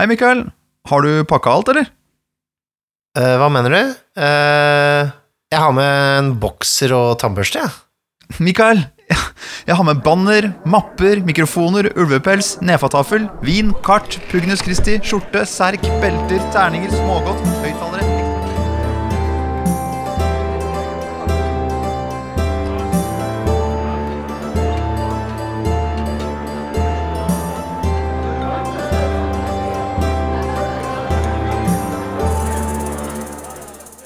[0.00, 0.46] Hei, Mikael.
[0.88, 1.90] Har du pakka alt, eller?
[3.18, 3.90] Uh, hva mener du?
[4.16, 5.10] Uh,
[5.52, 8.38] jeg har med en bokser og tannbørste, jeg.
[8.40, 8.80] Mikael,
[9.68, 16.48] jeg har med banner, mapper, mikrofoner, ulvepels, nedfatafel, vin, kart, Pugnus Christi, skjorte, serk, belter,
[16.56, 18.09] terninger, smågodt, høyttalere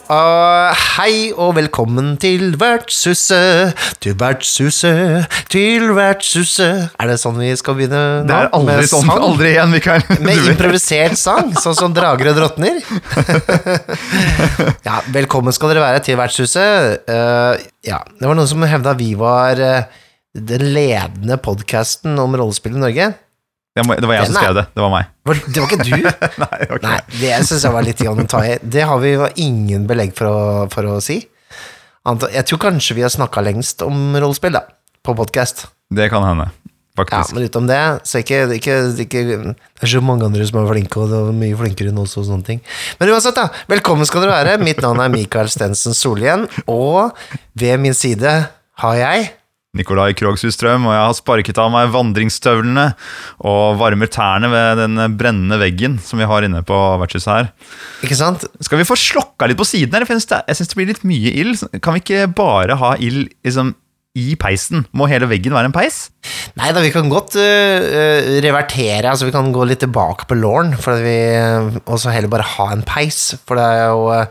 [0.04, 0.68] Uh,
[0.98, 3.72] hei og velkommen til Vertshuset,
[4.04, 8.27] til Vertshuset, til Vertshuset Er det sånn vi skal begynne nå?
[8.28, 9.08] Det er aldri Med sånn.
[9.08, 9.24] sang?
[9.30, 10.04] Aldri igjen, Mikael.
[10.27, 12.82] Med improvisert sang, sånn som drager og drottner.
[14.90, 17.08] ja, velkommen skal dere være til Vertshuset.
[17.08, 17.56] Uh,
[17.88, 20.02] ja, det var noen som hevda vi var uh,
[20.36, 23.14] den ledende podkasten om rollespill i Norge.
[23.74, 24.62] Det var det var jeg som skrev det.
[24.70, 25.06] Det var meg.
[25.27, 25.95] Var, det var ikke du?
[26.45, 28.52] Nei, det Nei, det syns jeg var litt å ta i.
[28.62, 31.17] Det har vi jo ingen belegg for å, for å si.
[32.05, 34.62] Jeg tror kanskje vi har snakka lengst om rollespill, da,
[35.02, 35.67] på podkast.
[35.91, 36.52] Det kan hende,
[36.95, 37.33] Faktisk.
[37.33, 40.69] Ja, men utenom det, så ikke, ikke, ikke Det er så mange andre som er
[40.70, 42.61] flinke, og det er mye flinkere enn oss og sånne ting.
[43.00, 43.48] Men uansett, da.
[43.72, 44.61] Velkommen skal dere være.
[44.62, 47.19] Mitt navn er Mikael Stensen Solhjell, og
[47.58, 48.36] ved min side
[48.84, 49.33] har jeg
[49.75, 52.86] Nikolai Krogshusstrøm, og jeg har sparket av meg vandringsstøvlene
[53.44, 57.53] og varmer tærne ved den brennende veggen som vi har inne på vertshuset her.
[58.06, 58.47] Ikke sant?
[58.62, 60.06] Skal vi få slokka litt på siden her?
[60.06, 61.64] Jeg syns det, blir litt mye ild.
[61.83, 63.75] Kan vi ikke bare ha ild liksom,
[64.14, 64.86] i peisen?
[64.95, 66.05] Må hele veggen være en peis?
[66.58, 70.77] Nei da, vi kan godt øh, revertere, altså vi kan gå litt tilbake på låren,
[70.78, 74.25] øh, og så heller bare ha en peis, for det er jo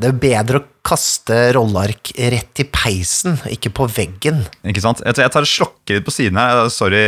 [0.00, 4.42] det er bedre å kaste rolleark rett i peisen, ikke på veggen.
[4.68, 5.00] Ikke sant?
[5.06, 6.66] Jeg tar slokker litt på siden her.
[6.72, 7.00] Sorry,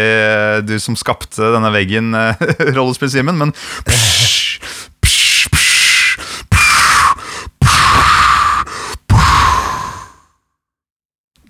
[0.64, 3.52] du som skapte denne veggen, eh, rollespill-Simen, men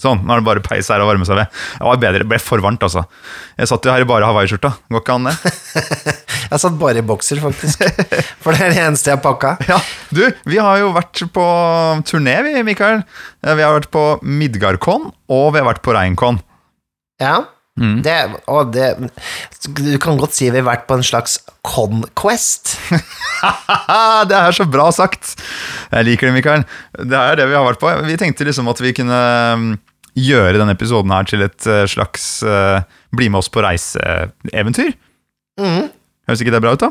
[0.02, 1.52] Sånn, nå er det bare peis her og varme seg ved.
[1.78, 3.06] Det var bedre, det ble for varmt, altså.
[3.56, 4.74] Jeg satt jo her i bare hawaiiskjorta.
[4.92, 5.54] Går ikke an, det?
[6.52, 7.80] Jeg satt bare i bokser, faktisk,
[8.44, 9.56] for det er det eneste jeg pakka.
[9.72, 9.80] Ja,
[10.14, 11.46] du, vi har jo vært på
[12.06, 13.00] turné, vi, Mikael.
[13.42, 16.38] Eh, Vi har vært på Midgardkon, og vi har vært på Reinkon.
[17.18, 17.40] Ja,
[17.76, 18.14] det,
[18.48, 18.86] og det
[19.68, 21.34] Du kan godt si vi har vært på en slags
[21.66, 22.76] conquest.
[24.30, 25.34] Det er så bra sagt!
[25.92, 26.62] Jeg liker det, Mikael.
[26.96, 27.90] Det er det vi har vært på.
[28.06, 29.18] Vi tenkte liksom at vi kunne
[29.60, 29.66] mm,
[30.16, 32.81] gjøre denne episoden her til et eh, slags uh,
[33.16, 34.94] bli med oss på reise-eventyr.
[35.60, 35.91] Mhm.
[36.27, 36.91] Høres ikke det bra ut, da?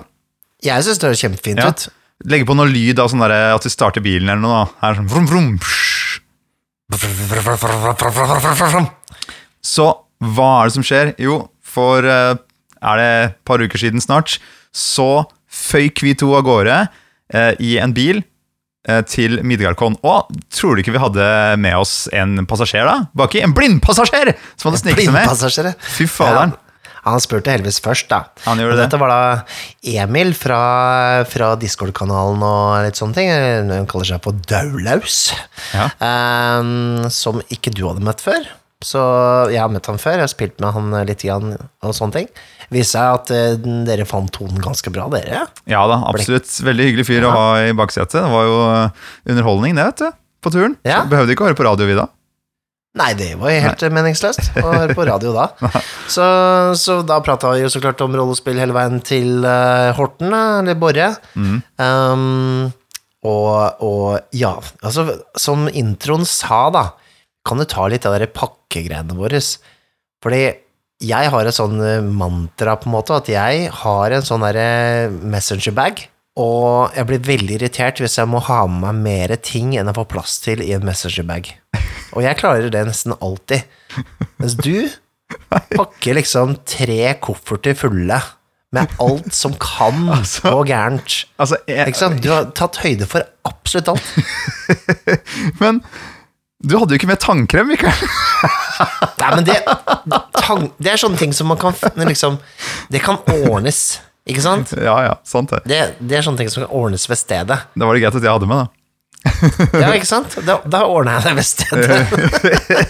[0.64, 1.70] Jeg syns det høres kjempefint Ja.
[1.74, 1.88] ut.
[2.32, 4.62] Legge på noe lyd av sånn der, at vi starter bilen eller noe.
[4.64, 4.72] da.
[4.88, 5.60] Her sånn vrum, vrum.
[9.66, 9.86] Så
[10.24, 11.12] hva er det som skjer?
[11.20, 12.38] Jo, for uh,
[12.86, 14.38] er det et par uker siden snart,
[14.72, 18.30] så føyk vi to av gårde uh, i en bil eh,
[19.10, 19.96] til Midgardkon.
[20.06, 21.26] Og tror du ikke vi hadde
[21.62, 23.00] med oss en passasjer da?
[23.18, 23.42] Baki?
[23.46, 25.74] En blindpassasjer som hadde sniket seg med!
[25.96, 26.54] Fy faderen.
[27.06, 28.24] Ja, han spurte heldigvis først, da.
[28.48, 28.86] Han gjorde Og det.
[28.88, 30.60] Dette var da Emil fra,
[31.30, 33.30] fra Discord-kanalen og litt sånne ting.
[33.70, 35.20] Han kaller seg på Daulaus.
[35.76, 35.92] Ja.
[36.02, 38.50] Um, som ikke du hadde møtt før.
[38.84, 39.00] Så
[39.54, 42.28] jeg har møtt han før, jeg har spilt med han litt igjen og sånne ting.
[42.74, 45.46] Viste seg at eh, dere fant tonen ganske bra, dere.
[45.70, 46.50] Ja da, absolutt.
[46.66, 48.20] Veldig hyggelig fyr å ha i baksetet.
[48.20, 50.22] Det var jo eh, underholdning, det, vet du.
[50.46, 50.78] På turen.
[50.86, 51.04] Ja.
[51.04, 52.08] Så Behøvde ikke å høre på radio, vi da.
[52.96, 55.50] Nei, det var jo helt meningsløst å høre på radio da.
[56.16, 56.26] Så,
[56.80, 60.78] så da prata vi jo så klart om rollespill hele veien til eh, Horten, eller
[60.80, 61.10] Borre.
[61.36, 62.70] Um,
[63.26, 64.54] og, og ja,
[64.86, 66.86] altså som introen sa, da,
[67.46, 69.42] kan du ta litt av de pakkegreiene våre.
[70.24, 70.44] Fordi
[71.06, 75.10] jeg har et sånn eh, mantra, på en måte, at jeg har en sånn derre
[75.12, 76.06] messengerbag.
[76.42, 79.96] Og jeg blir veldig irritert hvis jeg må ha med meg mer ting enn jeg
[79.96, 81.54] får plass til i en messengerbag.
[82.16, 83.64] Og jeg klarer det nesten alltid.
[84.42, 84.90] Mens du
[85.52, 88.20] pakker liksom tre kofferter fulle
[88.76, 91.22] med alt som kan Altså, gå gærent.
[91.40, 92.20] Altså, jeg, Ikke sant?
[92.24, 94.12] Du har tatt høyde for absolutt alt.
[95.62, 95.80] Men
[96.66, 98.00] du hadde jo ikke med tannkrem, Mikael.
[99.22, 99.60] Nei, men det,
[100.40, 101.76] tang, det er sånne ting som man kan
[102.10, 102.40] liksom
[102.92, 104.74] Det kan ordnes, ikke sant?
[104.78, 105.62] Ja, ja, sant det.
[105.70, 107.60] Det, det er sånne ting som kan ordnes ved stedet.
[107.76, 108.82] Da var det greit at jeg hadde med, da.
[109.82, 110.36] Ja, ikke sant?
[110.46, 112.00] Da, da ordna jeg det ved stedet.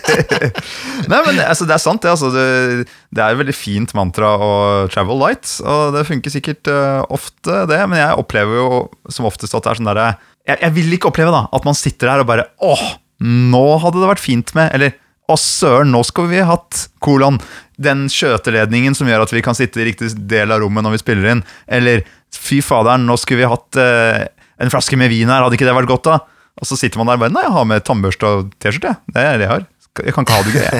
[1.11, 2.11] Nei, men altså, det er sant, det.
[2.11, 4.53] Altså, det, det er et veldig fint mantra å
[4.91, 7.81] travel light, og det funker sikkert uh, ofte, det.
[7.91, 8.69] Men jeg opplever jo
[9.11, 10.13] som oftest at det er sånn derre
[10.45, 12.83] jeg, jeg vil ikke oppleve da at man sitter her og bare åh,
[13.23, 14.95] nå hadde det vært fint med Eller
[15.25, 17.39] Å, søren, nå skulle vi hatt kolon.
[17.81, 20.99] Den skjøteledningen som gjør at vi kan sitte i riktig del av rommet når vi
[21.01, 21.41] spiller inn.
[21.65, 24.27] Eller fy faderen, nå skulle vi hatt eh,
[24.61, 26.19] en flaske med vin her, hadde ikke det vært godt da?
[26.61, 28.93] Og så sitter man der og bare Nei, jeg har med tannbørste og T-skjorte.
[29.11, 29.65] Det er det jeg har.
[30.03, 30.79] Jeg kan ikke ha det gøy.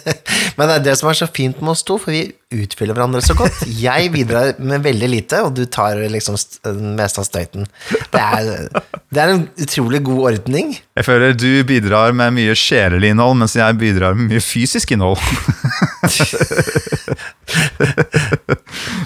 [0.58, 3.20] Men det er det som er så fint med oss to, for vi utfyller hverandre
[3.22, 3.60] så godt.
[3.78, 6.34] Jeg bidrar med veldig lite, og du tar liksom
[6.66, 7.68] den meste av støyten.
[8.10, 8.66] Det er,
[9.14, 10.74] det er en utrolig god ordning.
[10.98, 15.22] Jeg føler du bidrar med mye sjelelig innhold, mens jeg bidrar med mye fysisk innhold.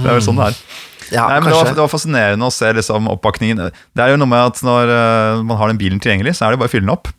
[0.01, 0.63] det er vel sånn det er.
[1.11, 3.69] Ja, Nei, men det var, det var fascinerende å se liksom, oppakningen.
[3.75, 6.55] Det er jo noe med at når eh, man har den bilen tilgjengelig, så er
[6.55, 7.11] det bare å fylle den opp.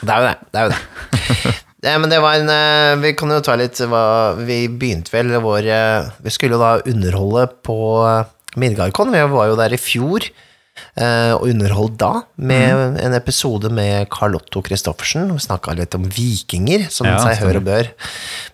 [0.00, 0.36] Det er jo det.
[0.52, 1.52] det, er jo det.
[1.84, 4.06] det men det var en eh, Vi kan jo ta litt hva
[4.38, 9.12] Vi begynte vel vår eh, Vi skulle jo da underholde på eh, Midgardkon.
[9.12, 14.38] Vi var jo der i fjor eh, og underholdt da med en episode med Carl
[14.38, 15.28] Otto Christoffersen.
[15.34, 17.90] Vi snakka litt om vikinger, som Ja, seg hør og bør,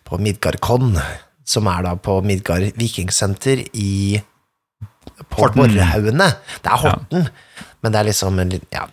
[0.09, 0.97] på Midgardkon.
[1.47, 4.19] Som er da på Midgard vikingsenter i
[5.31, 5.49] på.
[5.55, 6.29] Borrehaugene.
[6.63, 7.29] Det er Horten,
[7.83, 8.85] men det er liksom en ja,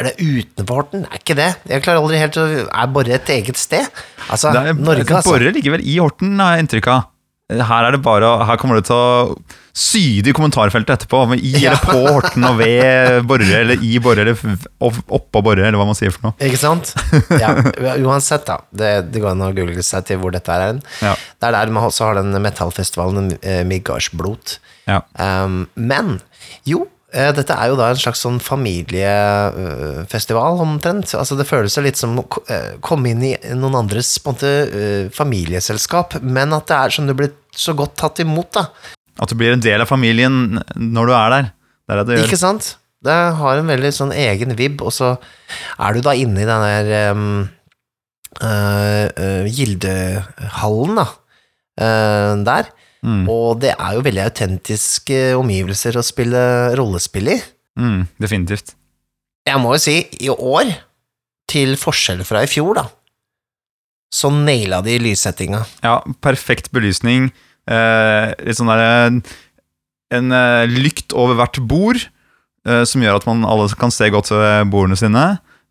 [0.00, 1.04] Er det utenfor Horten?
[1.08, 1.50] Er ikke det?
[1.68, 3.86] Jeg klarer aldri helt å Er Borre et eget sted?
[4.28, 5.34] Altså, er, Norge, altså.
[5.34, 7.06] Borre ligger vel i Horten, har jeg inntrykk av.
[7.48, 9.36] Her, er det bare, her kommer det til å
[9.78, 11.22] syde i kommentarfeltet etterpå.
[11.30, 11.70] Med I Ja.
[11.70, 15.96] eller på Horten og ved Borre, eller i Borre, eller oppå Borre, eller hva man
[15.96, 16.36] sier for noe.
[16.44, 16.92] Ikke sant?
[17.40, 17.54] Ja,
[18.04, 18.58] uansett, da.
[18.68, 20.66] Det, det går an å google seg til hvor dette er.
[20.74, 20.82] hen.
[21.00, 21.14] Ja.
[21.40, 24.58] Det er der man også har den metallfestivalen eh, Midgardsblot.
[24.90, 25.00] Ja.
[25.16, 26.18] Um, men
[26.68, 31.08] jo, dette er jo da en slags sånn familiefestival, omtrent.
[31.16, 36.20] Altså, det føles litt som å eh, komme inn i noen andres måte, eh, familieselskap,
[36.20, 38.64] men at det er som du blir så godt tatt imot, da.
[39.18, 41.44] At du blir en del av familien når du er der.
[41.88, 42.28] Det er det det gjør.
[42.28, 42.64] Ikke sant?
[43.08, 45.08] Det har en veldig sånn egen vibb, og så
[45.78, 46.84] er du da inne i den der
[47.14, 47.48] um,
[48.42, 51.06] uh, uh, Gildehallen, da.
[51.78, 52.64] Uh, der.
[53.04, 56.40] Mm, Og det er jo veldig autentiske omgivelser å spille
[56.78, 57.38] rollespill i.
[57.78, 58.74] mm, definitivt.
[59.46, 60.72] Jeg må jo si, i år,
[61.48, 62.84] til forskjell fra i fjor, da,
[64.12, 65.62] så naila de lyssettinga.
[65.84, 67.30] Ja, perfekt belysning.
[67.68, 69.20] Eh, litt sånn der
[70.08, 72.00] En eh, lykt over hvert bord,
[72.64, 75.24] eh, som gjør at man alle kan se godt ved bordene sine.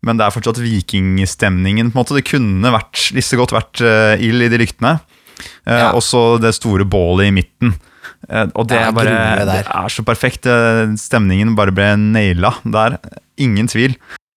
[0.06, 1.90] Men det er fortsatt vikingstemningen.
[1.90, 5.00] på en måte Det kunne vært, lisse godt vært uh, ild i de lyktene.
[5.66, 5.92] Eh, Ja.
[5.92, 7.74] Og så det store bålet i midten.
[8.28, 9.44] Eh, og det, er er bare.
[9.46, 10.46] Det er så perfekt.
[10.46, 12.98] Eh, Stemningen bare ble naila der.
[13.38, 13.96] Ingen tvil.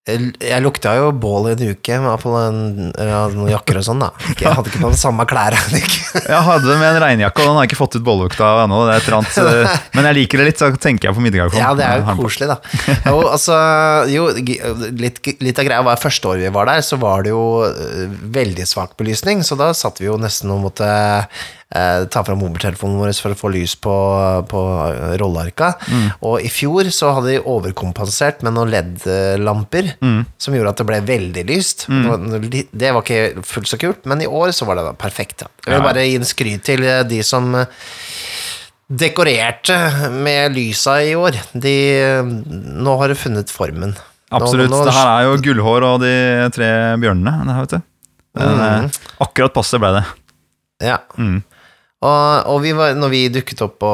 [0.09, 2.55] Jeg lukta jo bål i en uke, med iallfall
[3.35, 4.07] noen jakker og sånn, da.
[4.41, 5.53] Jeg hadde ikke på den samme klær.
[6.31, 8.79] Jeg hadde med en regnjakke, og den har jeg ikke fått ut bållukta av ennå.
[8.89, 11.53] eh, Men jeg liker det litt, så tenker jeg på middag.
[11.53, 12.57] Ja, det er jo koselig, da.
[13.05, 13.59] Jo, altså,
[14.09, 14.25] jo,
[14.97, 18.05] litt, litt av greia var første året vi var der, så var det jo eh,
[18.41, 20.89] veldig svak belysning, så da satt vi jo nesten og måtte
[21.75, 23.93] eh, ta fram mobiltelefonen vår for å få lys på,
[24.51, 24.61] på
[25.21, 25.71] rollearka.
[26.27, 29.93] Og i fjor så hadde de overkompensert med noen LED-lamper,
[30.37, 31.87] som gjorde at det ble veldig lyst.
[31.87, 32.47] Det, var,
[32.83, 35.43] det var ikke fullt så kult, men i år så var det da perfekt.
[35.45, 35.51] Da.
[35.67, 37.67] Jeg vil bare gi en skryt til eh, de som eh,
[38.91, 39.77] dekorerte
[40.11, 41.37] med lysa i år.
[41.53, 41.75] De,
[42.81, 43.93] nå har du funnet formen.
[44.31, 44.69] Absolutt.
[44.71, 46.11] Nå, nå, Det her er jo gullhår og de
[46.55, 46.67] tre
[47.01, 47.33] bjørnene.
[47.47, 47.87] Det her, vet du.
[48.39, 48.85] Men, Mm.
[48.85, 50.03] eh, akkurat passe ble det.
[50.87, 50.97] Ja.
[51.19, 51.41] Mm.
[52.01, 53.89] Og, og vi var, når vi dukket opp på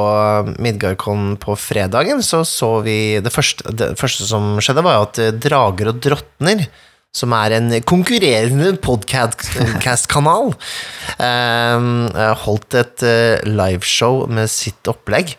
[0.63, 5.34] Midgardkon på fredagen, så så vi Det første, det første som skjedde, var at eh,
[5.36, 6.63] Drager og drottner,
[7.12, 10.53] som er en konkurrerende podcast-kanal,
[11.27, 11.89] eh,
[12.46, 15.36] holdt et eh, liveshow med sitt opplegg.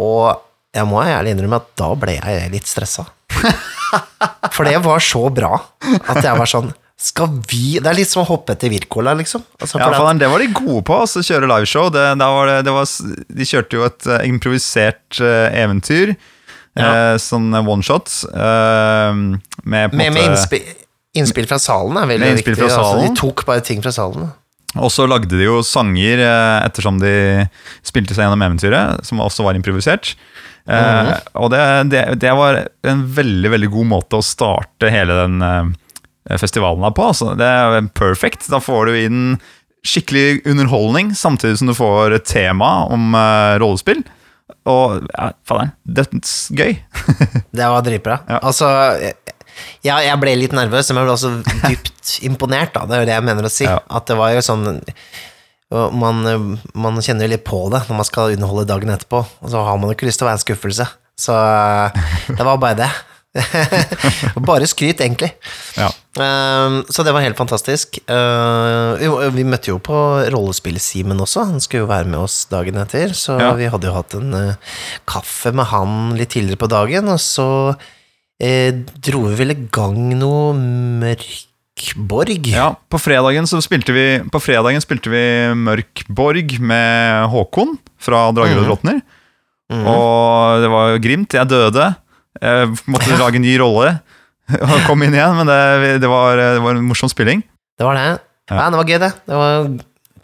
[0.00, 0.40] Og
[0.74, 3.04] jeg må ærlig innrømme at da ble jeg litt stressa.
[4.54, 5.52] For det var så bra
[5.84, 9.42] at jeg var sånn Skal vi Det er litt som å hoppe etter Wirkola, liksom.
[9.58, 11.90] Altså, Ja, faen, Det var de gode på, altså, kjøre liveshow.
[11.92, 12.92] Det, var det, det var,
[13.40, 16.14] de kjørte jo et eh, improvisert uh, eventyr.
[16.74, 16.86] Ja.
[17.14, 18.10] eh, sånn oneshot.
[18.30, 20.64] Uh, med Med, med innspill,
[21.14, 22.56] innspill fra salen er veldig viktig.
[22.66, 24.32] Altså, de tok bare ting fra salen.
[24.74, 26.18] Og så lagde de jo sanger
[26.64, 27.44] ettersom de
[27.86, 30.16] spilte seg gjennom eventyret, som også var improvisert.
[30.66, 31.20] Eh, -hmm.
[31.32, 35.74] Og det, det, det var en veldig veldig god måte å starte hele den
[36.40, 37.10] festivalen er på.
[37.12, 38.48] Altså, det er perfekt.
[38.52, 39.22] Da får du inn
[39.84, 44.00] skikkelig underholdning, samtidig som du får et tema om uh, rollespill.
[44.68, 46.72] Og ja, faderen, det er gøy.
[47.58, 48.18] Det var dritbra.
[48.28, 48.40] Ja.
[48.40, 48.68] Altså,
[49.00, 49.14] jeg,
[49.84, 51.34] jeg jeg ble litt nervøs, men jeg ble også
[51.68, 52.88] dypt imponert, da.
[52.88, 53.68] Det er jo det jeg mener å si.
[53.68, 53.78] Ja.
[53.92, 54.82] At det var jo sånn
[55.74, 56.20] man,
[56.76, 59.80] man kjenner jo litt på det når man skal underholde dagen etterpå, og så har
[59.80, 60.86] man jo ikke lyst til å være en skuffelse.
[61.18, 61.34] Så
[62.28, 62.90] det var bare det.
[64.48, 65.32] Bare skryt, egentlig.
[65.78, 65.88] Ja.
[66.14, 67.98] Um, så det var helt fantastisk.
[68.06, 69.08] Uh, vi,
[69.40, 69.96] vi møtte jo på
[70.30, 71.46] rollespill-Simen også.
[71.50, 73.14] Han skulle jo være med oss dagen etter.
[73.18, 73.52] Så Ja.
[73.58, 74.76] vi hadde jo hatt en uh,
[75.10, 78.70] kaffe med han litt tidligere på dagen, og så uh,
[79.08, 82.46] dro vi vel i gang noe Mørkborg.
[82.54, 85.24] Ja, på fredagen, så spilte vi, på fredagen spilte vi
[85.58, 89.02] Mørk Borg med Håkon fra Drager og drottner.
[89.74, 91.34] Og det var jo grimt.
[91.34, 91.86] Jeg døde.
[92.42, 93.96] Jeg måtte lage en ny rolle
[94.60, 97.44] og kom inn igjen, men det, det, var, det var en morsom spilling.
[97.78, 98.06] Det var det.
[98.50, 98.56] Ja.
[98.58, 98.64] Ja.
[98.72, 99.12] det var gøy, det.
[99.24, 99.68] Det, var,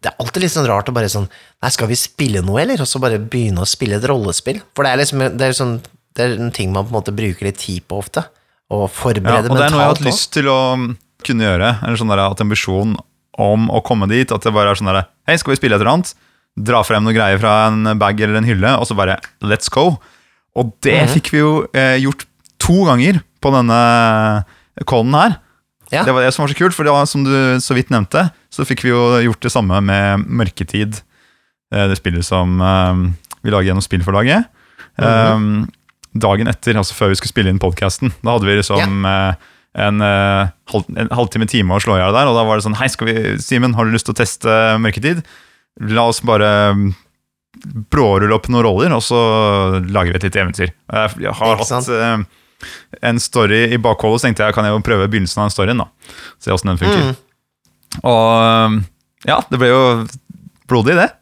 [0.01, 2.81] det er alltid litt sånn rart å bare sånn Nei, skal vi spille noe, eller?
[2.81, 4.61] Og så bare begynne å spille et rollespill.
[4.77, 5.75] For det er liksom det er sånn,
[6.17, 8.25] det er en ting man på en måte bruker litt tid på ofte.
[8.71, 10.61] Å Ja, og det er noe jeg har hatt lyst til å
[11.27, 11.73] kunne gjøre.
[11.85, 12.95] Eller sånn der, at ambisjon
[13.41, 14.33] om å komme dit.
[14.33, 16.15] At det bare er sånn der Hei, skal vi spille et eller annet?
[16.71, 19.95] Dra frem noe greier fra en bag eller en hylle, og så bare let's go.
[20.57, 21.13] Og det Mhm.
[21.15, 22.25] fikk vi jo eh, gjort
[22.59, 24.45] to ganger på denne
[24.87, 25.37] callen her.
[25.93, 26.05] Ja.
[26.05, 28.31] Det var det som var så kult, for det var, som du så vidt nevnte,
[28.51, 31.01] så fikk vi jo gjort det samme med Mørketid.
[31.73, 33.11] eh, Det spillet som eh,
[33.43, 34.47] vi lager gjennom spillforlaget.
[34.99, 35.63] Mhm.
[35.63, 35.67] Eh,
[36.19, 39.35] Dagen etter, altså før vi skulle spille inn podkasten, da hadde vi liksom eh,
[39.79, 42.89] en, en halvtime, time å slå i hjel der, og da var det sånn Hei,
[42.91, 44.49] skal vi, Simen, har du lyst til å teste
[44.83, 45.23] Mørketid?
[45.81, 46.89] La oss bare mm,
[47.65, 49.21] brårulle opp noen roller, og så
[49.87, 50.71] lager vi et lite eventyr.
[50.71, 52.23] Jeg, har hatt uh,
[53.11, 55.83] en story i bakhodet, så tenkte jeg kan jeg jo prøve begynnelsen av den storyen.
[55.85, 55.89] da
[56.43, 57.11] Se åssen den funker.
[57.11, 57.15] Mm.
[58.07, 58.83] Og um,
[59.29, 59.83] ja, det ble jo
[60.71, 61.11] blodig, det.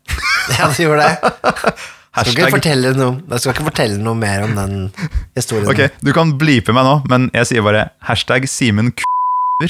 [0.48, 1.14] Ja, det gjorde det.
[2.18, 4.72] Jeg skal, jeg skal ikke fortelle noe mer om den
[5.36, 5.68] historien.
[5.70, 9.06] Ok, Du kan blipe meg nå, men jeg sier bare hashtag Simen K...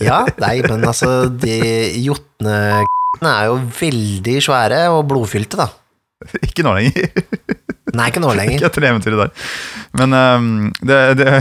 [0.00, 1.56] Ja, nei, men altså, de
[2.04, 2.84] jotne
[3.18, 5.66] er jo veldig svære og blodfylte, da.
[6.46, 7.08] Ikke nå lenger.
[7.96, 8.54] Nei, ikke nå lenger.
[8.60, 9.30] Ikke etter det eventyret der.
[9.98, 10.46] Men um,
[10.86, 11.28] det, det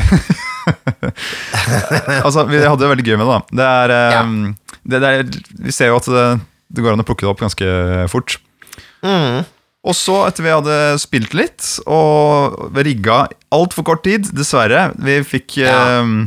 [2.26, 3.42] Altså, vi hadde det veldig gøy med det, da.
[3.60, 3.88] Det er,
[4.24, 4.34] um,
[4.84, 5.18] det, det er
[5.68, 6.26] Vi ser jo at det,
[6.74, 7.68] det går an å plukke det opp ganske
[8.12, 8.30] fort.
[9.06, 9.38] Mm.
[9.90, 13.22] Og så, etter vi hadde spilt litt og rigga
[13.56, 16.02] altfor kort tid, dessverre Vi fikk Ja.
[16.04, 16.26] um,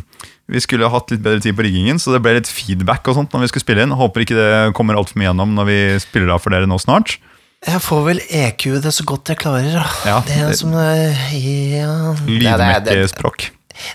[0.53, 3.33] Vi skulle hatt litt bedre tid på riggingen, så det ble litt feedback og sånt
[3.33, 3.95] når vi skulle spille inn.
[3.97, 7.17] Håper ikke det kommer altfor mye gjennom når vi spiller av for dere nå snart.
[7.63, 9.87] Jeg får vel EQ det så godt jeg klarer, da.
[10.09, 11.35] Ja, det er som eh,
[11.77, 11.93] ja.
[12.27, 13.51] Lydmektig det,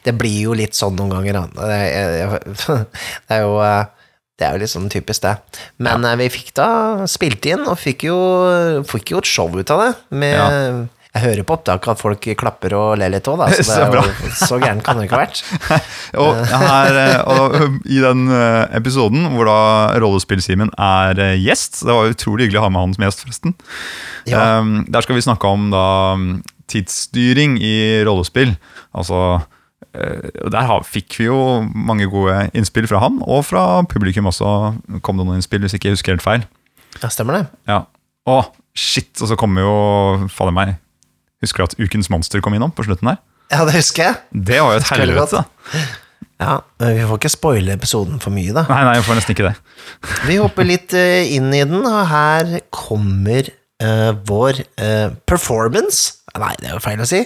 [0.07, 1.67] det, blir jo litt sånn noen ganger, da.
[1.67, 2.85] Det, er-
[3.27, 3.93] det er jo eh,
[4.37, 5.63] det er jo litt sånn typisk, det.
[5.81, 6.13] Men ja.
[6.19, 6.69] vi fikk da
[7.09, 8.17] spilt inn, og fikk jo,
[8.87, 9.91] fikk jo et show ut av det.
[10.13, 10.85] Med, Ja.
[11.17, 13.41] Jeg hører på opptaket at folk klapper og ler litt òg.
[13.49, 14.03] Så, det Så bra.
[14.05, 15.41] jo, så gæren kan det ikke ha vært.
[16.23, 19.57] Og, her, eh, og I den eh, episoden hvor da
[19.99, 23.55] Rollespill-Simen er eh, gjest Det var utrolig hyggelig å ha med han som gjest, forresten.
[24.29, 24.61] Ja.
[24.61, 25.83] Um, der skal vi snakke om da
[26.15, 26.29] um,
[26.71, 27.73] tidsstyring i
[28.07, 28.55] rollespill.
[28.97, 29.19] Altså
[29.93, 34.55] eh, Der fikk vi jo mange gode innspill fra han, og fra publikum også.
[35.01, 36.47] kom det noen innspill, hvis ikke jeg husker helt feil.
[37.01, 37.45] Ja, stemmer det.
[37.69, 37.83] Ja.
[38.27, 38.41] Å,
[38.77, 39.13] shit!
[39.21, 39.75] Og så kommer jo
[40.33, 40.77] Fader meg.
[41.43, 43.21] Husker du at Ukens monster kom innom på slutten der?
[43.53, 44.43] Ja, det husker jeg.
[44.47, 45.43] Det var jo et helvete.
[46.37, 48.67] Ja, men Vi får ikke spoile episoden for mye, da.
[48.69, 49.55] Nei, nei, jeg får nesten ikke det.
[50.27, 53.49] Vi hopper litt eh, inn i den, og her kommer
[53.81, 57.23] uh, vår uh, performance Nei, det er jo feil å si.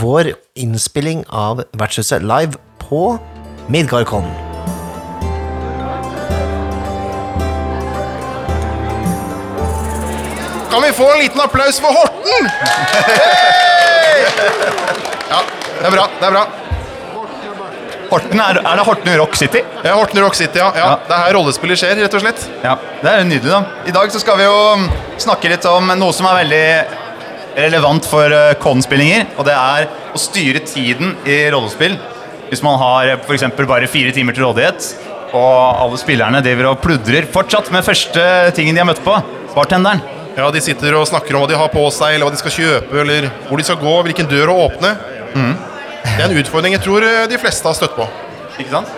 [0.00, 3.04] Vår innspilling av Vertshuset live på
[3.70, 4.47] Midgardkon.
[10.70, 12.48] Kan vi få en liten applaus for Horten?
[15.30, 15.40] Ja,
[15.80, 16.06] det er bra.
[16.20, 16.44] det er bra.
[18.08, 19.60] Horten, er, er det Horten Rock City?
[19.84, 20.70] Ja, Horten Rock City, ja.
[20.76, 20.84] ja.
[20.84, 20.92] Ja.
[21.08, 22.46] Det er her rollespillet skjer, rett og slett.
[22.64, 23.60] Ja, det er nydelig da.
[23.88, 24.86] I dag så skal vi jo mm,
[25.20, 26.62] snakke litt om noe som er veldig
[27.58, 28.32] relevant for
[28.62, 31.98] konspillinger, og det er å styre tiden i rollespill.
[32.48, 34.92] Hvis man har eksempel bare fire timer til rådighet,
[35.36, 38.22] og alle spillerne driver og pludrer fortsatt med første
[38.56, 39.16] tingen de har møtt på,
[39.52, 40.00] bartenderen.
[40.38, 42.54] Ja, De sitter og snakker om hva de har på seg, eller hva de skal
[42.54, 44.92] kjøpe, eller hvor de skal gå, hvilken dør å åpne.
[45.34, 48.06] Det er en utfordring jeg tror eh, de fleste har støtt på.
[48.58, 48.92] Ikke sant?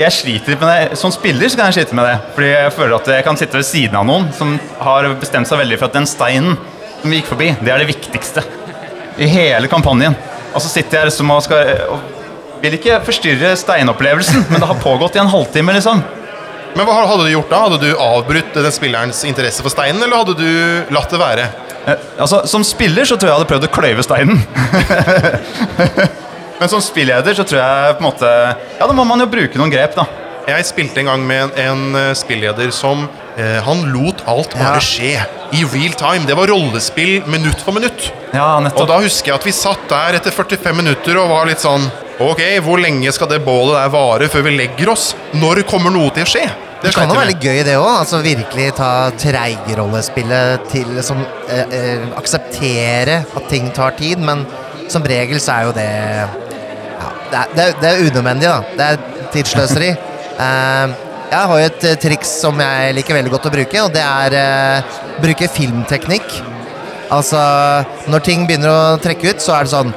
[0.00, 0.98] Jeg sliter med det.
[0.98, 2.16] Som spiller så kan jeg slite med det.
[2.34, 5.62] Fordi jeg føler at jeg kan sitte ved siden av noen som har bestemt seg
[5.62, 6.58] veldig for at den steinen
[7.00, 8.42] som vi gikk forbi, det er det viktigste
[9.22, 10.16] i hele kampanjen.
[10.54, 12.10] Og så sitter jeg liksom og skal og
[12.64, 16.00] vil ikke forstyrre steinopplevelsen, men det har pågått i en halvtime, liksom.
[16.74, 17.60] Men hva hadde du gjort da?
[17.68, 21.44] Hadde du avbrutt den spillerens interesse for steinen, eller hadde du latt det være?
[21.86, 24.42] Eh, Altså, Som spiller så tror jeg jeg hadde prøvd å kløyve steinen.
[26.60, 28.28] Men som spilleder så tror jeg på en måte
[28.78, 30.04] Ja, da må man jo bruke noen grep, da.
[30.44, 33.06] Jeg spilte en gang med en, en eh, spilleder som
[33.40, 35.14] eh, Han lot alt bare skje
[35.54, 36.26] i real time.
[36.28, 38.10] Det var rollespill minutt for minutt.
[38.34, 38.82] Ja, nettopp.
[38.84, 41.86] Og da husker jeg at vi satt der etter 45 minutter og var litt sånn
[42.22, 45.08] Ok, hvor lenge skal det bålet der vare før vi legger oss?
[45.34, 46.44] Når kommer noe til å skje?
[46.84, 47.88] Det det kan jo være litt gøy, det òg.
[47.90, 54.44] Altså virkelig ta treigrollespillet til som eh, eh, Akseptere at ting tar tid, men
[54.92, 58.60] som regel så er jo det ja, det, er, det, er, det er unødvendig, da.
[58.78, 59.90] Det er tidssløseri.
[60.38, 60.94] uh,
[61.34, 64.04] jeg har jo et eh, triks som jeg liker veldig godt å bruke, og det
[64.06, 66.36] er uh, bruke filmteknikk.
[67.14, 67.40] Altså,
[68.06, 69.96] når ting begynner å trekke ut, så er det sånn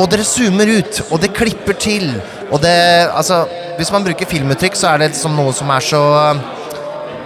[0.00, 2.08] Og dere zoomer ut, og det klipper til.
[2.50, 2.74] Og det
[3.14, 3.44] Altså,
[3.78, 6.02] hvis man bruker filmuttrykk, så er det liksom noe som er så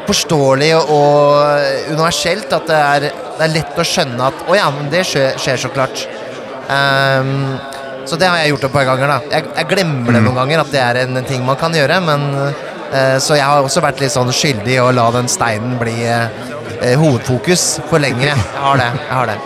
[0.08, 4.88] forståelig og universelt at det er, det er lett å skjønne at Å ja, men
[4.92, 6.06] det skjer, skjer så klart.
[6.68, 7.58] Um,
[8.08, 9.18] så det har jeg gjort et par ganger, da.
[9.36, 12.24] Jeg, jeg glemmer det noen ganger, at det er en ting man kan gjøre, men
[12.38, 16.00] uh, Så jeg har også vært litt sånn skyldig i å la den steinen bli
[16.08, 16.48] uh,
[16.96, 18.30] hovedfokus for lenge.
[18.32, 18.90] Jeg har det.
[19.04, 19.38] Jeg har det.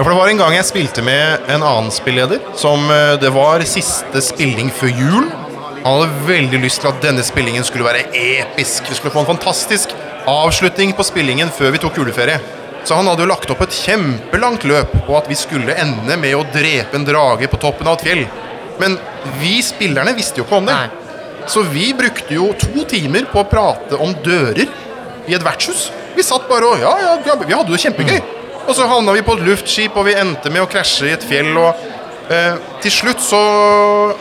[0.00, 2.38] Ja, for Det var en gang jeg spilte med en annen spilleder.
[2.56, 5.26] Som eh, Det var siste spilling før jul.
[5.82, 8.88] Han hadde veldig lyst til at denne spillingen skulle være episk.
[8.88, 9.92] Vi skulle få en fantastisk
[10.24, 12.38] avslutning på spillingen før vi tok juleferie.
[12.80, 16.38] Så han hadde jo lagt opp et kjempelangt løp på at vi skulle ende med
[16.38, 18.24] å drepe en drage på toppen av et fjell.
[18.80, 18.96] Men
[19.44, 20.80] vi spillerne visste jo ikke om det.
[21.44, 25.90] Så vi brukte jo to timer på å prate om dører i et vertshus.
[26.16, 28.39] Vi satt bare og Ja, ja, ja vi hadde det kjempegøy.
[28.70, 31.24] Og så havna vi på et luftskip, og vi endte med å krasje i et
[31.26, 31.48] fjell.
[31.58, 33.40] Og eh, til slutt så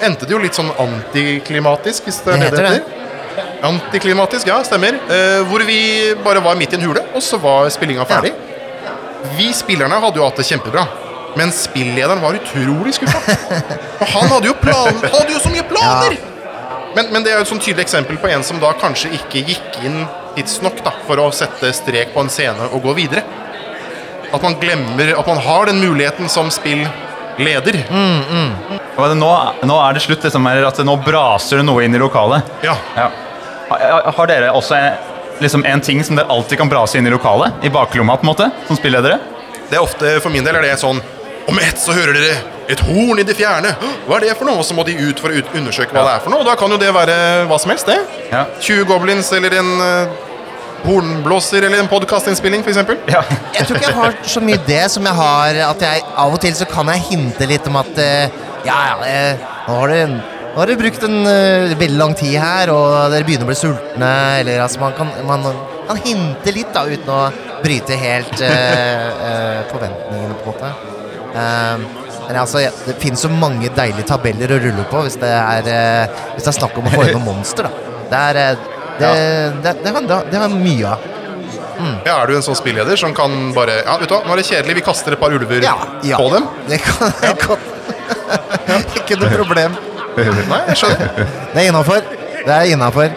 [0.05, 2.95] endte det jo litt sånn antiklimatisk, hvis det er Det det heter.
[3.69, 4.97] Antiklimatisk, ja, stemmer.
[5.05, 5.77] Eh, hvor vi
[6.25, 8.31] bare var midt i en hule, og så var spillinga ferdig.
[9.37, 10.87] Vi spillerne hadde jo hatt det kjempebra.
[11.37, 13.21] Men spillederen var utrolig skuffa.
[13.99, 16.17] For han hadde jo plan, hadde jo så mye planer!
[16.95, 19.43] Men, men det er jo et sånn tydelig eksempel på en som da kanskje ikke
[19.45, 20.01] gikk inn
[20.33, 23.21] tidsnok da, for å sette strek på en scene og gå videre.
[24.33, 27.79] At man glemmer at man har den muligheten som spilleder.
[27.89, 29.17] Mm, mm.
[29.19, 29.31] nå,
[29.63, 32.45] nå er det slutt, liksom, at nå braser det noe inn i lokalet.
[32.65, 32.75] Ja.
[32.95, 33.09] Ja.
[33.69, 34.93] Har, har dere også en-
[35.39, 37.63] liksom en ting som dere alltid kan brase inn i lokalet?
[37.63, 39.19] I baklomma, på en måte, som spilledere?
[39.69, 40.97] Det er ofte, For min del er det sånn
[41.49, 42.37] Om ett så hører dere
[42.69, 43.71] et horn i det fjerne.
[44.05, 44.59] Hva er det for noe?
[44.61, 46.43] Og så må de ut for å undersøke hva det er for noe.
[46.43, 47.15] Og da kan jo det være
[47.49, 47.97] hva som helst, det.
[48.29, 48.43] Ja.
[48.61, 50.11] 20 goblins eller en eh,
[50.83, 52.79] hornblåser eller en podkastinnspilling, f.eks.
[53.11, 53.21] Ja.
[53.55, 56.41] Jeg tror ikke jeg har så mye det som jeg har At jeg av og
[56.43, 60.15] til så kan jeg hinte litt om at uh, Ja, ja, eh, nå har du,
[60.19, 63.57] nå har dere brukt en uh, veldig lang tid her, og dere begynner å bli
[63.59, 64.09] sultne.
[64.41, 65.45] Eller altså, man kan, man
[65.87, 67.21] kan hinte litt da, uten å
[67.63, 70.73] bryte helt uh, forventningene, på en måte.
[71.29, 75.31] Uh, men altså, ja, det finnes så mange deilige tabeller å rulle på hvis det
[75.33, 75.71] er,
[76.35, 77.69] hvis det er snakk om å få inn noen monster.
[77.69, 77.95] da.
[78.09, 78.59] Det er,
[78.99, 79.13] det,
[79.63, 81.07] det, det, har- det har mye av.
[82.05, 84.41] Ja, Er du en sånn spilleder som kan bare Ja, vet du hva, nå er
[84.41, 86.17] det kjedelig, vi kaster et par ulver Ja, ja.
[86.19, 86.47] på dem?
[86.67, 87.69] Det kan jeg godt.
[88.99, 89.77] Ikke noe problem.
[90.19, 91.13] Nei, jeg skjønner.
[91.53, 92.03] Det er innafor.
[92.43, 93.13] Det er innafor.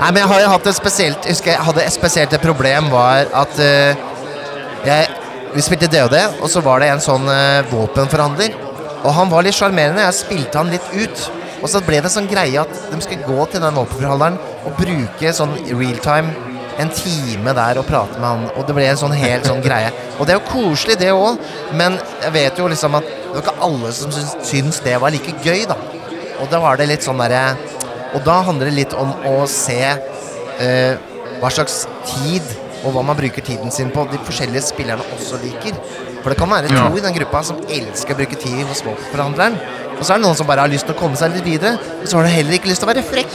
[0.00, 2.42] Nei, men jeg har jo hatt et spesielt Jeg husker jeg hadde et spesielt et
[2.42, 4.02] problem var at uh,
[4.88, 5.08] jeg,
[5.54, 8.56] Vi spilte DOD, og så var det en sånn uh, våpenforhandler.
[9.04, 10.02] Og han var litt sjarmerende.
[10.08, 11.28] Jeg spilte han litt ut.
[11.60, 15.32] Og så ble det sånn greie at de skulle gå til den våpenforhandleren og bruke
[15.36, 16.32] sånn realtime
[16.80, 18.46] en time der og prate med han.
[18.56, 19.90] Og det ble en sånn helt sånn greie.
[20.18, 21.36] Og det er jo koselig, det òg,
[21.76, 25.12] men jeg vet jo liksom at det var ikke alle som syns, syns det var
[25.12, 25.76] like gøy, da.
[26.40, 27.56] Og da var det litt sånn derre
[28.16, 30.94] Og da handler det litt om å se eh,
[31.38, 32.42] hva slags tid
[32.80, 35.76] og hva man bruker tiden sin på de forskjellige spillerne også liker.
[36.24, 36.88] For det kan være to Ja.
[36.96, 39.60] i den gruppa som elsker å bruke tid hos våpenforhandleren.
[40.00, 41.76] Og så er det noen som bare har lyst til å komme seg litt videre.
[42.00, 43.34] Og så har du heller ikke lyst til å være frekk.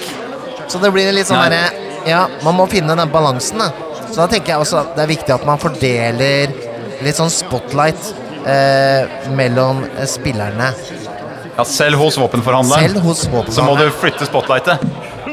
[0.67, 1.69] Så det blir litt sånn derre
[2.10, 3.69] Ja, man må finne den balansen, da.
[4.10, 6.51] Så da tenker jeg også at det er viktig at man fordeler
[7.06, 8.12] litt sånn spotlight
[8.49, 10.71] eh, mellom eh, spillerne.
[11.56, 13.25] ja, selv hos våpenforhandleren Selv hos
[13.56, 14.82] så må du flytte spotlightet.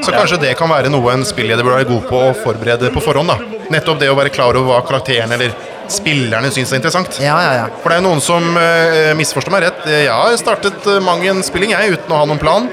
[0.03, 3.03] Så kanskje det kan være noe en spilleder burde være god på å forberede på
[3.03, 3.31] forhånd.
[3.31, 3.37] da.
[3.71, 5.53] Nettopp det å være klar over hva karakteren eller
[5.91, 7.17] spillerne syns er interessant.
[7.21, 7.65] Ja, ja, ja.
[7.83, 9.83] For det er noen som uh, misforstår meg rett.
[9.89, 12.69] Jeg har startet uh, mang en spilling jeg uten å ha noen plan.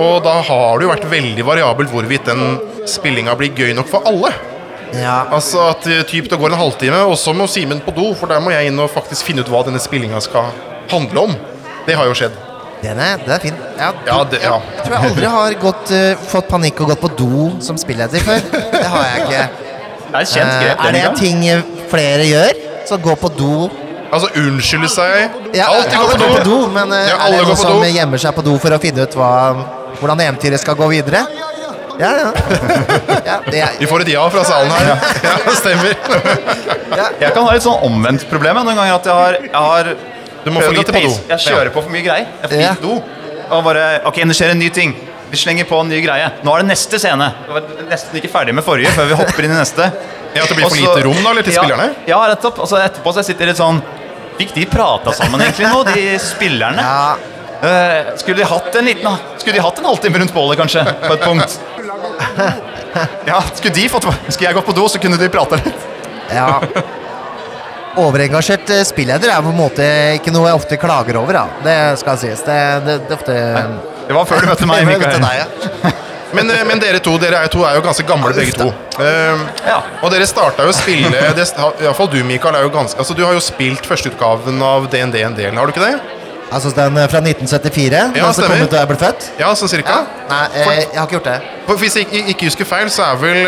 [0.00, 4.06] Og da har det jo vært veldig variabelt hvorvidt den spillinga blir gøy nok for
[4.08, 4.30] alle.
[4.94, 5.26] ja.
[5.34, 8.30] Altså at eh, typ det går en halvtime, og så må Simen på do, for
[8.30, 10.48] der må jeg inn og faktisk finne ut hva denne spillinga skal
[10.90, 11.34] handle om.
[11.86, 12.38] Det har jo skjedd.
[12.80, 13.58] Den er, den er fin.
[13.76, 14.54] Ja, Ja, det- ja.
[14.76, 18.22] Jeg tror jeg aldri har gått, uh, fått panikk og gått på do som spilleder
[18.24, 18.40] før.
[18.72, 19.42] Det har jeg ikke.
[20.10, 22.60] Det er kjent grep, uh, er det en ting eh, flere gjør?
[22.88, 23.68] Så gå på do
[24.10, 25.34] Altså unnskylde seg.
[25.54, 26.56] Ja, Alltid gå på går på do.
[26.74, 27.84] men eh, Ja, er det noen som do.
[27.86, 29.28] gjemmer seg på do for å finne ut hva,
[30.00, 31.20] hvordan eventyret skal gå videre?
[32.00, 32.30] Ja, ja.
[33.28, 34.90] ja er, Vi får et ja fra salen her.
[35.22, 35.94] Ja, det stemmer.
[37.22, 39.90] Jeg kan ha et sånn omvendt problem noen ganger at jeg har, jeg har
[40.46, 41.10] Du må å lite på do.
[41.12, 42.26] pace- Jeg kjører på for mye greier.
[42.42, 42.72] Jeg får Ja.
[42.74, 42.98] lite do.
[43.50, 44.96] Og bare Ok, det skjer en ny ting.
[45.30, 46.30] Vi slenger på en ny greie.
[46.42, 47.30] Nå er det neste scene.
[47.46, 49.90] Vi var nesten ikke ferdig med forrige før vi hopper inn i neste.
[50.30, 51.86] Ja, at det blir for lite rom da, eller til ja, spillerne?
[52.06, 52.60] Ja, rett opp.
[52.62, 53.80] Og så etterpå så jeg sitter litt sånn
[54.38, 56.84] Fikk de prata sammen egentlig nå, de spillerne?
[56.86, 60.80] ja, Uh, skulle de hatt en liten Skulle de hatt en halvtime rundt bålet, kanskje?
[61.02, 61.58] På et punkt.
[63.28, 65.84] Ja, skulle de fått Skulle jeg gått på do, så kunne de prata litt.
[66.32, 66.54] ja.
[68.00, 71.36] Overengasjert eh, spilleder er på en måte ikke noe jeg ofte klager over.
[71.36, 71.44] Da.
[71.66, 72.42] Det skal sies.
[72.46, 73.36] Det, det, det ofte
[74.10, 75.20] Det var før du møtte meg, Mikael.
[75.22, 75.90] deg, ja.
[76.34, 78.66] Men, eh, men dere to dere er, to er jo ganske gamle, begge to.
[79.02, 79.76] Eh, Ja.
[80.02, 81.46] og dere starta jo å spille det,
[81.82, 85.36] Iallfall du, Mikael, er jo ganske Altså, du har jo spilt førsteutgaven av DND en
[85.38, 85.92] del, har du ikke det?
[86.50, 89.28] Altså den eh, fra 1974, Ja, den som kom ut da jeg ble født?
[89.38, 90.00] Ja, sånn cirka?
[90.30, 91.36] Nei, jeg, jeg har ikke gjort det.
[91.68, 93.38] For Hvis jeg ikke, ikke husker feil, så er vel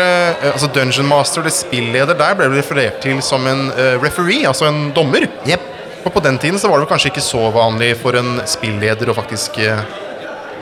[0.53, 4.69] altså Dungeon Master, eller spilleder, der ble det referert til som en uh, referee, altså
[4.71, 5.27] en dommer.
[5.43, 5.67] Yep.
[6.05, 9.15] Og på den tiden så var det kanskje ikke så vanlig for en spilleder å
[9.19, 9.67] faktisk vi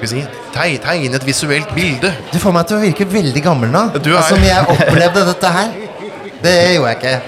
[0.10, 0.24] si,
[0.56, 2.10] teg, tegne et visuelt bilde.
[2.32, 3.84] Du får meg til å virke veldig gammel nå.
[4.00, 5.72] Du er- Altså, Som jeg opplevde dette her.
[6.42, 7.22] Det gjorde jeg ikke.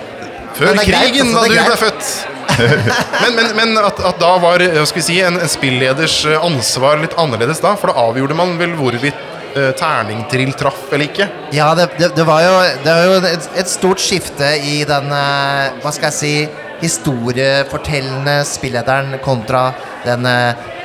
[0.54, 2.28] Før krigen, greit, altså, da du ble født.
[3.24, 7.00] men men, men at, at da var skal vi si, en, en spilleders eh, ansvar
[7.02, 7.72] litt annerledes da?
[7.80, 9.18] For da avgjorde man vel hvorvidt
[9.56, 11.28] eh, terningtrill traff eller ikke?
[11.56, 12.52] Ja, det, det, det var jo,
[12.84, 16.36] det var jo et, et stort skifte i den eh, Hva skal jeg si
[16.84, 19.70] Historiefortellende spillederen kontra
[20.04, 20.26] den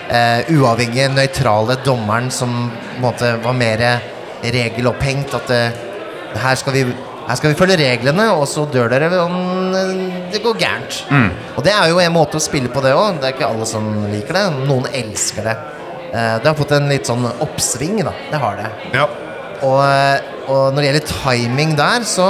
[0.09, 2.55] eh, uavhengige, nøytrale dommeren som
[3.03, 3.85] måte var mer
[4.43, 5.35] regelopphengt.
[5.39, 5.63] At det,
[6.43, 6.85] her, skal vi,
[7.29, 9.95] her skal vi følge reglene, og så dør dere om eh,
[10.33, 11.01] det går gærent.
[11.57, 13.21] Og det er jo en måte å spille på, det òg.
[13.21, 14.47] Det er ikke alle som liker det.
[14.69, 15.57] Noen elsker det.
[16.13, 18.15] Eh, det har fått en litt sånn oppsving, da.
[18.33, 18.73] Det har det.
[18.97, 19.09] Ja.
[19.59, 19.81] Og,
[20.47, 22.27] og når det gjelder timing der, så,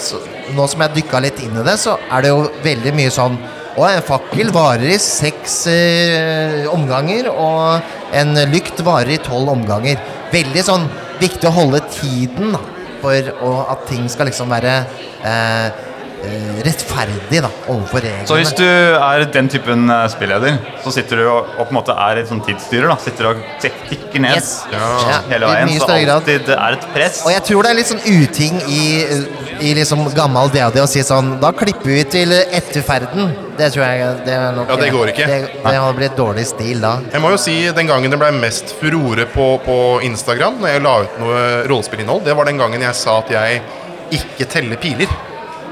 [0.00, 3.10] så Nå som jeg dykka litt inn i det, så er det jo veldig mye
[3.14, 3.36] sånn
[3.78, 10.00] Og en fakkel varer i seks eh, omganger, og en lykt varer i tolv omganger.
[10.32, 10.88] Veldig sånn
[11.20, 12.62] viktig å holde tiden da,
[13.00, 14.74] for å, at ting skal liksom være
[15.26, 15.86] eh,
[16.66, 18.26] rettferdig da, overfor reglene.
[18.28, 21.78] Så hvis du er den typen eh, spilleder, så sitter du og, og på en
[21.78, 22.96] måte er et sånn tidsstyrer, da.
[23.00, 24.50] Sitter og tikker ned Yes.
[24.72, 25.20] Ja.
[25.30, 27.22] hele i veien, så alltid er et press.
[27.24, 28.82] Og jeg tror det er litt sånn uting i,
[29.64, 33.32] i liksom gammel DAD å si sånn Da klipper vi til etterferden.
[33.58, 35.26] Det tror jeg det er nok Ja, det går ikke.
[35.28, 36.94] Det, det hadde blitt dårlig stil da.
[37.12, 40.84] Jeg må jo si Den gangen det ble mest furore på, på Instagram, når jeg
[40.86, 43.60] la ut noe rollespillinnhold, det var den gangen jeg sa at jeg
[44.20, 45.10] ikke teller piler.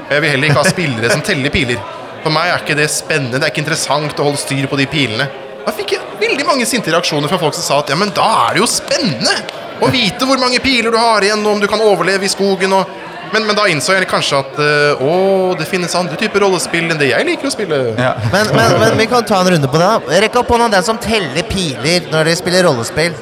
[0.09, 1.81] Jeg vil heller ikke ha spillere som teller piler.
[2.23, 4.87] For meg er ikke det spennende, det er ikke interessant å holde styr på de
[4.91, 5.27] pilene.
[5.65, 8.25] Da fikk jeg veldig mange sinte reaksjoner fra folk som sa at ja, men da
[8.47, 9.35] er det jo spennende
[9.79, 12.73] å vite hvor mange piler du har igjen, og om du kan overleve i skogen.
[12.75, 12.89] Og...
[13.31, 15.13] Men, men da innså jeg kanskje at øh, å,
[15.59, 17.77] det finnes andre typer rollespill enn det jeg liker å spille.
[17.93, 18.15] Ja.
[18.33, 19.91] Men, men, men vi kan ta en runde på det.
[20.25, 23.13] Rekk opp hånda den som teller piler når de spiller rollespill.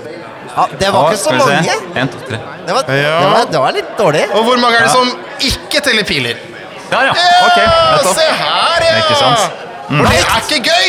[0.55, 1.75] Ja, det var Ja, ikke så mange.
[1.99, 2.39] En, to, tre.
[2.65, 3.17] Det var, Ja.
[3.19, 4.23] det, var, det var litt dårlig.
[4.31, 4.95] Og hvor mange er det Ja.
[4.95, 5.11] som
[5.51, 6.39] ikke teller piler?
[6.91, 7.01] Ja.
[7.03, 7.13] Ja,
[7.47, 8.97] Ok, Ja, se her, ja!
[9.01, 9.63] Ikke sant?
[9.87, 10.87] For det er ikke gøy!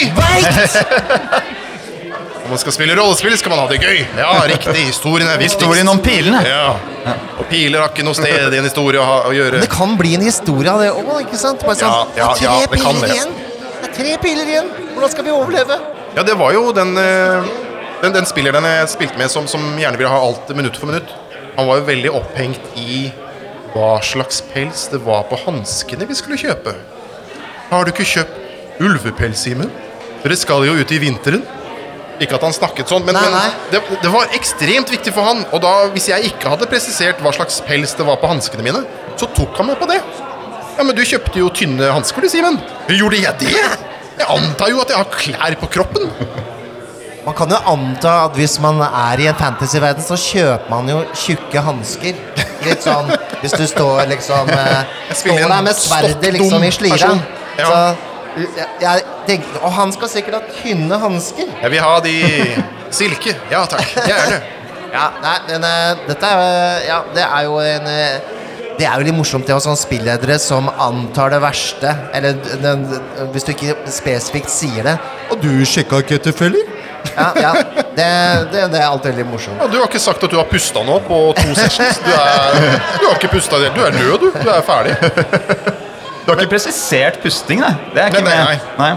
[2.49, 3.99] Når man skal spille rollespill, skal man ha det gøy.
[4.17, 4.85] Ja, riktig.
[4.89, 5.59] Historien er viktigst.
[5.61, 6.41] Historien om pilene.
[6.49, 7.13] Ja.
[7.39, 9.61] Og piler har ikke noe sted i en historie å, ha, å gjøre.
[9.61, 11.61] Det kan bli en historie av det òg, ikke sant?
[11.69, 13.37] Bare sånn, Ja, ja, det er ja, tre det kan piler igjen.
[13.69, 14.71] Det er tre piler igjen.
[14.95, 15.79] Hvordan skal vi overleve?
[16.17, 17.53] Ja, det var jo den, eh,
[18.03, 21.13] den, den spilleren jeg spilte med som, som gjerne ville ha alt minutt for minutt.
[21.59, 23.11] Han var jo veldig opphengt i
[23.75, 26.75] hva slags pels det var på hanskene vi skulle kjøpe.
[27.69, 29.71] Har du ikke kjøpt ulvepels, Simen?
[30.23, 31.45] Dere skal jo ut i vinteren.
[32.19, 35.45] Ikke at han snakket sånn, men, Nei, men det, det var ekstremt viktig for han.
[35.55, 38.83] Og da, hvis jeg ikke hadde presisert hva slags pels det var på hanskene mine,
[39.21, 40.01] så tok han meg på det.
[40.79, 42.59] Ja, men du kjøpte jo tynne hansker, du, Simen.
[42.91, 43.55] Gjorde jeg det?
[44.19, 46.11] Jeg antar jo at jeg har klær på kroppen.
[47.29, 51.03] Man kan jo anta at hvis man er i en fantasyverden, så kjøper man jo
[51.13, 52.19] tjukke hansker.
[52.65, 53.11] Litt sånn
[53.43, 57.11] hvis du står liksom eh, Står der med sverdet liksom i slira.
[57.59, 57.67] Ja.
[57.69, 57.79] Så
[58.39, 61.49] jeg, jeg tenker Og han skal sikkert ha tynne hansker.
[61.63, 62.17] Jeg vil ha de
[62.95, 63.35] silke.
[63.51, 64.41] Ja takk, gjerne.
[64.89, 68.37] Ja, nei, men uh, dette er jo- Ja, det er jo en uh,
[68.79, 71.91] det er jo litt morsomt det å ha sånne spilledere som antar det verste.
[72.15, 72.85] Eller den,
[73.35, 74.95] hvis du ikke spesifikt sier det.
[75.35, 76.63] Og du sjekka ikke etter feller?
[77.17, 77.53] Ja, ja.
[77.99, 78.09] Det,
[78.53, 79.59] det, det er alltid veldig morsomt.
[79.61, 82.01] Ja, du har ikke sagt at du har pusta nå på to sessions.
[82.05, 83.73] Du, er, du har ikke pusta i det.
[83.77, 84.29] Du er død, du.
[84.43, 84.95] Du er ferdig.
[86.29, 87.73] Du har ikke presisert pusting, nei.
[87.95, 88.59] Det er ikke Nei, nei.
[88.79, 88.93] Nei.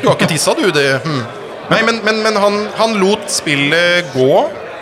[0.00, 0.64] Du har ikke tissa, du.
[0.74, 0.86] Det.
[1.04, 1.22] Hmm.
[1.68, 4.30] Nei, men, men, men han, han lot spillet gå.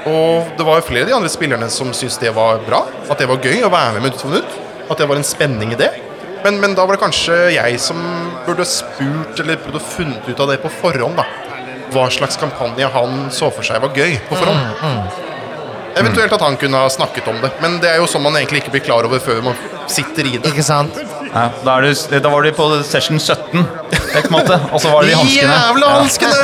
[0.09, 2.85] Og det var jo flere av de andre spillerne som syntes det var bra.
[3.11, 4.55] At det var gøy å være med Nytt for minutt.
[4.91, 5.91] At det var en spenning i det.
[6.45, 7.99] Men, men da var det kanskje jeg som
[8.47, 11.21] burde spurt eller prøvd å funnet ut av det på forhånd.
[11.21, 11.27] da
[11.91, 15.19] Hva slags kampanje han så for seg var gøy på forhånd.
[16.01, 17.51] Eventuelt at han kunne ha snakket om det.
[17.63, 19.57] Men det er jo sånn man egentlig ikke blir klar over før man
[19.91, 20.53] sitter i det.
[20.53, 20.97] Ikke sant?
[21.31, 24.59] Ja, da, er du, da var du på session 17, på en måte.
[24.71, 25.57] Og så var det de hanskene.
[25.67, 26.39] Jævla hanskene!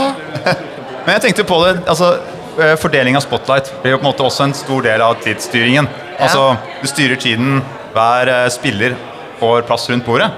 [1.04, 2.12] Men jeg tenkte på det, altså
[2.60, 5.88] eh, Fordeling av spotlight blir jo på en måte også en stor del av tidsstyringen.
[6.20, 6.52] Altså,
[6.82, 7.62] Du styrer tiden,
[7.94, 8.94] hver eh, spiller
[9.40, 10.30] får plass rundt bordet.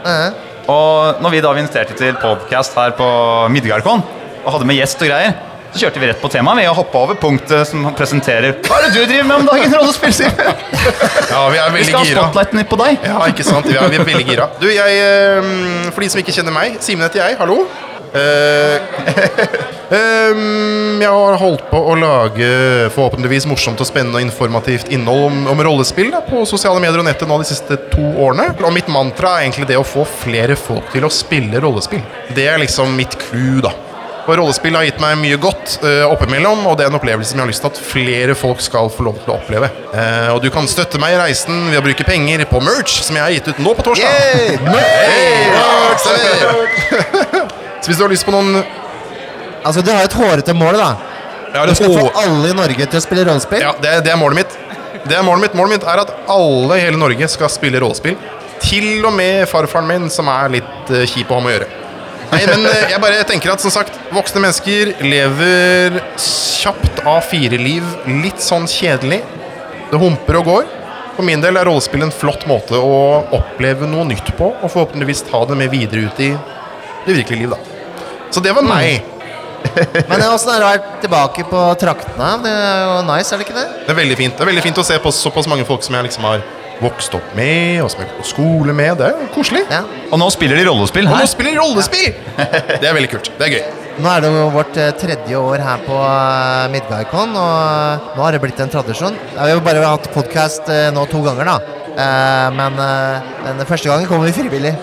[0.70, 3.06] Og når vi da inviterte til podcast her på
[3.52, 4.04] Midgardkon,
[4.44, 5.34] og hadde med gjest og greier,
[5.72, 8.90] så kjørte vi rett på temaet ved å hoppe over punktet som presenterer Hva er
[8.90, 10.12] det du driver med om dagen, rollespill?
[10.12, 10.48] vi.
[11.32, 13.06] Ja, vi er Vi skal ha spotlighten litt på deg.
[13.08, 13.70] Ja, ikke sant?
[13.70, 14.50] Vi er, vi er veldig gira.
[14.60, 17.38] Du, jeg eh, For de som ikke kjenner meg, Simen heter jeg.
[17.40, 17.62] Hallo.
[18.12, 18.76] Eh,
[19.96, 22.48] ehm, jeg har holdt på å lage
[22.92, 27.08] forhåpentligvis morsomt og spennende og informativt innhold om, om rollespill da, på sosiale medier og
[27.08, 28.50] nettet nå de siste to årene.
[28.60, 32.04] Og mitt mantra er egentlig det å få flere folk til å spille rollespill.
[32.36, 33.72] Det er liksom mitt clou, da.
[34.22, 37.40] For rollespill har gitt meg mye godt uh, oppimellom, og det er en opplevelse som
[37.40, 39.70] jeg har lyst til at flere folk skal få lov til å oppleve.
[39.90, 43.18] Uh, og du kan støtte meg i reisen ved å bruke penger på merch, som
[43.18, 44.06] jeg har gitt ut nå på torsdag.
[44.06, 44.60] Yay!
[44.68, 46.06] Merch.
[47.82, 48.62] Så hvis du har lyst på noen
[49.62, 50.88] Altså, du har et hårete mål, da.
[51.54, 53.60] Ja, Du skal få alle i Norge til å spille rollespill.
[53.62, 54.56] Ja, det, det er målet mitt.
[55.06, 55.54] Det er målet mitt.
[55.58, 58.16] Målet mitt er at alle i hele Norge skal spille rollespill.
[58.62, 61.81] Til og med farfaren min, som er litt uh, kjip å ha med å gjøre.
[62.32, 67.58] Nei, men eh, jeg bare tenker at som sagt, voksne mennesker lever kjapt av fire
[67.60, 67.84] liv.
[68.22, 69.20] Litt sånn kjedelig.
[69.90, 70.70] Det humper og går.
[71.12, 72.94] For min del er rollespill en flott måte å
[73.36, 76.30] oppleve noe nytt på, og forhåpentligvis ta det med videre ut i
[77.04, 77.58] det virkelige liv, da.
[78.32, 79.04] Så det var meg.
[80.08, 82.30] Men åssen er det å være tilbake på traktene?
[82.42, 83.68] Det er jo nice, er det ikke det?
[83.84, 85.94] Det er veldig fint Det er veldig fint å se på såpass mange folk som
[85.98, 86.42] jeg liksom har
[86.82, 88.96] vokst opp med, og som jeg går på skole med.
[89.00, 89.62] Det er koselig.
[89.70, 89.82] Ja.
[90.10, 92.12] Og nå spiller de rollespill Og nå spiller de rollespill!
[92.36, 93.32] Det er veldig kult.
[93.38, 93.78] Det er gøy.
[94.02, 98.24] Nå er det jo vårt eh, tredje år her på uh, Midgardcon, og eh, nå
[98.24, 99.18] har det blitt en tradisjon.
[99.36, 101.78] Vi har bare hatt podkast nå to ganger, da.
[101.92, 103.20] Eh, men eh,
[103.58, 104.74] den første gangen kom vi frivillig.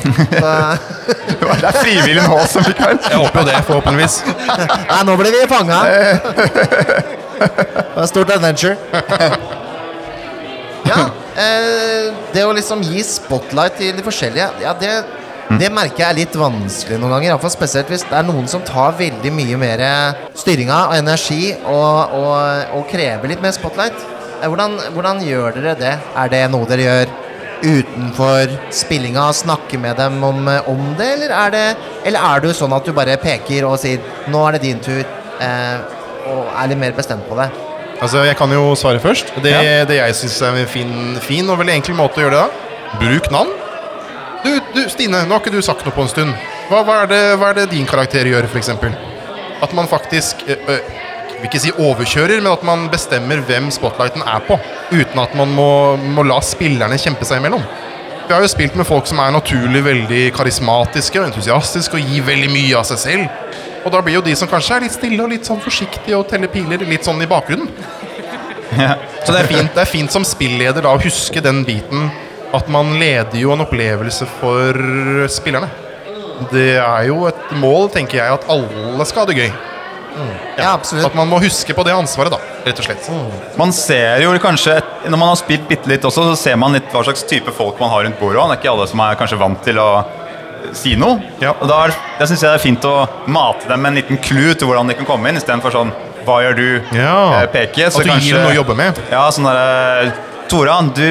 [0.00, 2.98] Det er frivillig nå også, Mikael.
[3.04, 4.18] Jeg håper jo det, forhåpentligvis.
[4.90, 5.80] nei, nå ble vi fanga.
[7.40, 8.76] Det var et stort adventure.
[11.38, 14.90] Eh, det å liksom gi spotlight til de forskjellige, ja, det,
[15.60, 17.28] det merker jeg er litt vanskelig noen ganger.
[17.28, 19.82] i hvert fall Spesielt hvis det er noen som tar veldig mye mer
[20.38, 23.94] styringa og energi og, og, og krever litt mer spotlight.
[24.40, 25.94] Eh, Hvordan, hvordan gjør dere det?
[26.16, 27.16] Er det noe dere gjør
[27.60, 29.28] utenfor spillinga?
[29.36, 31.10] Snakke med dem om, om det?
[31.18, 31.64] Eller er, det,
[32.08, 35.04] eller er du sånn at du bare peker og sier 'nå er det din tur',
[35.38, 35.76] eh,
[36.26, 37.50] og er litt mer bestemt på det?
[38.00, 39.34] Altså, Jeg kan jo svare først.
[39.42, 39.84] Det, Ja.
[39.84, 42.98] det jeg syns er en fin, fin og veldig enkel måte å gjøre det da
[43.00, 43.50] Bruk navn.
[44.44, 46.32] Du, du, Stine, nå har ikke du sagt noe på en stund.
[46.70, 48.70] Hva, hva, er, det, hva er det din karakter gjør, f.eks.?
[49.60, 50.80] At man faktisk øh, øh,
[51.40, 54.56] vil ikke si overkjører, men at man bestemmer hvem spotlighten er på.
[54.92, 55.68] Uten at man må,
[56.16, 57.62] må la spillerne kjempe seg imellom.
[58.26, 62.24] Vi har jo spilt med folk som er naturlig veldig karismatiske og entusiastiske og gir
[62.28, 63.24] veldig mye av seg selv.
[63.84, 66.28] Og da blir jo de som kanskje er litt stille og litt sånn forsiktige og
[66.30, 67.70] teller piler litt sånn i bakgrunnen.
[69.24, 72.10] Så det er fint, det er fint som spilleder da å huske den biten
[72.54, 74.76] at man leder jo en opplevelse for
[75.30, 75.70] spillerne.
[76.50, 79.50] Det er jo et mål, tenker jeg, at alle skal ha det gøy.
[80.58, 81.06] Ja, absolutt.
[81.06, 83.10] At man må huske på det ansvaret, da, rett og slett.
[83.60, 86.88] Man ser jo kanskje, når man har spilt bitte litt også, så ser man litt
[86.92, 88.40] hva slags type folk man har rundt bordet.
[88.40, 89.90] Det er ikke alle som er kanskje vant til å
[90.76, 91.20] si noe.
[91.42, 91.54] Ja.
[91.60, 92.94] Og da er, det synes jeg det er fint å
[93.30, 95.92] mate dem med en liten clue til hvordan de kan komme inn, istedenfor sånn
[96.26, 96.66] Hva gjør du?
[96.98, 97.14] Ja.
[97.40, 97.86] eh, Peke.
[97.88, 98.98] At du gir dem noe å jobbe med.
[99.12, 100.10] Ja, sånn derre
[100.50, 101.06] Tora, du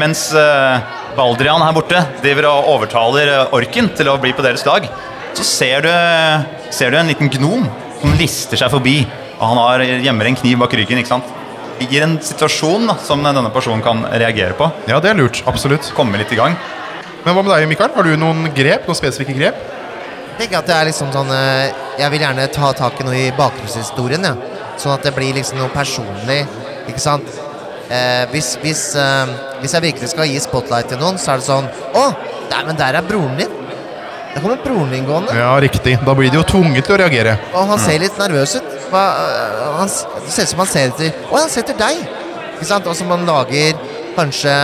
[0.00, 0.78] mens eh,
[1.18, 4.86] Baldrian her borte driver og overtaler eh, orken til å bli på deres lag,
[5.36, 5.90] så ser du,
[6.74, 7.66] ser du en liten gnom
[8.00, 9.02] som lister seg forbi.
[9.38, 10.98] Og han har gjemmer en kniv bak ryggen.
[11.02, 11.34] ikke sant?
[11.78, 14.66] Gir en situasjon da, som denne personen kan reagere på.
[14.90, 15.44] Ja, det er lurt.
[15.46, 15.92] Absolutt.
[15.94, 16.56] Komme litt i gang.
[17.28, 17.90] Men hva med deg, Mikael?
[17.92, 18.86] Har du noen grep?
[18.88, 19.56] Noen spesifikke grep?
[19.60, 23.18] Jeg tenker at det er liksom sånn eh, Jeg vil gjerne ta tak i noe
[23.20, 24.62] i bakgrunnshistorien, ja.
[24.80, 26.38] Sånn at det blir liksom noe personlig,
[26.88, 27.28] ikke sant.
[27.92, 31.48] Eh, hvis, hvis, eh, hvis jeg virkelig skal gi spotlight til noen, så er det
[31.50, 31.68] sånn
[32.00, 32.06] Å,
[32.48, 33.52] der, men der er broren din.
[34.32, 35.36] Der kommer broren din gående.
[35.36, 35.98] Ja, riktig.
[36.08, 37.36] Da blir de jo tvunget til å reagere.
[37.52, 38.74] Og han ser litt nervøs ut.
[38.88, 42.06] Hva, øh, han, det ser ut som han ser etter Å, han ser etter deg!
[42.54, 42.88] Ikke sant?
[42.88, 43.76] Og så man lager
[44.16, 44.54] kanskje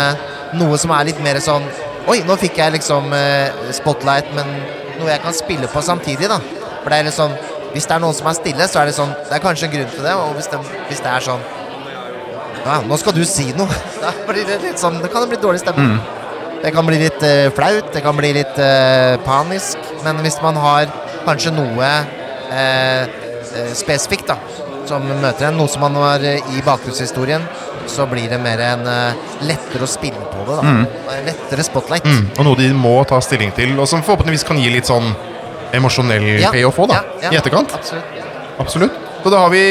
[0.56, 1.68] noe som er litt mer sånn
[2.04, 4.48] Oi, nå fikk jeg liksom eh, spotlight, men
[4.98, 6.36] noe jeg kan spille på samtidig, da.
[6.82, 7.36] For det er liksom
[7.74, 9.72] Hvis det er noen som er stille, så er det sånn Det er kanskje en
[9.72, 10.12] grunn til det.
[10.20, 11.46] Og hvis det, hvis det er sånn
[12.64, 13.80] Ja, nå skal du si noe.
[14.04, 15.96] Da blir det litt sånn Det kan bli dårlig stemning.
[16.64, 19.80] Det kan bli litt eh, flaut, det kan bli litt eh, panisk.
[20.04, 20.86] Men hvis man har
[21.26, 21.88] kanskje noe
[22.52, 24.38] eh, eh, spesifikt da
[24.88, 27.44] som møter en, noe som man har eh, i bakgrunnshistorien,
[27.90, 29.14] så blir det mer en eh,
[29.48, 30.56] lettere å spille på det.
[30.56, 30.62] da
[31.18, 32.04] En Lettere spotlight.
[32.08, 35.12] Mm, og noe de må ta stilling til, og som forhåpentligvis kan gi litt sånn
[35.74, 37.00] emosjonell payoff òg, da.
[37.20, 37.72] Ja, ja, I etterkant.
[37.74, 38.18] Absolutt.
[38.62, 38.98] Absolutt.
[39.24, 39.64] Så da har vi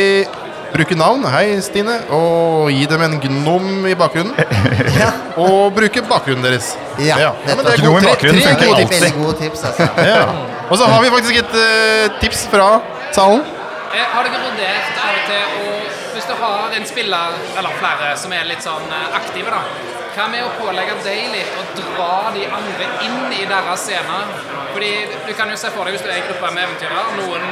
[0.74, 4.34] bruke navn, hei Stine, og gi dem en gnom i bakgrunnen.
[5.04, 5.12] Ja.
[5.38, 6.74] Og bruke bakgrunnen deres.
[7.02, 7.66] Ja, men nettopp.
[7.66, 8.90] det er Gnom i gode, tre, bakgrunnen tre funker gode alltid.
[8.90, 9.04] tips.
[9.04, 9.88] Veldig gode tips, altså.
[10.06, 10.24] Ja.
[10.70, 12.68] Og så har vi faktisk et uh, tips fra
[13.14, 13.44] salen.
[13.94, 15.74] Eh, Har dere vurdert av og til å
[16.24, 19.90] Hvis du har en spiller, eller flere, som er litt sånn eh, aktive, da.
[20.16, 20.94] Hva med å pålegge
[21.34, 24.32] litt å dra de andre inn i deres scener?
[24.72, 24.92] Fordi
[25.28, 27.04] du kan jo se for deg hvis du er i gruppe med eventyrere.
[27.18, 27.44] Noen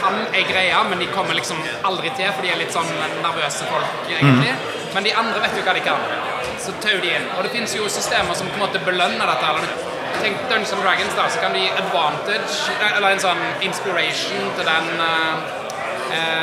[0.00, 2.90] kan ei greie, men de kommer liksom aldri til, for de er litt sånn
[3.22, 4.58] nervøse folk, egentlig.
[4.96, 6.10] Men de andre vet jo hva de kan.
[6.58, 7.30] Så tauer de inn.
[7.36, 9.54] Og det finnes jo systemer som på en måte belønner dette.
[9.54, 14.50] eller Tenk Dungeons and Dragons, da, så kan du gi advantage, eller en sånn inspiration
[14.58, 15.59] til den eh,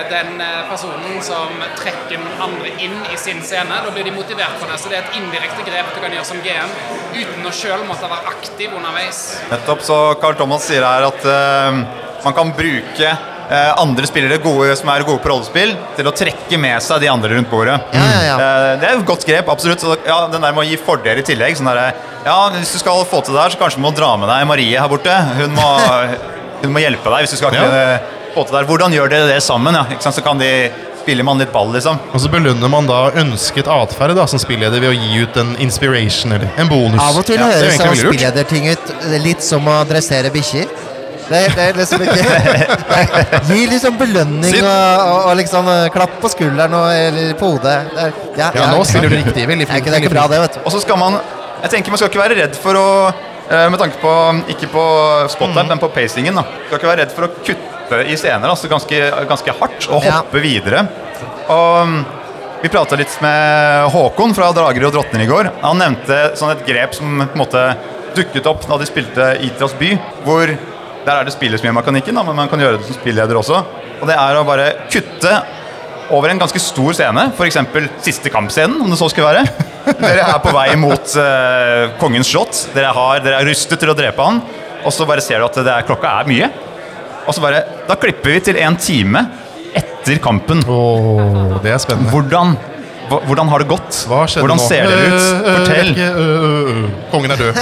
[0.10, 3.80] den eh, personen som trekker noen andre inn i sin scene.
[3.84, 4.80] Da blir de motivert for det.
[4.82, 6.76] Så det er et indirekte grep du kan gjøre som GM
[7.18, 9.24] uten å sjøl måtte være aktiv underveis.
[9.52, 9.84] Nettopp.
[9.88, 11.80] Så Carl Thomas sier her at uh,
[12.24, 13.14] man kan bruke
[13.50, 17.10] uh, andre spillere gode, som er gode på rollespill, til å trekke med seg de
[17.12, 17.80] andre rundt bordet.
[17.96, 18.36] Ja, ja, ja.
[18.38, 19.84] Eh, det er et godt grep, absolutt.
[19.84, 21.58] Så, ja, den der med å gi fordel i tillegg.
[21.58, 24.14] Sånn der, ja, hvis du skal få til det her, så kanskje du må dra
[24.20, 25.16] med deg Marie her borte.
[25.40, 25.72] Hun må,
[26.62, 27.66] hun må hjelpe deg hvis du skal Ja.
[27.66, 28.68] kunne få der.
[28.70, 29.74] Hvordan gjør dere det sammen?
[29.74, 29.86] Ja?
[29.90, 30.16] Ikke sant?
[30.18, 30.52] Så kan de
[31.02, 31.98] spiller man litt ball, liksom.
[32.14, 36.34] Og så belønner man da ønsket atferd som spilleder ved å gi ut en inspiration
[36.36, 37.00] eller en bonus.
[37.00, 38.12] Av og til Ja, det høres sånn lurt.
[38.12, 38.92] spillederting ut
[39.24, 40.68] litt som å dressere bikkjer.
[41.28, 42.76] Det, det er liksom ikke
[43.50, 47.74] Gi liksom belønning og, og, og liksom eh, klapp på skulderen og, eller på hodet.
[47.96, 49.48] Det er- Ja, Ja, nå spiller du riktig.
[49.50, 49.86] Veldig Det flink.
[49.90, 50.62] det er ikke bra, det, vet du.
[50.66, 51.18] Og så skal man
[51.64, 52.86] Jeg tenker man skal ikke være redd for å
[53.50, 54.14] eh, Med tanke på
[54.56, 54.84] Ikke på
[55.34, 56.36] spotlight, men på pacingen.
[56.40, 57.74] da Skal ikke være redd for å kutte
[58.08, 58.98] i scener altså ganske,
[59.30, 60.18] ganske hardt og Ja.
[60.20, 60.88] hoppe videre.
[61.50, 62.06] Og mm,
[62.64, 65.52] Vi prata litt med Håkon fra Drager og drottner i går.
[65.62, 67.62] Han nevnte sånn et grep som på en måte
[68.18, 69.92] dukket opp da de spilte Itras by.
[70.26, 70.50] Hvor
[71.06, 73.62] der er det spillet som gjør mekanikken, men man kan gjøre det som spilleder også.
[74.02, 75.36] Og det er å bare kutte
[76.10, 77.58] over en ganske stor scene, f.eks.
[78.02, 79.46] siste kampscenen, om det så skulle være.
[80.02, 82.66] Dere er på vei mot uh, kongens slott.
[82.74, 84.42] Dere, har, dere er rustet til å drepe han.
[84.84, 86.50] Og så bare ser du at det er, klokka er mye.
[87.28, 89.26] Og så bare, Da klipper vi til en time
[89.76, 90.64] etter kampen.
[90.68, 92.10] Åh, det er spennende.
[92.14, 92.56] Hvordan,
[93.28, 94.00] hvordan har det gått?
[94.10, 94.68] Hva skjedde hvordan nå?
[94.68, 95.22] ser dere ut?
[95.22, 95.92] Øh, øh, Fortell.
[96.00, 96.90] øh, øh.
[97.12, 97.54] Kongen er død.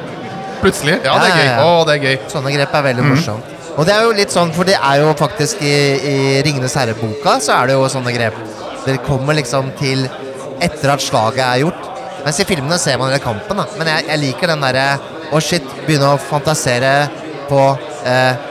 [0.62, 0.98] Plutselig.
[1.04, 1.48] Ja, det er gøy.
[1.48, 1.84] ja.
[1.88, 2.18] Det er gøy.
[2.32, 3.50] Sånne grep er veldig morsomt.
[3.74, 5.72] Og det er jo litt sånn, for det er jo faktisk i,
[6.06, 6.16] i
[6.46, 8.36] Ringenes herre-boka så er det jo sånne grep.
[8.84, 10.04] Det kommer liksom til
[10.62, 11.88] etter at slaget er gjort.
[12.24, 13.66] Mens i filmene ser man hele kampen, da.
[13.80, 14.86] Men jeg, jeg liker den derre
[15.34, 16.92] Å, shit, begynne å fantasere
[17.48, 17.93] på eh,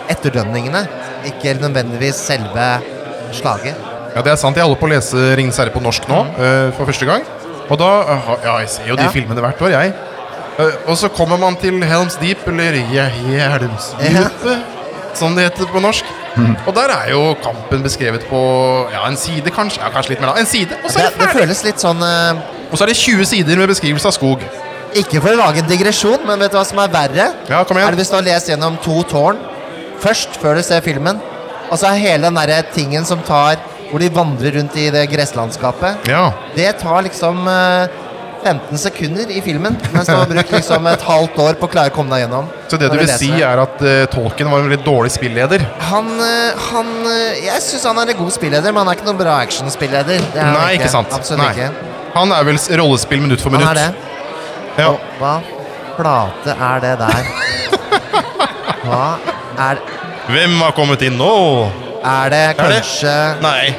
[0.10, 0.88] etterdønningene.
[1.30, 2.68] Ikke nødvendigvis selve
[3.34, 3.76] slaget.
[4.16, 4.58] Ja, det er sant.
[4.58, 7.24] Jeg holder på å lese 'Ringenes herre' på norsk nå øh, for første gang.
[7.70, 9.10] Og da øh, Ja, jeg ser jo de Ja.
[9.10, 9.94] filmene hvert år, jeg.
[10.86, 14.60] Og så kommer man til Helms Deep, eller Hjelmsdypet,
[15.18, 16.06] som det heter på norsk.
[16.68, 18.39] Og der er jo kampen beskrevet på
[18.94, 19.82] ja, en side, kanskje.
[19.82, 20.39] Ja, kanskje litt mer da.
[20.42, 22.42] En side, og så Det, er det det føles litt sånn uh...
[22.72, 24.42] Og så er det 20 sider med beskrivelse av skog.
[25.00, 27.28] Ikke for å lage en digresjon, men vet du hva som er verre?
[27.50, 27.90] Ja, kom igjen.
[27.90, 29.40] Er det hvis du har lest gjennom to tårn
[30.04, 31.22] først, før du ser filmen,
[31.70, 33.62] og så er hele den derre tingen som tar
[33.94, 36.08] Hvor de vandrer rundt i det gresslandskapet.
[36.10, 36.32] Ja.
[36.56, 37.92] Det tar liksom eh,
[38.44, 41.92] 15 sekunder i filmen, mens du har brukt liksom et halvt år på å klare
[41.92, 42.48] å komme deg gjennom.
[42.72, 45.64] Så det du vil si, er at uh, Tolkien var en veldig dårlig spilleder?
[45.92, 49.12] Han, uh, han uh, Jeg syns han er en god spilleder, men han er ikke
[49.12, 50.26] noen bra actionspilleder.
[50.34, 51.14] Er Nei, ikke sant.
[51.16, 51.54] Absolutt Nei.
[51.54, 51.94] ikke.
[52.18, 53.70] Han er vel rollespill minutt for minutt.
[53.70, 54.12] Han er det.
[54.78, 54.88] Ja.
[54.90, 55.34] Og hva
[55.98, 57.24] plate er det der?
[58.84, 59.04] Hva
[59.70, 59.82] er
[60.28, 61.34] Hvem har kommet inn nå?
[62.04, 63.76] Er det Er det- kanskje Nei,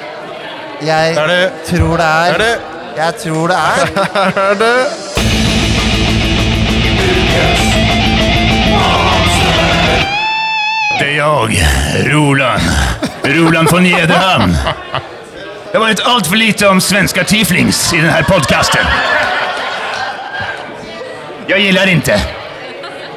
[0.83, 2.35] Jeg er det tror det er.
[2.35, 2.61] Er det
[2.96, 3.87] Jeg tror det er.
[4.50, 4.74] Er det
[10.98, 12.62] Det er jeg, Roland.
[13.24, 14.52] Roland von Jederhamn.
[14.52, 18.81] Det har varit allt för lite om svenska tieflings i denne podkasten.
[18.85, 19.33] podcasten.
[21.48, 22.20] Jag gillar inte.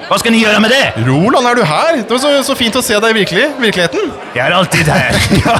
[0.07, 1.03] Hva skal ni gjøre med det?
[1.03, 1.97] Roland, er du her?
[1.99, 4.11] Det var så, så fint å se deg i virkelig, virkeligheten.
[4.35, 5.17] Jeg er alltid her.
[5.47, 5.57] Ja.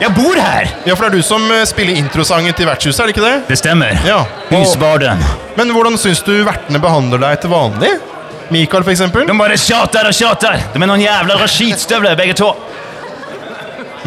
[0.00, 0.70] Jeg bor her!
[0.86, 3.32] Ja, for det er du som eh, spiller introsangen til vertshuset, er det ikke det?
[3.50, 3.98] Det stemmer.
[4.08, 4.22] Ja.
[4.46, 5.20] Og, Husbarden.
[5.58, 7.90] men hvordan syns du vertene behandler deg til vanlig?
[8.54, 9.26] Mikael, for eksempel?
[9.28, 10.62] De bare tjater og tjater!
[10.72, 12.54] De er noen jævla skitstøvler, begge to.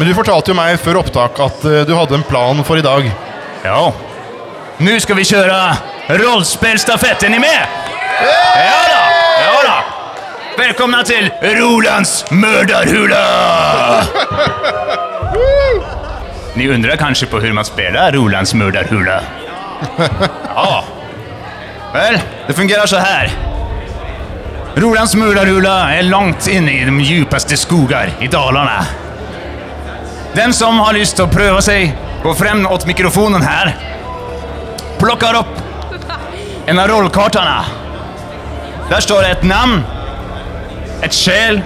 [0.00, 2.84] Men du fortalte jo meg før opptak at eh, du hadde en plan for i
[2.88, 3.06] dag.
[3.68, 3.82] Ja.
[4.80, 5.76] Nu ska vi köra
[6.08, 7.22] rollspelstafett.
[7.22, 7.66] Är ni med?
[8.56, 9.02] Ja då,
[9.44, 10.62] ja då.
[10.62, 13.26] Välkomna till Rolands mördarhula!
[16.54, 19.20] Ni undrar kanske på hur man spelar Rolands mördarhula?
[20.54, 20.84] Ja.
[21.92, 23.30] Väl, det fungerar så här.
[24.74, 28.84] Rolands mördarhula är långt inne i de djupaste skogar i Dalarna.
[30.32, 33.76] Den som har lust att pröva sig går fram åt mikrofonen här.
[35.00, 35.46] Plockar upp
[36.66, 37.64] en av rollkartorna.
[38.90, 39.84] Där står det ett namn,
[41.02, 41.60] ett skäl,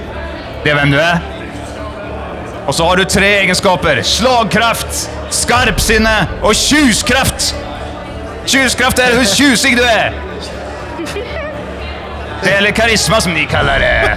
[0.62, 1.18] det är vem du är.
[2.66, 4.02] Och så har du tre egenskaper.
[4.02, 7.54] Slagkraft, skarpsinne och tjuskraft.
[8.46, 10.12] Tjuskraft är hur tjusig du är.
[12.42, 14.16] Det eller karisma som ni kallar det.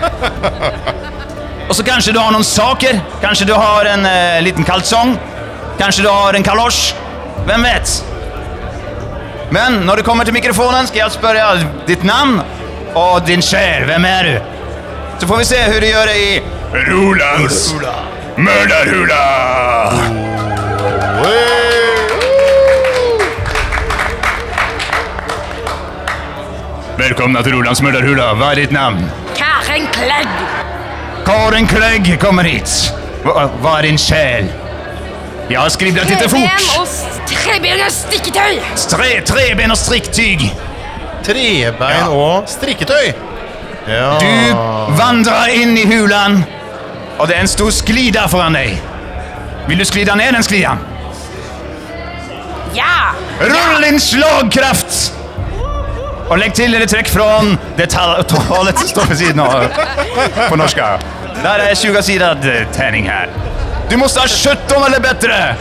[1.70, 3.00] Och så kanske du har någon saker.
[3.22, 5.18] Kanske du har en eh, liten kalsong.
[5.78, 6.96] Kanske du har en kalosch.
[7.48, 8.06] Vem vet?
[9.52, 11.44] Men når du kommer til mikrofonen skal jeg spørre
[11.88, 12.42] ditt navn
[13.00, 13.86] og din sjel.
[13.88, 14.36] Vem er du?
[15.22, 16.42] Så får vi se hvordan du gjør det i
[16.92, 17.62] Rolands
[18.38, 19.24] mørderhula.
[26.98, 28.34] Velkommen til Rolands mørderhula.
[28.36, 29.08] Hva er ditt navn?
[29.38, 30.32] Karen Klegg.
[31.26, 32.80] Karen Klegg kommer hit.
[33.24, 34.52] Hva, hva er din själ?
[35.50, 36.40] Jag har skrevet dette fort.
[36.40, 36.88] Treben og
[37.32, 38.58] treben og strikketøy.
[38.92, 40.50] Tre, treben og strikketøy!
[41.24, 42.08] Trebein Ja.
[42.10, 43.14] og strikketøy.
[43.88, 44.18] Ja.
[44.20, 46.42] Du vandrer inn i hulen,
[47.18, 48.76] og det er en stor sklida foran deg.
[49.68, 50.76] Vil du sklida ned den sklida?
[52.76, 53.14] Ja.
[53.40, 55.14] Rull din slagkraft!
[56.28, 57.28] Og legg til eller trekk fra
[57.78, 59.64] det tallet som står på siden av,
[60.50, 61.00] på norska.
[61.44, 63.30] Där är 20-sidad eh, tärning här.
[63.90, 65.56] Du måste ha 17 eller bättre!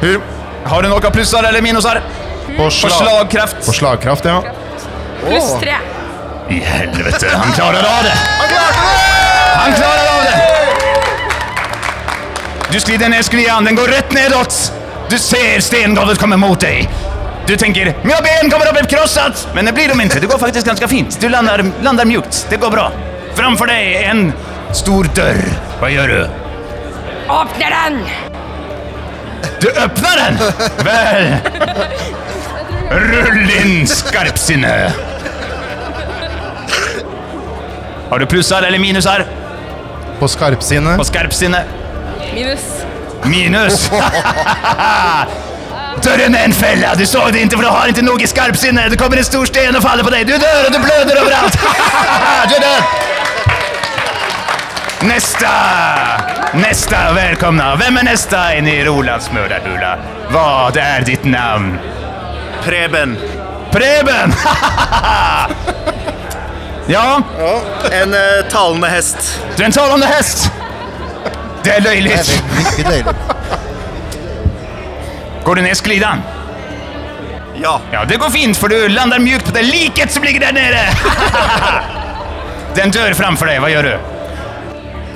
[0.00, 0.20] Hur?
[0.64, 2.02] Har du några plussar eller minusar?
[2.56, 3.66] På, På slag- slagkraft?
[3.66, 4.42] på slagkraft, ja.
[5.28, 5.74] Pluss tre.
[6.48, 8.12] I helvete, han klarer av det!
[9.54, 10.40] Han klarer av det!
[12.72, 14.72] Du skrider ned sklian, den går rett nedåt!
[15.10, 16.88] Du ser stengolvet komme mot dig.
[17.50, 19.48] Du tenker mina ben kommer att bli krossat!
[19.54, 21.20] Men det blir de inte, det går faktiskt ganska fint.
[21.20, 22.92] Du landar, landar mjukt, det går bra.
[23.34, 24.32] Framför dig är en
[24.72, 25.44] stor dörr.
[25.80, 26.28] Vad gör du?
[27.28, 28.04] Åpner den.
[29.60, 30.38] Du öppnar den!
[30.84, 31.36] Väl!
[32.90, 34.92] Rull in skarpsinne!
[38.10, 39.26] Har du plussar eller minusar
[40.18, 40.96] På skarpsinne.
[40.96, 41.64] på skarpsinne?
[42.34, 42.60] Minus.
[43.24, 43.90] Minus!
[45.98, 46.94] Dörren er en felle.
[46.96, 48.84] du såg det ikke, for du har ikke noe i skarpsinne.
[48.90, 50.26] Det kommer en stor sten og faller på deg.
[50.28, 51.56] Du dør, og du bløder overalt.
[52.50, 52.82] du er død.
[55.10, 55.50] Neste!
[56.60, 57.66] Neste, välkomna.
[57.80, 59.92] Hvem er neste in i Rolands mördarhula?
[60.30, 61.78] Hva er ditt navn?
[62.64, 63.16] Preben.
[63.72, 64.34] Preben!
[66.96, 67.22] ja,
[67.92, 68.20] En uh,
[68.50, 69.16] talende hest.
[69.56, 70.50] du er en talende hest!
[71.64, 72.42] Det er löjligt.
[75.44, 76.22] Går du ned sklidan?
[77.62, 77.80] Ja.
[77.92, 80.80] Ja, det går fint for du lander mjukt på det liket som ligger der nere.
[82.78, 83.60] Den dør framfor deg.
[83.60, 83.94] Hva gjør du?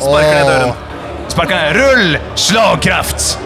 [0.01, 0.75] Sparker ned døren.
[1.33, 1.77] Sparker ned.
[1.79, 2.18] Rull!
[2.35, 3.39] Slagkraft!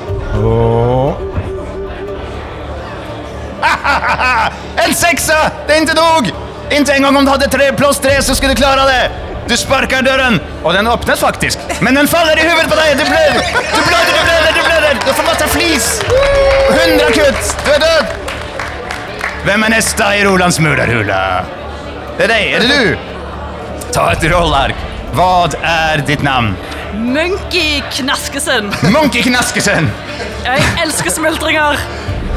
[4.85, 5.39] en sexa!
[5.67, 6.31] Det er ikke nok!
[6.75, 9.28] Inte en gång om du hadde tre plus tre så skulle du klare det!
[9.49, 11.63] Du sparker døren, og den åpnes faktisk.
[11.81, 12.99] Men den faller i huvudet på deg!
[12.99, 13.39] Du blør!
[13.73, 14.89] Du blør, du blør, du blør!
[15.07, 15.87] Du får masse flis!
[16.75, 17.55] Hundra kutt!
[17.65, 18.13] Du er død!
[19.47, 21.21] Hvem er neste i Rolands murderhule?
[22.19, 22.51] Det er deg.
[22.59, 23.89] Er det du?
[23.95, 24.85] Ta et rollark.
[25.17, 25.31] Hva
[25.65, 26.53] er ditt navn?
[26.99, 28.69] Monkey Knaskesen.
[28.93, 29.89] Monkey Knaskesen!
[30.45, 31.81] Jeg elsker smultringer.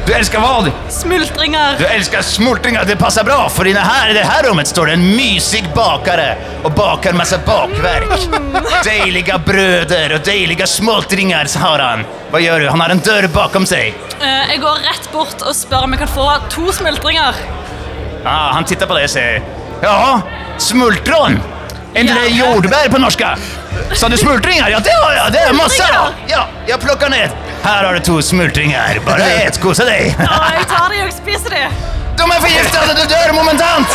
[0.06, 0.72] Du elsker hva?
[0.90, 1.76] Smultringer.
[1.80, 2.86] Du elsker smultringer.
[2.86, 5.66] det passer bra for i her här, i det her rommet står det en mysig
[5.76, 8.28] bakare og baker masse bakverk.
[8.86, 12.06] Deilige brøder og deilige smultringer, har han.
[12.32, 12.70] Hva gjør du?
[12.70, 13.94] Han har en dør bakom seg.
[14.22, 17.38] Uh, jeg går rett bort og spør om jeg kan få to smultringer.
[18.26, 19.42] Ah, han tittar på det og sier
[19.82, 20.22] Ja,
[20.62, 21.40] smultron!
[21.94, 22.04] Ja.
[22.04, 23.22] det jordbär på norsk?
[23.94, 24.70] Sa du smultringer?
[24.70, 25.34] Ja, det har jeg.
[25.34, 25.88] Det er masse.
[26.30, 27.34] Ja, jeg plukker ner.
[27.64, 29.00] Här har du to smultringer.
[29.06, 30.16] Bare et, kose deg.
[30.20, 31.68] Jeg tar de og spiser de.
[32.18, 33.88] De är förgiftade, du dør momentant!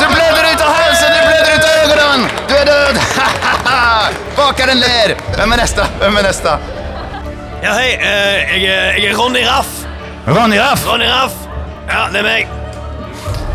[0.00, 2.28] Du blødder ut av halsen, du blødder ut av øynene!
[2.48, 3.00] Du er død!
[4.36, 5.14] Bakeren ler!
[5.36, 5.84] Hvem er neste?
[5.98, 6.54] Hvem er neste?
[7.62, 7.90] Ja, hei.
[7.90, 9.68] eh, jeg, er- jeg er Ronny Raff.
[10.28, 10.86] Ronny Raff!
[10.88, 11.32] Ronny Raff.
[11.90, 12.48] Ja, det er meg.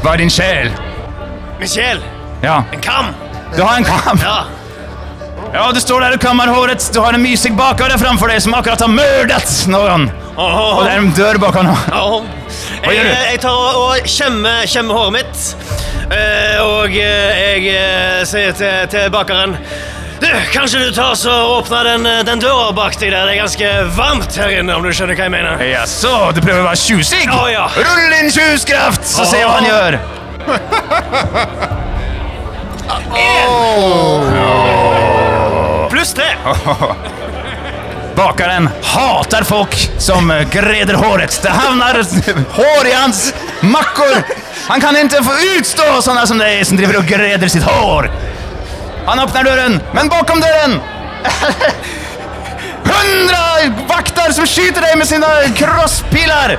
[0.04, 0.72] Hva er din sjel?
[1.60, 2.04] Min sjel?
[2.44, 3.14] Ja, En kam.
[3.56, 4.20] Du har en kam.
[4.24, 4.38] Ja.
[5.54, 6.86] Ja, du står der og kammer håret.
[6.96, 10.06] Du har en mysig bakare framfor deg som akkurat har myrdet noen.
[10.40, 11.68] Og det er en dør bak han.
[11.92, 12.22] oh.
[12.82, 13.10] Hva Jeg, gjør du?
[13.32, 15.38] jeg tar og, og kjemmer, kjemmer håret mitt.
[16.12, 19.52] Eh, og eh, jeg eh, sier til, til bakeren
[20.22, 23.26] Du, kanskje du tar så åpner den, den døra bak deg der.
[23.28, 25.54] Det er ganske varmt her inne, om du skjønner hva jeg mener.
[25.68, 27.26] Jaså, du prøver å være tjusig?
[27.36, 27.66] Oh, ja.
[27.76, 29.94] Rull inn tjuskraft, så se hva han gjør.
[35.92, 36.30] Pluss tre.
[38.16, 41.40] Bakaren hater folk som eh, greder håret.
[41.44, 42.00] Det havner
[42.56, 44.24] hår i hans mackor.
[44.68, 48.08] Han kan ikke få utstå sånne som deg som driver og greder sitt hår.
[49.06, 50.78] Han åpner døren, men bakom døren
[52.92, 53.42] Hundra
[53.90, 55.28] vakter som skyter deg med sine
[55.58, 56.56] crosspiler!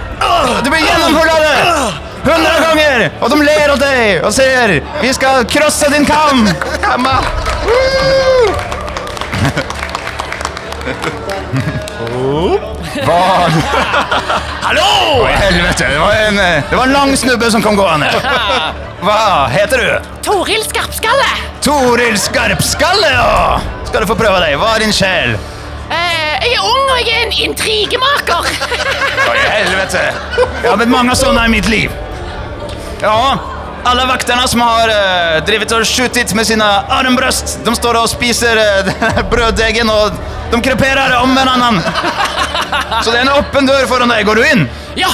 [0.65, 1.55] Du blir genomhullade!
[2.27, 3.09] Hundra ganger!
[3.21, 6.47] Og de ler av deg og sier Vi skal krossa din kam!
[6.83, 7.17] Kamma!
[13.07, 13.53] Vad?
[14.63, 15.27] Hallo!
[15.27, 15.87] Helvete!
[15.91, 18.11] Det var, en, eh, det var en lang snubbe som kom gående.
[19.03, 20.11] Hva heter du?
[20.23, 21.31] Toril Skarpskalle.
[21.63, 23.61] Toril Skarpskalle, ja!
[23.89, 24.57] Skal du få prøve deg.
[24.61, 25.35] Hva er din sjel?
[25.93, 28.53] Eh, jeg er ung, og jeg er en intrigemaker.
[29.27, 30.05] Å, i helvete!
[30.63, 31.91] Jeg har møtt mange sånne i mitt liv.
[33.03, 33.17] Ja,
[33.85, 36.67] alle vakterne som har uh, drevet og skjutit med sine
[36.99, 40.17] armbrøst, de står og spiser denne brøddegen, og
[40.53, 41.95] de kreperer om hverandre.
[43.03, 44.25] Så det er en åpen dør foran deg.
[44.29, 44.67] Går du inn?
[44.99, 45.11] Ja.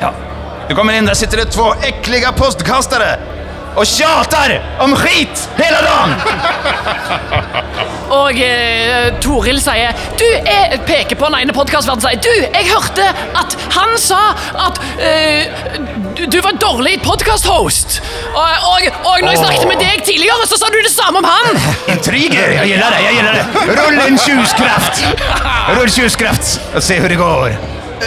[0.00, 0.12] Ja.
[0.68, 3.16] Du kommer inn, der sitter det to äckliga postkastare
[3.74, 6.14] och tjatar om skit hela dagen!
[8.14, 13.06] Og eh, Toril sier Du, jeg peker på den ene podkastverden sier Du, jeg hørte
[13.40, 14.20] at han sa
[14.66, 15.48] at eh,
[16.14, 17.96] du, du var dårlig podkast-host.
[18.30, 21.26] Og, og, og når jeg snakket med deg tidligere, så sa du det samme om
[21.26, 21.58] han.
[21.96, 23.44] Intriger, jag gillar det, jag gillar det.
[23.80, 25.04] Rull en tjuskraft!
[25.78, 27.56] Rull tjuskraft och se hur det går.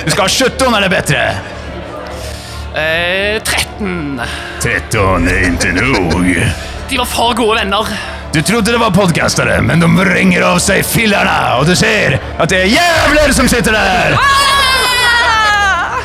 [0.05, 1.35] Du ska ha 17 eller bättre.
[2.77, 4.21] Eh, 13.
[4.61, 6.43] 13 är inte nog.
[6.89, 7.87] De var for gode venner.
[8.33, 12.49] Du trodde det var podkastere, men de ringer av seg fillerne, og du ser at
[12.51, 14.13] det er jævler som sitter der!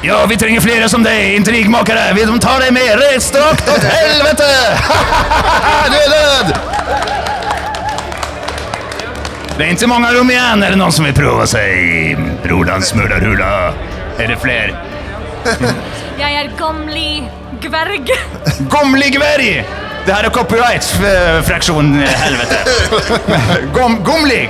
[0.03, 2.09] Ja, vi trenger flere som deg, intrigmakere.
[2.17, 4.49] Vi de tar deg med rett strakt til helvete!
[5.93, 6.55] du er død!
[9.59, 10.65] Det er ikke mange rom igjen.
[10.65, 12.17] Er det noen som vil prøve seg?
[12.49, 13.53] Roland Smørdarhula.
[14.17, 14.73] Er det flere?
[16.23, 17.23] Jeg er Gomli
[17.63, 18.11] gverg.
[18.73, 19.65] Gomlig Gverg!
[20.03, 22.59] Det her er copyright-fraksjon, helvete.
[23.77, 24.45] Gom, gomlig!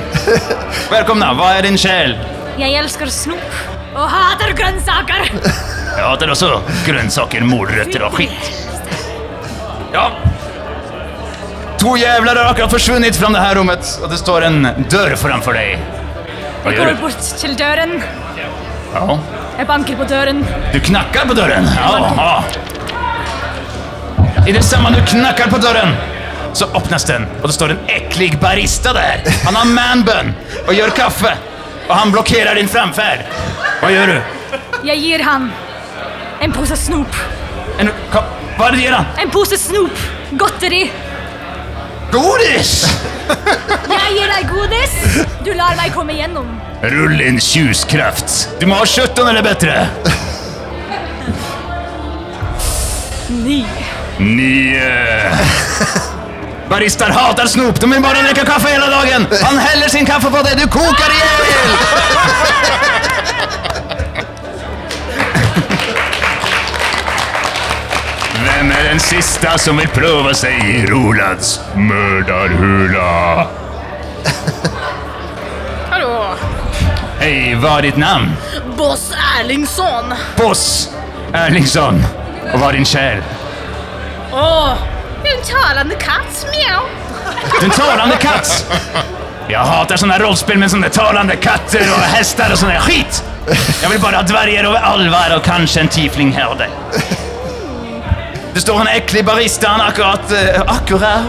[0.93, 1.31] Velkomna.
[1.37, 2.15] Hva er din sjel?
[2.61, 3.59] Jeg elsker snop
[3.93, 5.27] og hater grønnsaker.
[5.97, 6.49] Jeg hater også
[6.87, 8.47] grønnsaker, morrøtter og skitt.
[9.93, 10.07] Ja.
[11.83, 14.59] To jævler har akkurat forsvunnet fra det her rommet, og det står en
[14.93, 15.77] dør foranfor deg.
[16.63, 17.03] Hva Jeg gjør går du?
[17.05, 17.93] bort til døren.
[18.95, 19.19] Ja.
[19.59, 20.43] Jeg banker på døren.
[20.73, 21.69] Du knakker på døren.
[21.77, 22.43] Ja.
[24.47, 25.95] I det samme du knakker på døren,
[26.53, 29.23] så åpnes den, og det står en eklig barista der.
[29.47, 30.33] Han har manbun
[30.67, 31.33] og gjør kaffe,
[31.89, 33.23] og han blokkerer din framferd.
[33.81, 34.19] Hva gjør du?
[34.85, 35.49] Jeg gir han
[36.43, 37.17] en pose snop.
[37.81, 38.25] En, hva,
[38.59, 39.09] hva er det du gir han?
[39.23, 40.03] En pose snop.
[40.41, 40.83] Godteri.
[42.13, 42.75] Godis!
[43.29, 44.99] Jeg gir deg godis.
[45.47, 46.51] Du lar meg komme gjennom.
[46.83, 48.49] Rull inn tjuskraft.
[48.61, 49.87] Du må ha 17 eller bedre.
[53.29, 53.67] Ni.
[54.19, 55.31] Nye.
[56.69, 57.79] Barister hater snop.
[57.81, 59.29] De vil bare drikke kaffe hele dagen.
[59.45, 60.57] Han heller sin kaffe på det.
[60.59, 61.71] Du koker i hjel!
[68.43, 73.62] Hvem er den siste som vil prøve seg i Rolands mørdarhula?
[77.23, 78.33] Hei, hva er ditt navn?
[78.75, 80.09] Boss Erlingsson.
[80.35, 80.63] Boss
[81.31, 82.01] Erlingsson.
[82.49, 83.23] Og hva er din sjel?
[84.35, 84.83] Åh,
[85.31, 86.41] en talende katt.
[86.51, 86.81] Mjau.
[87.61, 88.51] Den talande katt!
[89.47, 93.23] Jeg hater sånne rollespill med sånne talende katter og hester og sånne skit!
[93.47, 96.67] Jeg vil bare ha dverger og alver og kanskje en tiefling her.
[98.51, 101.23] Det står en ekkel barista, han akkurat eh, Akkurat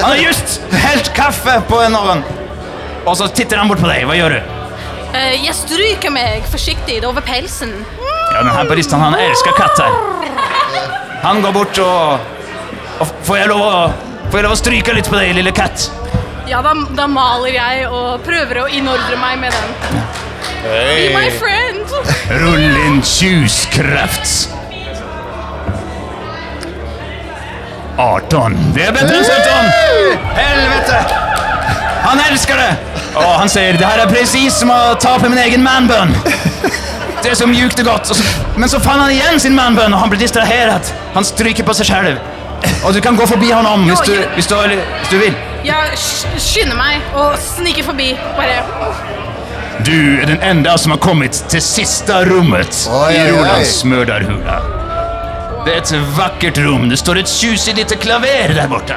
[0.00, 2.24] Han har just helt kaffe på en morgen.
[3.04, 4.08] Og så titter han bort på deg.
[4.08, 4.63] Hva gjør du?
[5.14, 7.70] Eh, jeg stryker meg forsiktig over pelsen.
[8.32, 9.92] Ja, den her baristaen, han elsker katter.
[11.22, 12.24] Han går bort og,
[13.00, 13.76] og Får jeg lov å
[14.32, 15.86] Får jeg lov å stryke litt på deg, lille katt?
[16.48, 20.02] Ja, da, da maler jeg og prøver å innordre meg med den.
[20.64, 21.94] Be my friend.
[22.42, 24.50] Rull inn tjuskraft.
[28.00, 28.58] 18.
[28.74, 30.24] Det er bedre enn 17!
[30.40, 30.98] Helvete!
[32.08, 32.93] Han elsker det!
[33.14, 36.14] Og han sier det her er presis som å tape min egen manbun.
[37.22, 38.10] Det er så mjukt og godt.
[38.12, 38.24] Og så,
[38.60, 40.90] men så fant han igjen sin manbun, og han ble distrahert.
[41.14, 42.18] Han stryker på seg selv.
[42.84, 45.34] Og du kan gå forbi han om hvis du, hvis du, hvis du vil.
[45.64, 48.10] Jeg sk- skynder meg og sniker forbi.
[48.36, 48.58] Bare
[49.84, 53.24] Du er den enda som har kommet til siste rommet Oi, i.
[53.32, 54.58] Rolands mørderhula.
[55.64, 56.88] Det er et vakkert rom.
[56.92, 58.96] Det står et tjusig lite klaver der borte.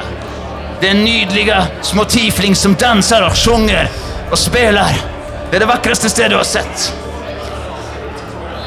[0.80, 3.88] Det er nydelige små tiefling som danser og sjunger
[4.30, 4.94] og spiller.
[5.50, 6.88] Det er det vakreste stedet du har sett.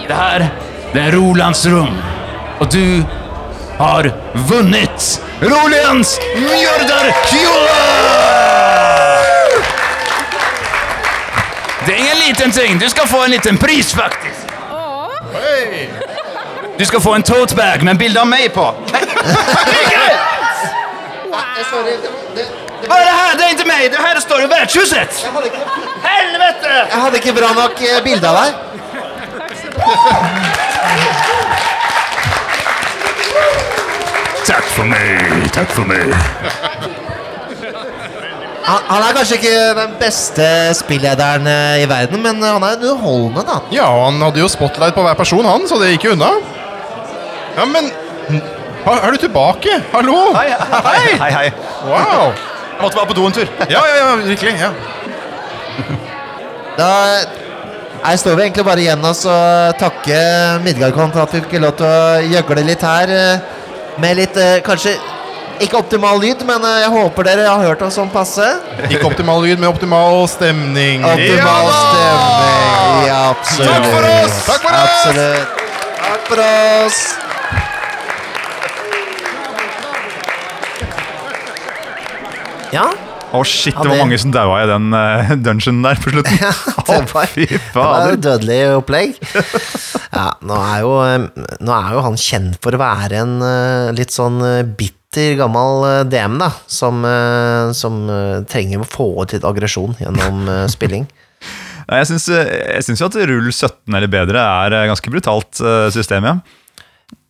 [0.08, 0.48] Det her,
[0.94, 1.98] det er Rolands rom.
[2.60, 3.04] Og du
[3.78, 4.12] har
[4.50, 7.80] vunnet Rolands mørderhula!
[11.86, 12.80] Det er ingen liten ting.
[12.80, 14.52] Du skal få en liten pris, faktisk.
[16.78, 18.68] Du skal få en tote bag med bilde av meg på.
[22.88, 23.32] Hva er det her?
[23.38, 23.84] Det er ikke meg.
[23.94, 25.22] Det her står jo vertshuset.
[26.06, 26.74] Helvete!
[26.74, 28.52] Jeg hadde ikke bra nok eh, bilde av deg.
[34.48, 35.48] Takk for meg.
[35.56, 36.12] Takk for meg.
[38.62, 40.46] Han, han er kanskje ikke den beste
[40.78, 43.58] spillederen eh, i verden, men han er underholdende, da.
[43.74, 46.30] Ja, og han hadde jo spotlight på hver person, han, så det gikk jo unna.
[47.58, 47.90] Ja, men
[48.86, 49.80] ha- Er du tilbake?
[49.92, 50.20] Hallo?
[50.38, 51.48] Hei, hei, hei, hei.
[51.90, 52.32] Wow!
[52.82, 53.48] Jeg måtte bare på do en tur.
[53.70, 54.56] Ja, ja, ja, virkelig.
[54.58, 54.72] ja.
[56.78, 56.90] Da
[58.02, 60.18] her står vi egentlig bare igjen oss og takke
[60.66, 63.12] Midgardkon for at vi fikk lov til å gjøgle litt her.
[63.14, 63.60] eh,
[64.02, 64.96] Med litt eh, kanskje
[65.62, 68.48] ikke optimal lyd, men eh, jeg håper dere har hørt oss sånn passe.
[68.90, 71.06] Ikke optimal lyd, men optimal stemning.
[71.06, 73.06] Optimal Ja stemning.
[73.12, 73.70] Ja, absolutt.
[73.70, 74.40] Takk for oss!
[74.48, 75.06] Takk for oss!
[75.06, 75.68] Absolutt.
[76.02, 77.02] Takk for oss.
[82.72, 82.86] Ja,
[83.32, 86.36] Å, shit, det var mange som daua i den uh, dungeonen der på slutten.
[86.88, 89.18] det var, oh, fy det var jo dødelig opplegg.
[90.12, 93.92] Ja, nå er, jo, eh, nå er jo han kjent for å være en uh,
[93.96, 94.40] litt sånn
[94.80, 96.50] bitter gammel uh, DM, da.
[96.68, 97.04] Som,
[97.76, 98.02] som
[98.52, 101.08] trenger å få ut litt aggresjon gjennom spilling.
[101.92, 105.60] Jeg syns, jo at rull 17 eller bedre er ganske brutalt
[105.92, 106.36] system, ja.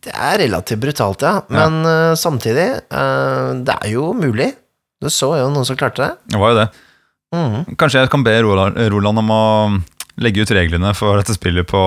[0.02, 1.40] Det er relativt brutalt, ja.
[1.50, 4.50] Men eh, samtidig, det er jo mulig.
[5.02, 6.12] Du så jo noen som klarte det.
[6.30, 6.68] Det var jo det.
[7.34, 7.76] Mhm.
[7.80, 9.42] Kanskje jeg kan be Roland, Roland om å
[10.20, 11.80] legge ut reglene for dette spillet på,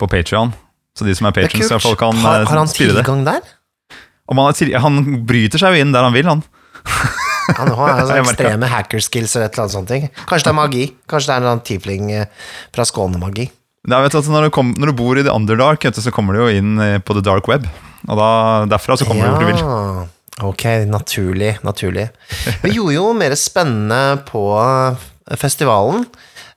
[0.00, 0.54] på Patreon
[0.96, 1.68] Så de som er patrions,
[2.00, 2.48] kan Har, det.
[2.48, 3.04] har han spille det.
[3.04, 3.42] tilgang der?
[4.30, 6.42] Han, til, han bryter seg jo inn der han vil, han.
[7.58, 9.90] Han har Jeg ekstreme hackerskills eller et eller annet sånt.
[9.90, 10.08] ting.
[10.26, 10.84] Kanskje det er magi?
[11.10, 12.26] Kanskje det er en eller annen tiefling eh,
[12.74, 13.48] fra Skåne-magi?
[13.88, 16.42] Ja, vet du, når, du kom, når du bor i the underdark, så kommer du
[16.44, 17.66] jo inn eh, på the dark web.
[18.08, 18.30] Og da,
[18.70, 20.08] derfra så kommer du hvor du vil.
[20.40, 22.06] Ok, naturlig, naturlig.
[22.62, 24.44] Vi gjorde jo mer spennende på
[25.36, 26.06] festivalen.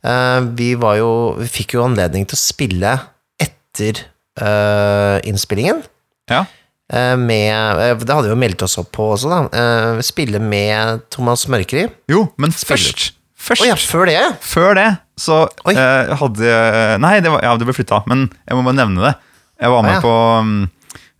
[0.03, 1.09] Eh, Vi var jo
[1.39, 2.93] Vi fikk jo anledning til å spille
[3.41, 4.03] etter
[4.39, 5.81] eh, innspillingen.
[6.31, 6.45] Ja.
[6.93, 7.51] Eh, Med
[7.81, 9.41] eh, Det hadde vi jo meldt oss opp på også, da.
[9.51, 11.87] Eh, Spille med Thomas Mørkeri.
[12.11, 13.11] Jo, men først
[13.43, 14.19] Først oh, ja, før det?
[14.39, 16.53] Før det så eh, hadde
[17.03, 19.11] Nei, det, var, ja, det ble flytta, men jeg må bare nevne det.
[19.61, 20.01] Jeg var med Ah, ja.
[20.01, 20.72] på eh,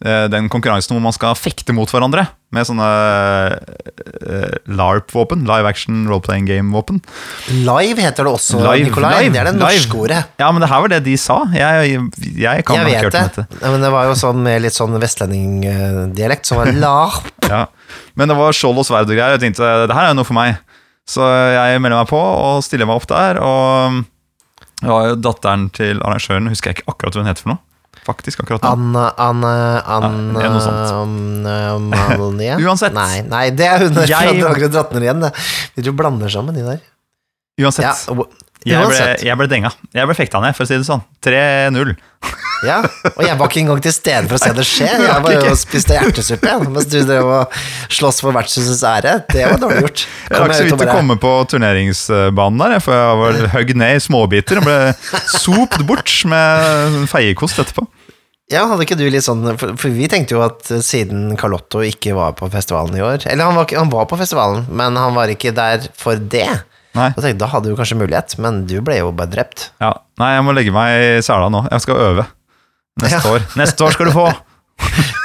[0.04, 2.88] den konkurransen hvor man skal fekte mot hverandre med sånne
[3.56, 5.45] eh, LARP-våpen.
[5.47, 6.99] Live action role-playing game-våpen.
[7.64, 9.14] Live heter det også, Live, Nikolai.
[9.24, 10.20] live, det er det norske ordet.
[10.41, 11.39] Ja, men det her var det de sa.
[11.56, 11.95] Jeg,
[12.36, 13.24] jeg kan Jeg ikke hørt det.
[13.24, 13.47] om dette.
[13.64, 17.32] Ja, men det var jo sånn med litt sånn vestlendingdialekt, som var larp.
[17.49, 17.64] Ja.
[18.20, 19.38] Men det var skjold og sverd og greier.
[19.38, 20.60] Jeg tenkte det her er jo noe for meg.
[21.10, 23.39] Så jeg melder meg på og stiller meg opp der.
[23.43, 24.04] Og
[24.84, 27.64] det var jo datteren til arrangøren, husker jeg ikke akkurat hva hun heter for noe.
[28.04, 28.70] Faktisk akkurat nå.
[28.74, 29.52] Anne Anne
[29.86, 30.91] Anne sånt.
[30.91, 31.46] um?
[32.68, 32.94] Uansett.
[32.98, 35.22] Nei, nei, det er hun der fra Jeg- Drager og drottner igjen.
[35.24, 35.84] det.
[35.86, 36.82] Du blander sammen de der.
[37.62, 37.86] Uansett.
[37.86, 37.94] Ja,
[38.68, 39.74] Jeg ble, jeg ble denga.
[39.95, 41.03] Jeg ble fekta ned, for å si det sånn.
[41.26, 41.95] 3-0.
[42.64, 42.78] Ja,
[43.09, 44.88] og jeg var ikke engang til stede for å se det skje.
[45.03, 47.57] Jeg var jo og spiste hjertesuppe mens du drev og
[47.91, 49.18] sloss for vertshusets ære.
[49.34, 50.03] Det var dårlig gjort.
[50.30, 53.97] Jeg Kom rakk så vidt å komme på turneringsbanen der, for jeg var høgd ned
[53.97, 54.78] i småbiter og ble
[55.34, 57.84] sopt bort med feiekost etterpå.
[58.51, 62.36] Ja, hadde ikke du litt sånn For, vi tenkte jo at siden Carlotto ikke var
[62.38, 65.53] på festivalen i år Eller han var, han var på festivalen, men han var ikke
[65.55, 66.49] der for det.
[66.94, 67.10] Nei.
[67.16, 69.72] Da tenkte jeg, da hadde du kanskje mulighet, men du ble jo bare drept.
[69.82, 69.94] Ja.
[70.22, 71.64] Nei, jeg må legge meg i sela nå.
[71.72, 72.26] Jeg skal øve.
[73.02, 73.32] Neste Ja.
[73.34, 73.48] år.
[73.58, 74.28] Neste år skal du få!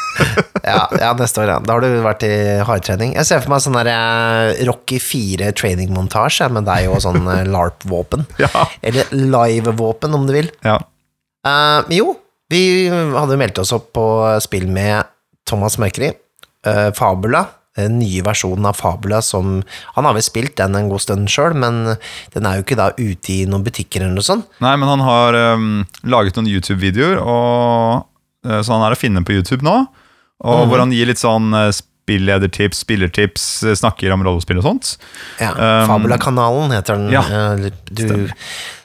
[0.67, 1.59] Ja, ja, neste år, ja.
[1.63, 2.33] Da har du vært i
[2.67, 3.13] hardtrening.
[3.15, 7.45] Jeg ser for meg sånn der eh, Rocky 4 training-montasje med deg og sånn eh,
[7.49, 8.27] LARP-våpen.
[8.43, 8.65] Ja.
[8.83, 10.51] Eller live-våpen, om du vil.
[10.67, 10.75] Ja.
[11.47, 12.17] Uh, jo,
[12.51, 14.05] vi hadde meldt oss opp på
[14.45, 15.07] spill med
[15.49, 16.11] Thomas Mørkeri,
[16.67, 17.45] uh, Fabula,
[17.87, 19.63] nye versjonen av Fabula som
[19.95, 21.97] Han har vel spilt den en god stund sjøl, men
[22.35, 24.49] den er jo ikke da ute i noen butikker eller noe sånt.
[24.65, 25.69] Nei, men han har um,
[26.03, 27.21] laget noen YouTube-videoer,
[28.49, 29.77] eh, så han er å finne på YouTube nå.
[30.49, 34.97] Og Hvor han gir litt sånn uh, spilledertips, spillertips, eh, snakker om rollespill og sånt.
[35.43, 37.11] Ja, Um, Fabula-kanalen heter den.
[37.13, 38.29] ja, Eh, Du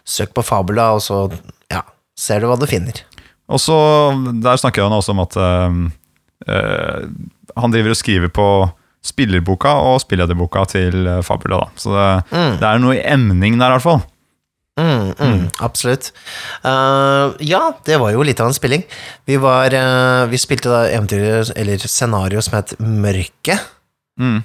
[0.05, 1.31] søk på Fabula, og så
[1.71, 1.81] ja,
[2.17, 3.03] ser du hva du finner.
[3.47, 3.75] Og så,
[4.41, 5.91] Der snakker han også om at ehm,
[6.47, 7.05] eh,
[7.55, 8.47] han driver og skriver på
[9.03, 11.65] spillerboka og spillederboka til eh, Fabula.
[11.65, 11.83] Da.
[11.83, 12.09] Så det,
[12.61, 14.03] det er noe i emning der, i hvert fall.
[14.73, 16.09] Mm, mm, Absolutt.
[16.65, 18.81] Uh, ja, det var jo litt av en spilling.
[19.29, 23.69] Vi var uh, Vi spilte da eventyret, eller scenario som het Mørket.
[24.17, 24.41] Mm.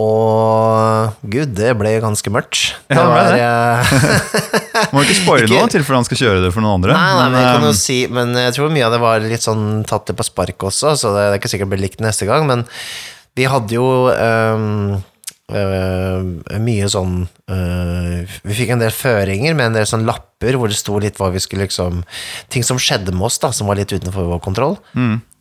[0.00, 2.74] Og gud, det ble ganske mørkt.
[2.88, 4.20] Ja, det ble det.
[4.94, 6.96] Må ikke spoile noe i tilfelle han skal kjøre det for noen andre.
[6.96, 9.44] Nei, nei, men, jeg kan jo si, men jeg tror mye av det var litt
[9.44, 12.28] sånn tatt det på spark også, så det er ikke sikkert det blir likt neste
[12.28, 12.64] gang, men
[13.38, 14.98] vi hadde jo um,
[15.54, 20.70] uh, mye sånn uh, Vi fikk en del føringer med en del sånn lapper hvor
[20.70, 22.02] det sto litt hva vi skulle liksom
[22.52, 24.78] Ting som skjedde med oss, da, som var litt utenfor vår kontroll.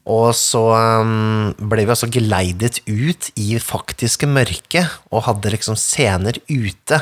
[0.09, 0.61] Og så
[1.03, 4.81] um, ble vi altså geleidet ut i faktiske mørke,
[5.13, 7.01] og hadde liksom scener ute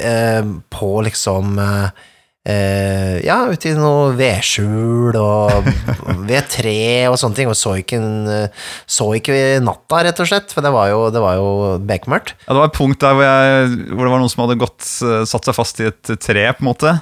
[0.00, 2.08] uh, på liksom eh,
[2.46, 5.68] eh, Ja, ute i noe vedskjul og
[6.30, 6.76] ved tre
[7.10, 10.72] og sånne ting, og så ikke, eh, så ikke natta, rett og slett, for det
[10.74, 11.50] var jo, det var jo
[11.84, 12.34] bekmørkt.
[12.46, 14.88] Ja, det var et punkt der hvor, jeg, hvor det var noen som hadde gått,
[15.04, 16.96] eh, satt seg fast i et tre, på en måte.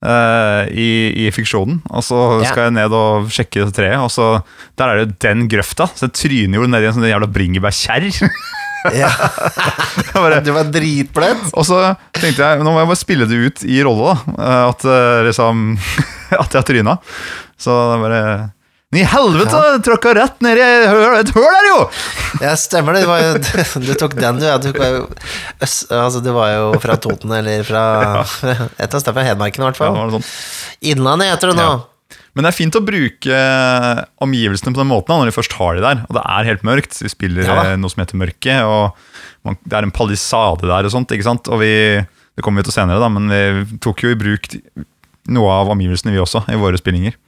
[0.00, 1.82] uh, i, I fiksjonen.
[1.92, 2.48] Og så Ja.
[2.48, 4.42] skal jeg ned og sjekke det treet, og så
[4.80, 5.90] Der er det den grøfta.
[5.92, 8.08] Så jeg tryner jo ned i en sånn jævla bringebærkjerr.
[8.96, 9.10] Ja.
[10.44, 11.50] Du var dritbløt.
[11.52, 11.80] og så
[12.16, 14.38] tenkte jeg nå må jeg bare spille det ut i rolle, da.
[14.38, 15.66] eh, At, eh, liksom,
[16.44, 16.96] at jeg tryna.
[17.60, 18.24] Så det bare
[18.90, 21.76] Ni helvete, tråkka rett ned i et høl her, jo!
[22.42, 23.04] Ja, stemmer det.
[23.04, 24.46] det var jo, du tok den, du.
[24.48, 25.04] Ja, du, var jo,
[25.62, 27.84] altså, du var jo fra Toten, eller fra
[28.24, 29.94] et av stedene fra Hedmarken, i hvert fall.
[30.16, 30.22] Ja.
[30.90, 31.68] Innlandet heter det nå.
[31.68, 31.78] Ja.
[32.40, 35.56] Men det er fint å bruke eh, omgivelsene på den måten da, når de først
[35.58, 35.98] har de der.
[36.08, 36.96] Og det er helt mørkt.
[37.04, 40.88] Vi spiller Ja eh, noe som heter Mørke, og man, det er en palisade der
[40.88, 41.12] og sånt.
[41.12, 41.50] ikke sant?
[41.52, 44.48] Og vi, Det kommer vi til senere, da, men vi tok jo i bruk
[45.28, 47.20] noe av omgivelsene, vi også, i våre spillinger.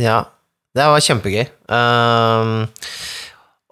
[0.00, 0.22] Ja,
[0.72, 1.44] det var kjempegøy.
[1.76, 2.64] Ehm,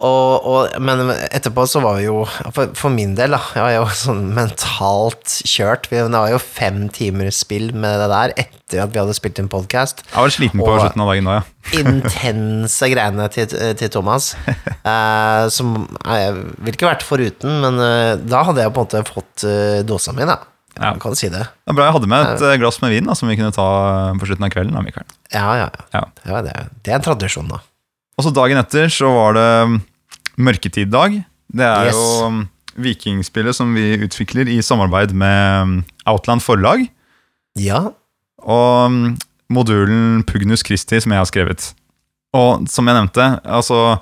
[0.01, 2.23] og, og, men etterpå så var vi jo
[2.55, 3.39] For, for min del, da.
[3.53, 5.85] Jeg var jo sånn mentalt kjørt.
[5.91, 9.39] Vi, det var jo fem timer spill med det der etter at vi hadde spilt
[9.41, 10.01] inn podkast.
[10.09, 11.47] Jeg var sliten på Og- slutten av dagen da, ja.
[11.81, 13.47] Intense greiene til,
[13.77, 14.31] til Thomas.
[14.91, 19.03] eh, som jeg ville ikke vært foruten, men eh, da hadde jeg på en måte
[19.11, 20.39] fått eh, dosa mi, da.
[20.79, 20.93] Ja.
[20.95, 21.43] Du kan si det.
[21.67, 23.67] Det bra jeg hadde med et eh, glass med vin da, som vi kunne ta
[24.07, 24.73] eh, på slutten av kvelden.
[24.77, 25.07] da, Mikael.
[25.35, 26.05] Ja, ja, ja.
[26.25, 26.41] Ja.
[26.47, 27.59] det, er- det er en tradisjon, da.
[28.19, 29.77] Og så dagen etter så var det mm,
[30.37, 31.23] mørketiddag.
[31.51, 31.95] Det er Yes.
[31.97, 32.41] jo mm,
[32.85, 35.75] vikingspillet som vi utvikler i samarbeid med mm,
[36.07, 36.85] Outland forlag.
[37.59, 37.89] Ja.
[38.41, 39.17] Og mm,
[39.51, 41.73] modulen Pugnus Christi som jeg har skrevet.
[42.33, 43.97] Og som jeg nevnte, altså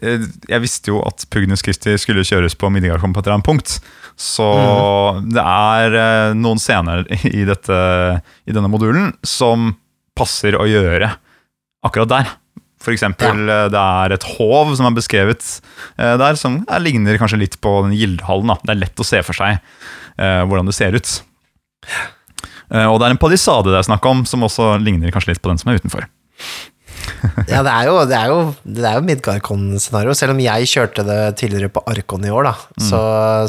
[0.00, 3.48] eh, Jeg visste jo at Pugnus Christi skulle kjøres på Midgardkom på et eller annet
[3.48, 3.80] punkt.
[4.14, 4.46] Så
[5.34, 7.80] det er eh, noen scener i, dette,
[8.46, 9.72] i denne modulen som
[10.14, 11.10] passer å gjøre
[11.84, 12.30] akkurat der.
[12.84, 15.46] For eksempel, eh, det er et hov som er beskrevet
[15.98, 18.52] eh, der, som ligner kanskje litt på den gildehallen.
[18.52, 18.58] Da.
[18.62, 21.16] Det er lett å se for seg eh, hvordan det ser ut.
[22.72, 25.42] Eh, og det er en palisade det er snakk om, som også ligner kanskje litt
[25.44, 26.06] på den som er utenfor.
[27.48, 30.12] Ja, det er jo, det er jo, det er jo Midgardcon-scenario.
[30.16, 33.00] Selv om jeg kjørte det tidligere på Arkon i år, da, så,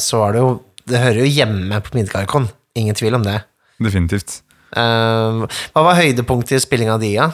[0.03, 0.49] så var det jo
[0.87, 2.47] Det hører jo hjemme på Midgarcon.
[2.79, 3.37] Ingen tvil om det.
[3.83, 4.37] Definitivt.
[4.75, 7.29] Eh, hva var høydepunktet i spillinga di, ja?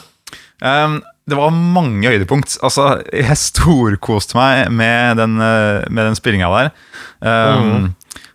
[0.61, 0.99] Um,
[1.29, 2.57] det var mange høydepunkt.
[2.65, 6.71] Altså, jeg storkoste meg med den, eh, med den spillinga der.
[7.21, 7.91] Um,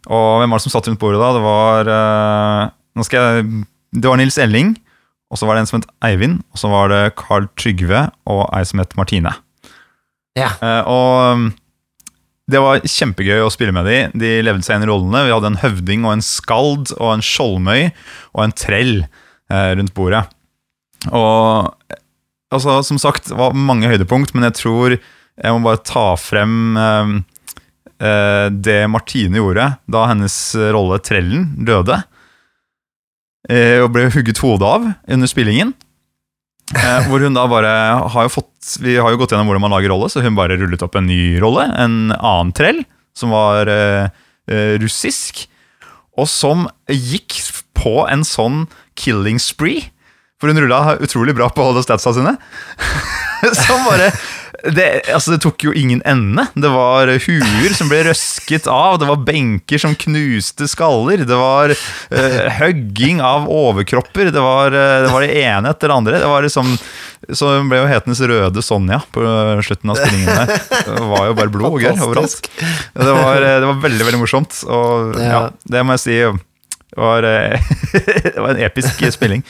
[0.07, 1.33] Og hvem var det som satt rundt bordet da?
[1.35, 3.47] Det var uh, Nå skal jeg
[3.97, 4.77] Det var Nils Elling,
[5.31, 8.45] og så var det en som het Eivind, og så var det Carl Trygve og
[8.55, 9.33] ei som het Martine.
[10.39, 10.53] Ja.
[10.61, 11.47] Uh, og um,
[12.47, 13.99] det var kjempegøy å spille med de.
[14.15, 15.25] De levde seg inn i rollene.
[15.27, 19.95] Vi hadde en høvding og en skald og en skjoldmøy og en trell uh, rundt
[19.97, 20.23] bordet.
[21.11, 21.73] Og
[22.55, 26.77] altså, som sagt, det var mange høydepunkt, men jeg tror jeg må bare ta frem
[26.81, 27.15] eh,
[28.01, 30.37] eh, det Martine gjorde da hennes
[30.73, 32.01] rolle Trellen døde.
[33.51, 35.75] Eh, og ble hugget hodet av under spillingen.
[36.75, 37.73] Eh, hvor hun da bare
[38.11, 40.57] har jo fått Vi har jo gått gjennom hvordan man lager rolle, så hun bare
[40.59, 41.69] rullet opp en ny rolle.
[41.79, 42.81] En annen trell,
[43.15, 44.09] som var eh,
[44.51, 45.45] eh, russisk.
[46.19, 47.39] Og som gikk
[47.77, 48.65] på en sånn
[48.99, 49.93] killing spree.
[50.41, 52.37] For hun rulla utrolig bra på alle statsa sine.
[53.67, 54.11] som bare
[54.73, 56.47] det, altså det tok jo ingen ende.
[56.57, 61.73] Det var huer som ble røsket av, det var benker som knuste skaller, det var
[61.75, 66.23] uh, hugging av overkropper, det var, uh, det var det ene etter det andre.
[66.25, 66.73] Det var liksom
[67.37, 69.23] Så hun ble jo hetens Røde Sonja på
[69.67, 70.53] slutten av spillingen der.
[70.87, 72.51] Det var jo bare blod og gørr overalt.
[72.95, 75.41] Det var, eh, det var veldig, veldig morsomt, og ja, Ja.
[75.67, 76.19] det må jeg si.
[76.95, 77.61] Det var, eh,
[78.25, 79.43] det var en episk spilling.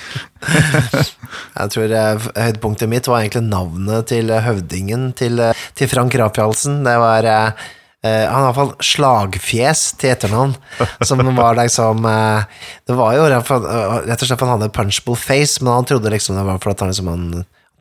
[1.59, 5.43] Jeg tror eh, høydepunktet mitt var egentlig navnet til eh, høvdingen til,
[5.77, 6.81] til Frank Rapialsen.
[6.87, 7.67] Det var uh,
[8.07, 10.57] Han har iallfall slagfjes til etternavn,
[11.05, 12.47] som var liksom uh,
[12.87, 16.39] Det var jo rett og slett for han hadde punchable face, men han trodde liksom
[16.39, 17.29] det var fordi han liksom han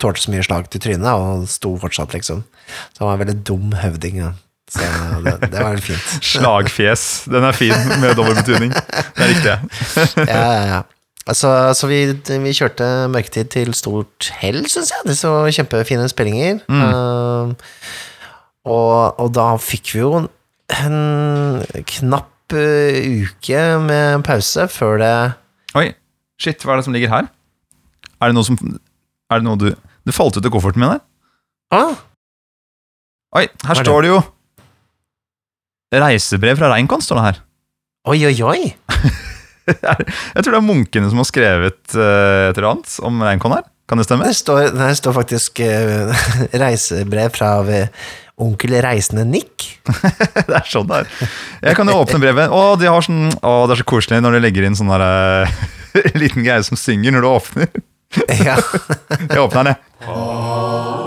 [0.01, 2.41] tålte så mye slag til trynet, og sto fortsatt, liksom.
[2.91, 4.19] Så han var en veldig dum høvding.
[4.19, 4.33] Ja.
[4.75, 6.11] Så det, det var veldig fint.
[6.25, 7.05] Slagfjes.
[7.31, 8.73] Den er fin, med dobbel betydning.
[8.75, 9.55] Det er riktig.
[10.27, 10.81] ja, ja, ja.
[11.25, 15.07] Altså, så vi, vi kjørte mørketid til stort hell, syns jeg.
[15.09, 16.59] Det så kjempefine spillinger.
[16.69, 17.55] Uh,
[18.65, 20.11] og, og da fikk vi jo
[20.75, 20.99] en
[21.95, 25.15] knapp uh, uke med pause før det
[25.77, 25.89] Oi,
[26.41, 27.27] shit, hva er det som ligger her?
[28.21, 29.67] Er det noe som Er det noe du
[30.07, 31.01] Det falt ut av kofferten min der.
[31.75, 31.97] ah,
[33.35, 34.21] Oi, her er står det jo
[36.01, 37.39] Reisebrev fra Reinkon, står det her.
[38.11, 38.59] Oi, oi, oi!
[39.65, 43.65] Jeg tror det er munkene som har skrevet eh, et eller annet om Reinkon her.
[43.89, 44.25] Kan det stemme?
[44.25, 46.25] Det står, det står faktisk uh,
[46.63, 48.05] reisebrev fra uh,
[48.41, 49.67] onkel Reisende Nick.
[50.47, 51.31] Det er sånn det er.
[51.69, 52.49] Jeg kan jo åpne brevet.
[52.49, 55.05] Å, de har sånn, å, det er så koselig når de legger inn sånn der,
[55.45, 57.73] eh, liten greie som synger når du åpner.
[58.41, 58.57] ja.
[59.29, 61.04] Jeg åpner den, jeg.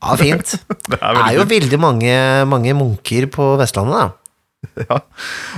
[0.00, 0.54] Ja, fint.
[0.90, 2.14] Det er Det er jo veldig mange,
[2.48, 4.08] mange munker på Vestlandet, da.
[4.90, 4.98] Ja.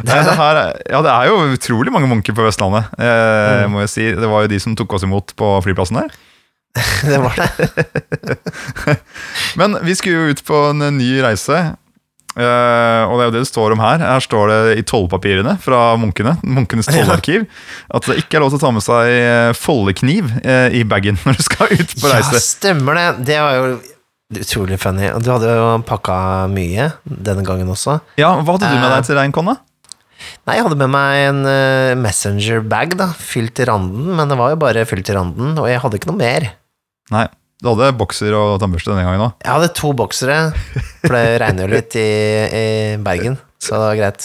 [0.07, 2.87] Nei, det, her, er- ja, det er jo utrolig mange munker på Vestlandet.
[3.03, 4.05] Eh, må jeg si.
[4.15, 6.13] Det var jo de som tok oss imot på flyplassen der.
[7.11, 8.97] Det var det.
[9.61, 11.59] Men vi skulle jo ut på en ny reise.
[12.33, 14.01] eh, og det er jo det det står om her.
[14.07, 17.45] Her står det i tollpapirene fra munkene, munkenes tollarkiv,
[17.93, 21.19] at det ikke er lov til å ta med seg eh, foldekniv eh, i bagen
[21.27, 22.39] når du skal ut på reise.
[22.39, 23.09] Ja, stemmer det.
[23.33, 23.67] Det var jo
[24.41, 25.11] utrolig funny.
[25.23, 26.17] Du hadde jo pakka
[26.53, 27.99] mye denne gangen også.
[28.21, 29.57] Ja, Hva hadde du med Eh, deg til Reinkon, da?
[30.47, 34.49] Nei, jeg hadde med meg en eh, Messenger-bag, da, fylt til randen, men det var
[34.55, 36.43] jo bare fylt til randen, og jeg hadde ikke noe mer.
[37.13, 37.25] Nei,
[37.63, 39.33] du hadde bokser og tannbørste denne gangen òg.
[39.43, 40.39] Jeg hadde to boksere,
[41.03, 42.09] for det regner jo litt i,
[42.47, 42.67] i
[43.03, 44.23] Bergen, så det var greit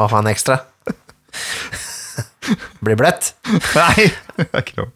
[0.00, 0.56] å ha en ekstra.
[2.84, 3.32] Blir bløtt.
[3.76, 4.90] Nei, det er ikke lov.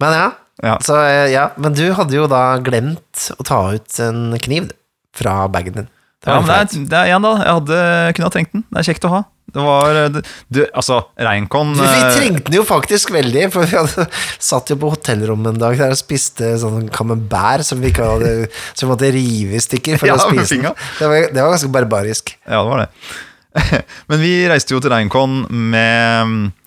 [0.00, 0.28] Men ja,
[0.60, 0.76] Ja.
[0.84, 4.70] så eh, ja, men du hadde jo da glemt å ta ut en kniv
[5.16, 5.90] fra bagen din.
[6.20, 7.76] Det Ja, men det er, det er igjen da, jeg hadde,
[8.16, 8.64] kunne ha trengt den.
[8.68, 9.20] Det er kjekt å ha.
[9.50, 13.48] Det var eh, det, du, Altså, Reinkon Du, vi eh, trengte den jo faktisk veldig,
[13.54, 14.06] for vi hadde
[14.50, 18.34] satt jo på hotellrommet en dag der og spiste sånn camembert som vi ikke hadde
[18.74, 20.60] Som vi måtte rive i stykker for Ja, å spise.
[20.60, 22.34] Det var, det var ganske barbarisk.
[22.44, 22.88] Ja, det var det.
[24.12, 26.59] Men vi reiste jo til Reinkon med eh,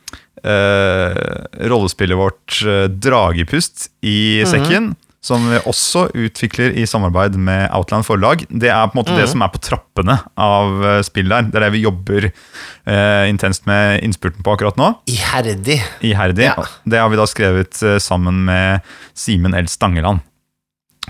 [1.69, 4.93] rollespillet vårt eh, Dragepust i sekken.
[5.23, 8.41] Som vi også utvikler i samarbeid med Outland forlag.
[8.51, 11.45] Det er på en måte det som er på trappene av eh, spill der.
[11.47, 14.89] Det er det vi jobber eh, intenst med innspurten på akkurat nå.
[15.07, 15.79] Iherdig.
[16.03, 16.49] Iherdig.
[16.49, 16.67] Ja.
[16.83, 18.83] Det har vi da skrevet eh, sammen med
[19.15, 19.71] Simen L.
[19.71, 20.19] Stangeland.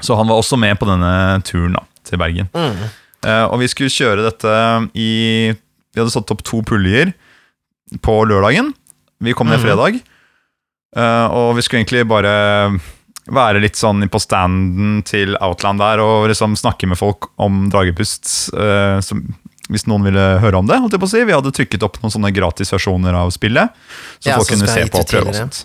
[0.01, 2.53] Så han var også med på denne turen da, til Bergen.
[2.53, 4.53] Eh, og vi skulle kjøre dette
[4.93, 5.11] i
[5.53, 7.15] Vi hadde satt opp to puljer
[8.05, 8.75] på lørdagen.
[9.24, 9.99] Vi kom ned fredag.
[10.97, 12.34] uh, og vi skulle egentlig bare
[13.34, 18.28] være litt sånn på standen til Outland der og liksom snakke med folk om Dragepust.
[18.51, 19.24] Uh, som,
[19.71, 20.82] hvis noen ville høre om det.
[20.84, 21.24] holdt jeg på å si.
[21.24, 23.71] Vi hadde trykket opp noen sånne gratisversjoner av spillet.
[24.19, 25.63] Så Ja, folk kunne se på og prøve og sånt.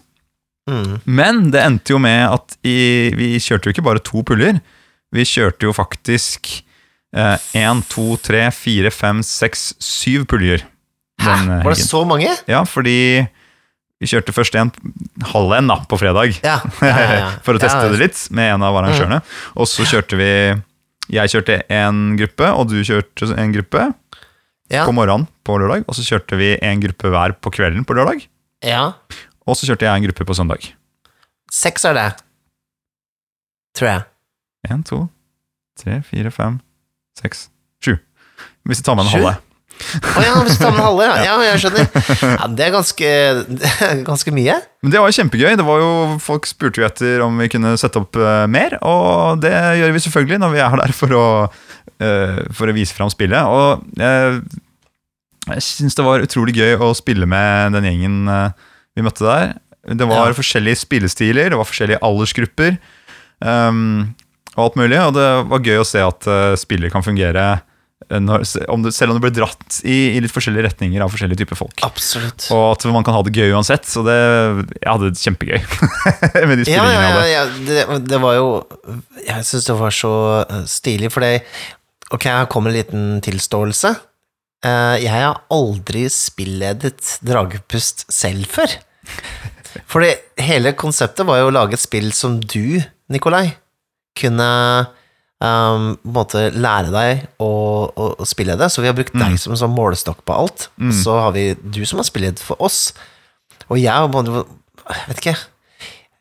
[0.69, 0.95] Mm.
[1.09, 4.61] Men det endte jo med at i, vi kjørte jo ikke bare to puller.
[5.17, 6.51] Vi kjørte jo faktisk
[7.17, 10.65] én, to, tre, fire, fem, seks, syv puljer.
[11.51, 12.31] eh, Var det så mange?
[12.47, 13.27] Ja, fordi
[13.99, 14.71] vi kjørte først en
[15.33, 16.37] halv en på fredag.
[16.47, 16.59] Ja.
[16.83, 17.31] ja.
[17.43, 19.21] For å teste det litt med en av arrangørene.
[19.59, 20.31] Og så kjørte vi
[21.09, 23.89] Jeg kjørte en gruppe, og du kjørte en gruppe
[24.71, 24.85] Ja.
[24.85, 25.87] på morgenen på lørdag.
[25.89, 28.27] Og så kjørte vi en gruppe hver på kvelden på lørdag.
[28.63, 28.93] ja.
[29.49, 30.67] Og så kjørte jeg en gruppe på søndag.
[31.51, 32.09] Seks er det.
[33.79, 34.03] Tror jeg.
[34.69, 34.99] En, to,
[35.81, 36.59] tre, fire, fem,
[37.17, 37.47] seks,
[37.81, 37.95] sju.
[38.69, 39.48] Hvis du tar med en halv halve.
[39.79, 41.23] Å ja, hvis du tar med halve, ja.
[41.25, 41.35] ja.
[41.49, 41.89] Jeg skjønner.
[42.35, 43.11] Ja, det er ganske,
[44.09, 44.57] ganske mye.
[44.85, 45.57] Men det var jo kjempegøy.
[45.61, 45.91] Det var jo,
[46.23, 50.03] folk spurte jo etter om vi kunne sette opp eh, mer, og det gjør vi
[50.07, 51.25] selvfølgelig når vi er der for å,
[52.05, 53.43] eh, for å vise fram spillet.
[53.49, 54.41] Og jeg,
[55.49, 58.69] Jeg syns det var utrolig gøy å spille med den gjengen eh,
[58.99, 59.55] vi møtte der.
[59.89, 60.37] Det var Ja.
[60.37, 62.75] forskjellige spillestiler, det var forskjellige aldersgrupper.
[63.41, 64.11] Um,
[64.59, 66.27] og alt mulig, og det var gøy å se at
[66.59, 67.45] spillet kan fungere
[68.09, 71.43] når, om det, selv om det ble dratt i, i litt forskjellige retninger av forskjellige
[71.43, 71.83] typer folk.
[71.85, 72.47] Absolutt.
[72.55, 73.85] Og at man kan ha det gøy uansett.
[73.91, 74.15] Så det,
[74.79, 75.59] jeg hadde det kjempegøy
[76.49, 77.43] med de Ja, spillingene ja, jeg ja, ja.
[77.69, 78.47] Det, det var jo
[79.27, 80.13] Jeg syns det var så
[80.47, 81.33] eh, stilig, for det
[82.15, 83.91] Ok, her kommer en liten tilståelse.
[84.65, 88.73] Eh, Jeg har aldri spilledet Dragepust selv før.
[89.91, 92.79] Fordi hele konseptet var jo å lage et spill som du,
[93.13, 93.51] Nikolai,
[94.19, 94.49] kunne
[95.45, 97.51] um, på en måte lære deg å,
[97.89, 98.71] å, å spille det.
[98.73, 100.69] Så vi har brukt deg som sånn målestokk på alt.
[100.81, 100.95] Mm.
[100.95, 102.93] så har vi du som har spillet for oss.
[103.69, 105.37] Og jeg har Jeg vet ikke.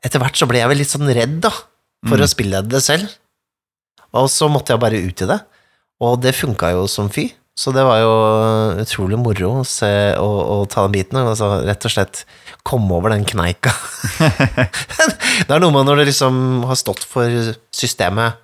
[0.06, 1.52] Etter hvert så ble jeg vel litt sånn redd, da,
[2.08, 3.10] for å spille det selv.
[4.16, 5.42] Og så måtte jeg bare ut i det.
[6.04, 7.32] Og det funka jo som fy.
[7.58, 8.12] Så det var jo
[8.84, 10.28] utrolig moro å, se, å,
[10.62, 11.18] å ta den biten.
[11.18, 12.22] Altså, rett og slett
[12.68, 13.74] komme over den kneika.
[15.48, 18.38] det er noe med når du liksom har stått for systemet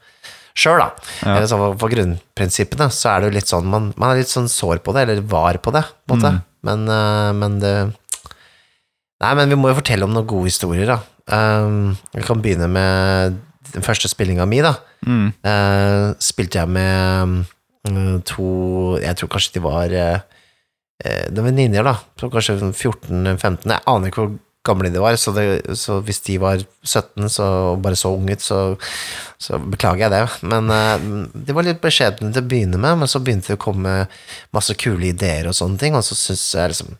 [0.58, 1.10] sjøl, da.
[1.24, 1.36] Ja.
[1.38, 4.51] Eller så for grunnprinsippene, så er det jo litt sånn man, man er litt sånn
[4.51, 6.34] sår på det, eller var på det, på en måte.
[6.64, 7.76] Men, eh, men det
[9.24, 10.97] Nei, men vi må jo fortelle om noen gode historier, da.
[11.32, 11.93] Um,
[12.28, 13.38] kan begynne med
[13.72, 14.74] den første spillinga mi, da.
[15.08, 15.30] Mm.
[15.45, 17.45] Uh, spilte jeg med
[17.88, 18.47] um, to
[18.99, 20.20] Jeg tror kanskje de var uh,
[20.99, 21.95] Det var venninner, da.
[22.20, 23.72] Så kanskje 14-15.
[23.72, 25.45] Jeg aner ikke hvor gamle de var, så, det,
[25.80, 28.59] så hvis de var 17 så, og bare så unge ut, så,
[29.41, 30.49] så beklager jeg det.
[30.53, 33.66] Men uh, de var litt beskjedne til å begynne med, men så begynte det å
[33.66, 33.97] komme
[34.55, 36.95] masse kule ideer og sånne ting, og så syns jeg liksom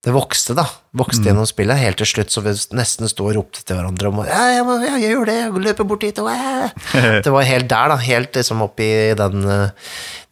[0.00, 0.64] det vokste, da.
[0.96, 1.76] Vokste gjennom spillet.
[1.76, 4.78] Helt til slutt så vi nesten sto og ropte til hverandre om ja, jeg, må,
[4.80, 7.18] ja, jeg gjør det, jeg løper bort hit og eh.
[7.26, 7.98] Det var helt der, da.
[8.00, 8.88] Helt liksom opp i
[9.20, 9.90] den, eh,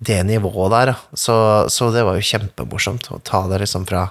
[0.08, 0.94] det nivået der.
[0.94, 0.96] da.
[1.12, 1.36] Så,
[1.68, 4.06] så det var jo kjempemorsomt å ta det liksom fra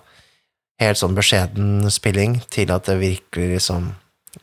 [0.80, 3.92] helt sånn beskjeden spilling til at det virkelig liksom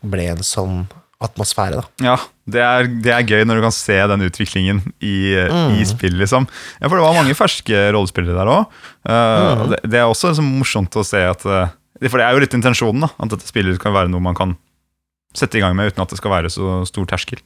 [0.02, 0.84] ble en sånn
[1.24, 1.84] atmosfære, da.
[2.04, 2.14] Ja,
[2.50, 5.14] det er, det er gøy når du kan se den utviklingen i,
[5.46, 5.76] Mm.
[5.78, 6.44] i spill, liksom.
[6.82, 8.74] Ja, for det var mange ferske rollespillere der òg.
[9.08, 9.70] Mm.
[9.72, 11.70] det, det er også liksom morsomt å se at eh,
[12.10, 13.12] For det er jo litt intensjonen, da.
[13.22, 14.56] At dette spillet kan være noe man kan
[15.34, 17.40] sette i gang med uten at det skal være så stor terskel.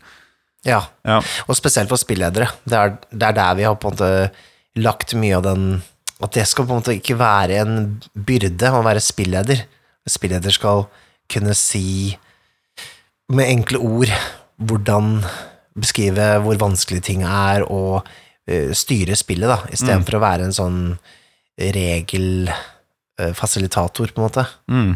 [0.67, 0.81] Ja.
[1.07, 1.21] Ja.
[1.47, 2.49] Og spesielt for spilledere.
[2.67, 4.11] Det er, det er der vi har på en måte
[4.81, 5.69] lagt mye av den
[6.23, 7.75] At det skal på en måte ikke være en
[8.13, 9.59] byrde å være spilleder.
[10.09, 10.79] Spilleder skal
[11.31, 12.17] kunne si
[13.29, 14.11] med enkle ord
[14.59, 15.25] hvordan
[15.79, 18.03] beskrive hvor vanskelig ting er, og
[18.49, 20.99] eh, styre spillet, da, istedenfor for å være en sånn
[21.59, 24.45] regelfasilitator, på en måte.
[24.71, 24.95] Mm.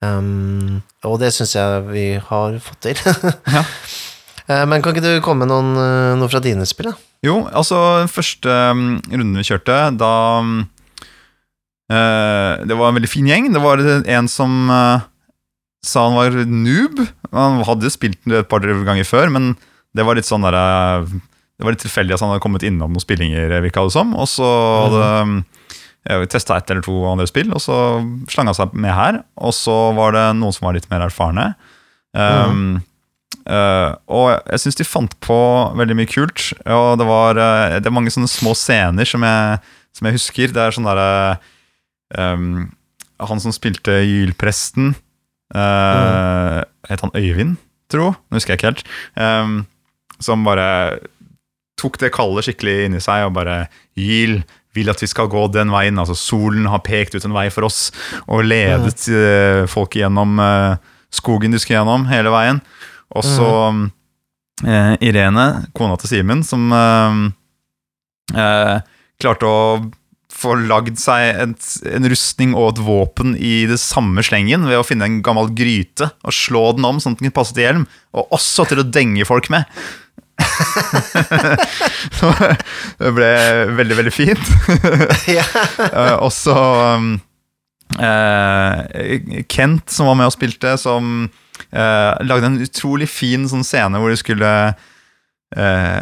[0.00, 2.98] Um, og det syns jeg vi har fått til.
[3.56, 3.62] Ja.
[4.50, 6.96] Eh, Men kan ikke du komme med noen, eh, noe fra dine spill, da?
[7.26, 10.12] Jo, altså første um, runden vi kjørte, da
[11.92, 13.50] eh, Det var en veldig fin gjeng.
[13.52, 15.04] Det var en som uh,
[15.84, 17.04] sa han var noob.
[17.30, 19.52] Han hadde spilt det et par ganger før, men
[19.96, 23.04] det var litt sånn der, Det var litt tilfeldig at han hadde kommet innom noen
[23.04, 24.14] spillinger, virka det som.
[24.16, 24.48] Og så
[24.86, 25.40] hadde mm.
[26.32, 27.76] testa ett eller to andre spill, og så
[28.32, 29.20] slang han seg med her.
[29.36, 31.52] Og så var det noen som var litt mer erfarne.
[32.16, 32.80] Um,
[33.46, 35.38] eh, og jeg syns de fant på
[35.78, 36.50] veldig mye kult.
[36.66, 39.58] Og det var uh, Det er mange sånne små scener som jeg,
[39.96, 40.54] som jeg husker.
[40.54, 41.10] Det er sånn derre
[42.16, 42.68] um,
[43.30, 44.94] Han som spilte Gylpresten
[45.56, 46.60] uh,
[46.90, 47.58] Het han Øyvind,
[47.92, 48.12] tro?
[48.12, 48.86] Nå husker jeg ikke helt.
[49.16, 49.64] Um,
[50.20, 51.00] som bare
[51.80, 53.62] tok det kallet skikkelig inni seg og bare
[53.96, 54.42] Gyl
[54.76, 55.98] vil at vi skal gå den veien.
[55.98, 57.88] Altså solen har pekt ut en vei for oss
[58.26, 59.70] og ledet mm.
[59.70, 60.76] folk gjennom eh,
[61.14, 62.60] skogen de skal gjennom, hele veien.
[63.18, 63.50] Og så
[64.66, 65.46] eh, Irene,
[65.76, 67.22] kona til Simen, som eh,
[68.38, 68.76] eh,
[69.20, 69.62] klarte å
[70.40, 74.86] få lagd seg et, en rustning og et våpen i det samme slengen ved å
[74.86, 77.88] finne en gammel gryte og slå den om sånn at den kunne passe til hjelm,
[78.16, 79.66] og også til å denge folk med.
[82.16, 82.30] Så
[83.02, 83.32] det ble
[83.80, 84.46] veldig, veldig fint.
[85.90, 86.54] Eh, og så
[87.00, 87.14] um,
[87.98, 91.24] eh, Kent, som var med og spilte, som
[91.68, 94.50] eh, lagde en utrolig fin sånn scene hvor de skulle
[95.56, 96.00] eh,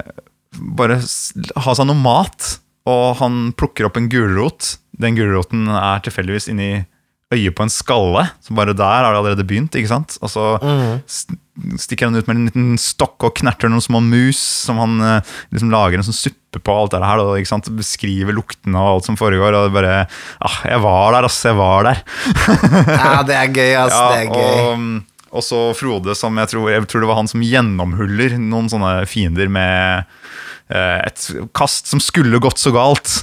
[0.78, 2.58] bare ha seg noe mat.
[2.88, 4.76] Og han plukker opp en gulrot.
[4.98, 6.86] Den gulroten er tilfeldigvis inni
[7.34, 8.24] øyet på en skalle.
[8.44, 9.76] Så bare der har det allerede begynt.
[9.76, 10.16] ikke sant?
[10.22, 11.76] Og så mm.
[11.80, 15.34] stikker han ut med en liten stokk og knerter noen små mus som han eh,
[15.52, 16.72] liksom lager en sånn suppe på.
[16.72, 17.68] alt det her, og, ikke sant?
[17.76, 19.52] Beskriver luktene og alt som foregår.
[19.52, 20.00] og det bare,
[20.40, 21.44] ah, Jeg var der, ass.
[21.44, 22.02] Jeg var der.
[22.88, 24.02] ja, det er gøy, altså.
[24.14, 24.58] det er gøy.
[24.64, 28.70] Og, og så Frode, som jeg tror, jeg tror det var han som gjennomhuller noen
[28.72, 30.08] sånne fiender med
[30.72, 33.20] eh, et kast som skulle gått så galt.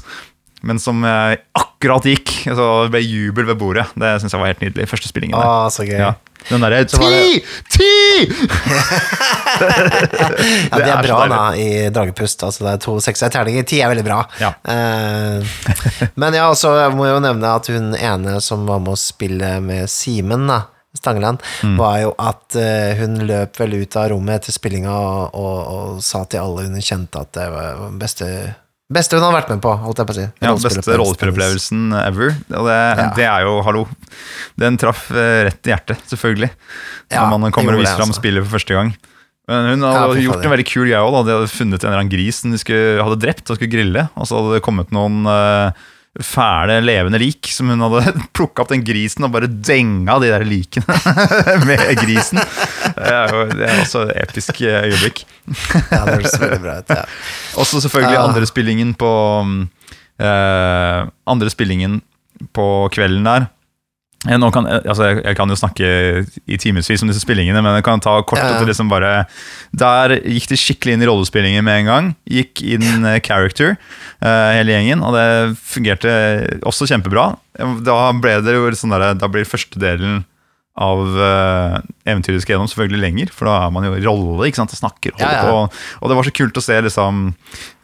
[0.66, 2.32] men som eh, akkurat gikk.
[2.45, 3.86] Så det ble jubel ved bordet.
[3.93, 4.88] Det syns jeg var helt nydelig.
[4.89, 5.38] Første spillingen.
[5.38, 5.99] Å, så gøy.
[6.01, 6.16] Ja.
[6.45, 7.41] Den derre Så Ti!
[7.74, 7.91] Ti!
[9.56, 12.43] Ja, det er bra da i dragepust.
[12.43, 13.64] Altså, det er to sekser terninger.
[13.68, 14.18] Ti er veldig bra.
[14.41, 14.51] Ja.
[14.68, 15.45] Eh,
[16.22, 19.89] men ja, jeg må jo nevne at hun ene som var med å spille med
[19.91, 20.60] Simen, da,
[20.96, 21.78] Stangeland, Mm.
[21.80, 26.04] var jo at uh, hun løp vel ut av rommet etter spillinga og, og, og
[26.06, 28.28] sa til alle hun kjente at det var beste,
[28.91, 30.28] beste hun hadde vært med på, holdt jeg på å si.
[30.46, 32.36] Ja, beste rollespillopplevelsen ever.
[32.60, 33.08] Og det, Ja.
[33.18, 33.86] det er jo, hallo
[34.62, 36.52] Den traff eh, rett i hjertet, selvfølgelig.
[37.12, 38.22] Ja, når man kommer og viser fram altså.
[38.22, 38.93] spillet for første gang.
[39.50, 41.20] Men hun hadde ja, gjort en veldig kul greie òg.
[41.28, 44.08] De hadde funnet en eller annen gris som de skulle, hadde drept og skulle grille.
[44.18, 45.84] Og så hadde det kommet noen eh,
[46.24, 50.45] fæle, levende lik som hun hadde plukka opp den grisen og bare denga de der
[50.47, 50.95] likene
[51.68, 52.39] med grisen.
[52.95, 55.26] Det er jo det er også et episk eh, øyeblikk.
[55.91, 56.93] Ja, det høres veldig bra ut.
[56.95, 57.03] Ja.
[57.61, 58.24] Også selvfølgelig Ah.
[58.30, 59.09] andre spillingen på
[60.22, 62.01] uh, Andre spillingen
[62.55, 63.45] på kvelden der.
[64.26, 65.89] Eh, Nå kan, eh, altså jeg, jeg kan jo snakke
[66.45, 68.67] i timevis om disse spillingene, men jeg kan ta kort Ja, ja.
[68.67, 69.26] liksom bare
[69.76, 72.11] Der gikk de skikkelig inn i rollespillingen med en gang.
[72.30, 73.76] Gikk inn eh, character,
[74.23, 75.28] uh, hele gjengen, og det
[75.61, 76.13] fungerte
[76.65, 77.34] også kjempebra.
[77.86, 80.23] Da ble det jo sånn der, Da blir første delen
[80.76, 84.59] av uh, eventyret skal gjennom selvfølgelig lenger, for da er man jo i rolle ikke
[84.59, 85.13] sant, og snakker.
[85.21, 85.61] Ja, på.
[86.01, 87.30] og det var så kult å se liksom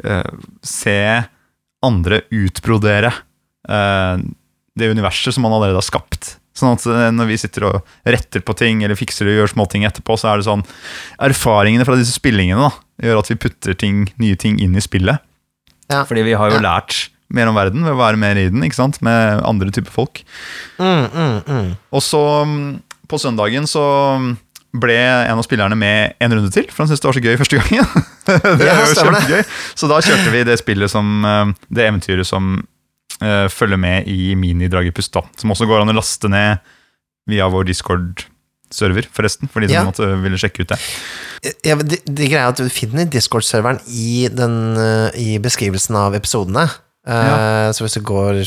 [0.03, 0.97] uh, Se
[1.81, 3.09] andre utbrodere
[3.69, 4.17] eh,
[4.81, 6.35] det universet som man allerede har skapt.
[6.57, 9.85] Sånn at eh, når vi sitter og retter på ting eller fikser og gjør småting
[9.87, 10.65] etterpå, så er det sånn
[11.23, 12.73] Erfaringene fra disse spillingene da,
[13.07, 15.21] gjør at vi putter ting, nye ting inn i spillet.
[15.91, 16.03] Ja.
[16.07, 16.65] Fordi vi har jo Ja.
[16.67, 18.99] lært mer om verden ved å være mer i den, ikke sant?
[19.01, 20.19] med andre typer folk.
[20.79, 21.69] Mm, mm, mm.
[21.95, 23.83] Og så mm, på søndagen så
[24.75, 27.39] ble en av spillerne med en runde til, for han syntes det var så gøy
[27.39, 27.87] første gangen.
[28.59, 29.41] det Ja, var jo kjempegøy.
[29.79, 32.53] Så da kjørte vi det spillet som eh, Det eventyret som
[33.21, 35.21] eh, følger med i Mini-Dragepust, da.
[35.37, 36.59] Som også går an å laste ned
[37.29, 39.49] via vår Discord-server, forresten.
[39.51, 39.85] For de som Ja.
[39.85, 40.79] måtte ville sjekke ut det.
[41.65, 45.95] Ja, men det, det greia er at du finner Discord-serveren i, den, eh, i beskrivelsen
[45.95, 46.67] av episodene.
[47.07, 48.43] Eh, Så hvis du går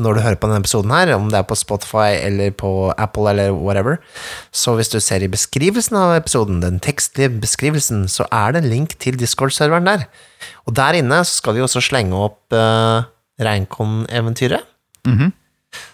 [0.00, 3.28] når du hører på denne episoden her, om det er på Spotify eller på Apple
[3.28, 3.98] eller whatever,
[4.54, 8.70] så hvis du ser i beskrivelsen av episoden, den tekstlige beskrivelsen, så er det en
[8.70, 10.06] link til Discord-serveren der.
[10.66, 13.02] Og der inne skal vi også slenge opp uh,
[13.40, 14.66] Reinkon-eventyret.
[15.08, 15.32] Mhm.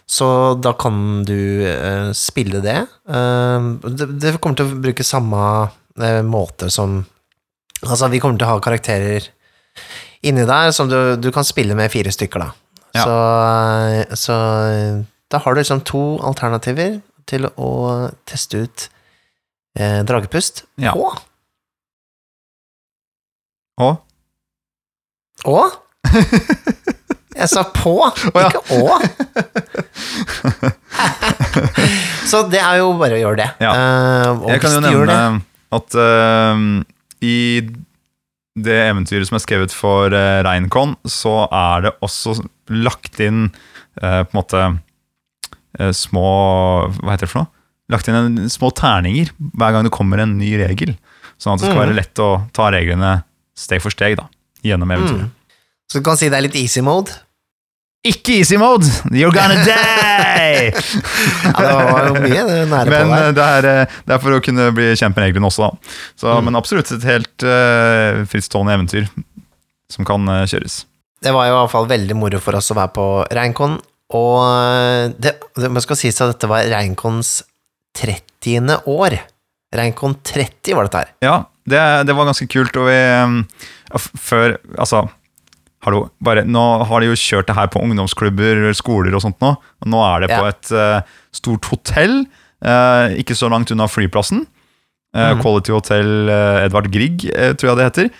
[0.08, 0.26] Så
[0.62, 1.36] da kan du
[1.66, 2.78] uh, spille det.
[3.10, 4.06] Uh, det.
[4.22, 5.40] Det kommer til å bruke samme
[6.00, 7.02] eh, måte som
[7.84, 9.26] Altså, vi kommer til å ha karakterer
[10.24, 12.46] inni der som du, du kan spille med fire stykker, da.
[12.96, 13.02] Ja.
[13.04, 13.16] Så,
[14.16, 14.36] så
[15.28, 16.96] da har du liksom to alternativer
[17.28, 17.68] til å
[18.26, 18.86] teste ut
[19.76, 20.96] eh, dragepust Ja.
[20.96, 21.12] på.
[23.84, 24.00] Og
[25.44, 25.76] Og
[27.36, 27.92] Jeg sa på,
[28.32, 28.96] ikke å.
[32.30, 33.48] Så det er jo bare å gjøre det.
[33.62, 33.72] Ja.
[33.76, 35.16] Uh, jeg kan jo nevne
[35.76, 36.54] at uh,
[37.24, 37.36] i
[38.56, 42.30] det eventyret som er skrevet for uh, Reinkon, så er det også
[42.72, 43.48] lagt inn
[44.02, 44.60] uh, på en måte
[45.92, 46.24] små
[47.02, 47.50] Hva heter det for noe?
[47.92, 49.28] Lagt inn en, små terninger
[49.60, 50.94] hver gang det kommer en ny regel.
[51.36, 51.82] Sånn at det skal Mm.
[51.82, 53.10] være lett å ta reglene
[53.52, 54.24] steg for steg da,
[54.64, 55.28] gjennom eventyret.
[55.92, 57.12] Så du kan si det er litt easy mode.
[58.06, 58.86] Ikke easy mode!
[59.10, 60.72] You're gonna die!
[61.46, 63.32] Ja, det var jo mye det nære Men på eh, der.
[63.36, 65.94] det er, eh, det er for å kunne bli kjent med reglene også, da.
[66.18, 66.48] Så, Mm.
[66.48, 69.08] Men absolutt et helt uh, frittstående eventyr
[69.92, 70.84] som kan uh, kjøres.
[71.22, 73.78] Det var jo i hvert fall veldig moro for oss å være på Reinkon,
[74.14, 77.40] og eh, det, det man skal sies at dette var Reinkons
[77.98, 78.76] 30.
[78.92, 79.16] år.
[79.74, 81.14] Reinkon 30 var dette her.
[81.24, 83.40] Ja, det, det var ganske kult, og vi um,
[83.98, 85.00] Før Altså,
[85.86, 89.54] hallo, bare Nå har de jo kjørt det her på ungdomsklubber, skoler og sånt nå.
[89.54, 90.52] Og nå er det på Ja.
[90.52, 92.24] et uh, stort hotell,
[92.66, 94.46] uh, ikke så langt unna flyplassen.
[95.16, 95.42] Uh, mm.
[95.44, 96.32] Quality Hotel
[96.66, 98.10] Edvard Grieg, tror jeg det heter.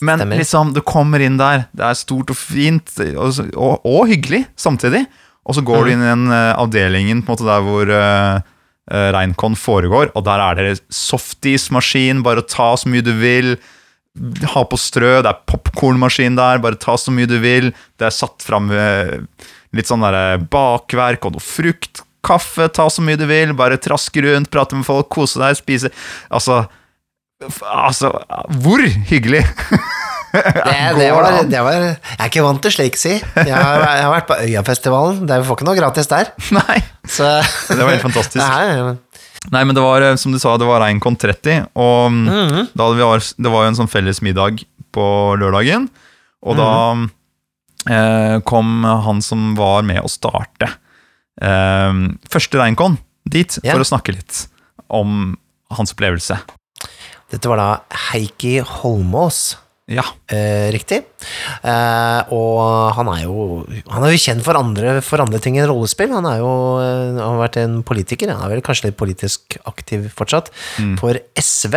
[0.00, 0.38] Men Stemmer.
[0.38, 5.02] liksom, du kommer inn der, det er stort og fint, og, og, og hyggelig samtidig.
[5.44, 7.90] Og så går du inn i den avdelingen på en måte der hvor
[9.16, 13.56] Reinkon foregår, og der er det softismaskin, bare ta så mye du vil.
[14.18, 17.70] Ha på strø, det er popkornmaskin der, bare ta så mye du vil.
[18.00, 19.20] Det er satt fram eh,
[19.76, 22.02] litt sånn der bakverk og noe frukt.
[22.26, 25.88] Kaffe, ta så mye du vil, bare traske rundt, prate med folk, kose deg, spise
[26.28, 26.58] Altså,
[27.64, 28.10] altså
[28.60, 29.46] Hvor hyggelig!
[30.30, 33.16] Det, det, var, det var Jeg er ikke vant til slik, si.
[33.18, 35.24] Jeg har, jeg har vært på Øyafestivalen.
[35.26, 36.30] vi får ikke noe gratis der.
[36.58, 37.26] Nei, Så
[37.66, 38.38] det var helt fantastisk.
[38.38, 38.92] det her,
[39.48, 43.00] Nei, men det var, eh, som du sa, det var Reinkon 30, og mm, vi,
[43.00, 44.60] var- det var jo en sånn felles middag
[44.92, 45.06] på
[45.40, 45.88] lørdagen,
[46.44, 46.68] og da
[47.88, 50.68] eh, kom han som var med å starte
[51.40, 53.72] eh, første Reinkon dit yeah.
[53.72, 54.44] for å snakke litt
[54.92, 55.36] om
[55.72, 56.36] hans opplevelse.
[57.30, 57.70] Dette var da
[58.10, 59.54] Heikki Holmås.
[59.90, 60.04] Ja.
[60.30, 61.00] Eh, riktig.
[61.66, 65.66] Eh, og han er jo Han er jo kjent for andre, for andre ting enn
[65.70, 66.12] rollespill.
[66.14, 68.30] Han er jo eh, han har vært en politiker.
[68.30, 70.52] Han er vel kanskje litt politisk aktiv fortsatt.
[71.00, 71.76] For SV.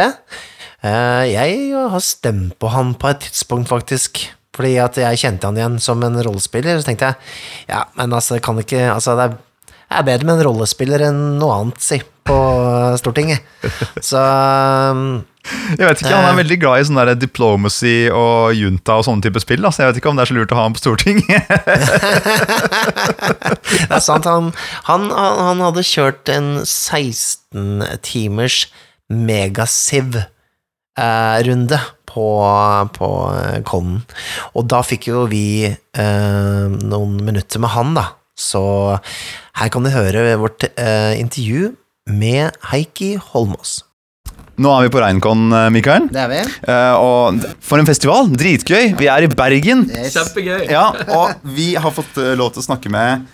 [0.83, 4.21] Eh, jeg har stemt på han på et tidspunkt, faktisk.
[4.53, 6.77] Fordi at jeg kjente han igjen som en rollespiller.
[6.77, 9.37] Så tenkte jeg ja, men altså, kan ikke Altså, det er,
[9.93, 12.37] det er bedre med en rollespiller enn noe annet, si, på
[12.97, 13.39] Stortinget.
[14.09, 15.21] Så um,
[15.77, 19.39] Jeg vet ikke, Han er veldig glad i sånn diplomacy og junta og sånne type
[19.43, 19.61] spill.
[19.61, 19.75] Altså.
[19.77, 21.41] så jeg vet ikke om det er så lurt å ha ham på Stortinget.
[23.73, 24.45] Det er sant, han,
[24.89, 28.57] han, han hadde kjørt en 16 timers
[29.13, 31.79] megasiv-runde
[32.13, 32.27] på,
[32.97, 34.01] på eh, Kollen.
[34.57, 38.05] Og da fikk jo vi eh, noen minutter med han, da.
[38.39, 38.61] Så
[39.59, 41.73] her kan du høre vårt eh, intervju
[42.09, 43.81] med Heikki Holmås.
[44.61, 46.07] Nå er vi på Reinkon, eh, Mikael.
[46.13, 46.41] Det er vi.
[46.69, 48.29] Eh, og for en festival!
[48.37, 48.93] Dritgøy!
[48.99, 49.85] Vi er i Bergen.
[49.89, 50.67] Kjempegøy.
[50.69, 53.25] Ja, Og vi har fått eh, lov til å snakke med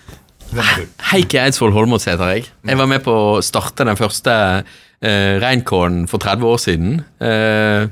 [1.11, 2.47] Heikki Eidsvoll Holmås heter jeg.
[2.65, 6.95] Jeg var med på å starte den første eh, Reinkåren for 30 år siden.
[7.21, 7.85] Eh,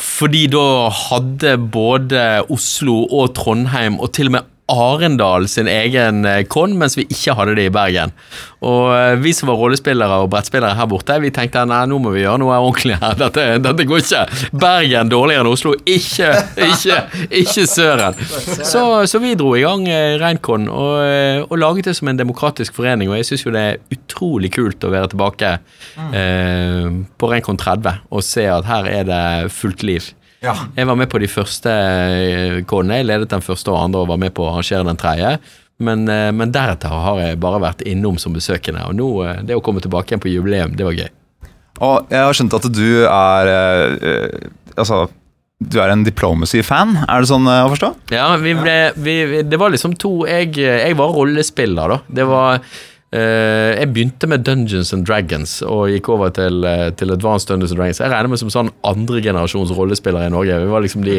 [0.00, 0.66] fordi da
[1.08, 2.22] hadde både
[2.52, 7.34] Oslo og Trondheim, og til og med Arendal sin egen eh, kon, mens vi ikke
[7.38, 8.12] hadde det i Bergen.
[8.66, 12.12] Og eh, vi som var rollespillere og brettspillere her borte, vi tenkte nei, nå må
[12.14, 13.16] vi gjøre noe ordentlig her.
[13.20, 14.22] Dette, dette går ikke.
[14.60, 15.74] Bergen dårligere enn Oslo.
[15.88, 16.30] Ikke,
[16.66, 17.00] ikke,
[17.42, 18.18] ikke søren.
[18.20, 22.20] Så, så vi dro i gang eh, Reinkon og, eh, og laget det som en
[22.20, 23.10] demokratisk forening.
[23.10, 25.56] Og jeg syns jo det er utrolig kult å være tilbake
[26.12, 29.24] eh, på Reinkon 30 og se at her er det
[29.54, 30.12] fullt liv.
[30.40, 31.72] Jeg var med på de første
[32.68, 33.00] kårene.
[33.00, 35.34] Jeg ledet den første og andre og var med på å arrangere den tredje.
[35.80, 38.84] Men, eh, men deretter har jeg bare vært innom som besøkende.
[38.88, 41.08] Og nå, eh, det å komme tilbake igjen på jubileum, det var gøy.
[41.80, 44.50] Og jeg har skjønt at du er eh, eh,
[44.80, 45.08] Altså,
[45.60, 46.94] du er en diplomacy-fan?
[47.04, 47.90] Er det sånn eh, å forstå?
[48.14, 51.98] Ja, vi ble, vi, det var liksom to Jeg, jeg var rollespiller, da.
[52.20, 52.62] Det var
[53.16, 57.74] eh, Jeg begynte med Dungeons and Dragons og gikk over til, uh, til Advanced Dungeons
[57.74, 58.00] and Dragons.
[58.02, 60.58] Jeg regner meg som sånn andregenerasjons rollespillere i Norge.
[60.70, 61.16] Var liksom de,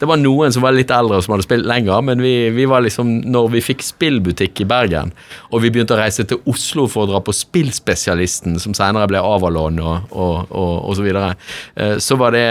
[0.00, 2.84] det var noen som var litt eldre som hadde spilt lenger, men vi, vi var
[2.84, 5.14] liksom Når vi fikk spillbutikk i Bergen,
[5.50, 9.20] og vi begynte å reise til Oslo for å dra på Spillspesialisten, som senere ble
[9.20, 11.34] Avalon og, og, og, og så videre,
[11.80, 12.46] uh, så var det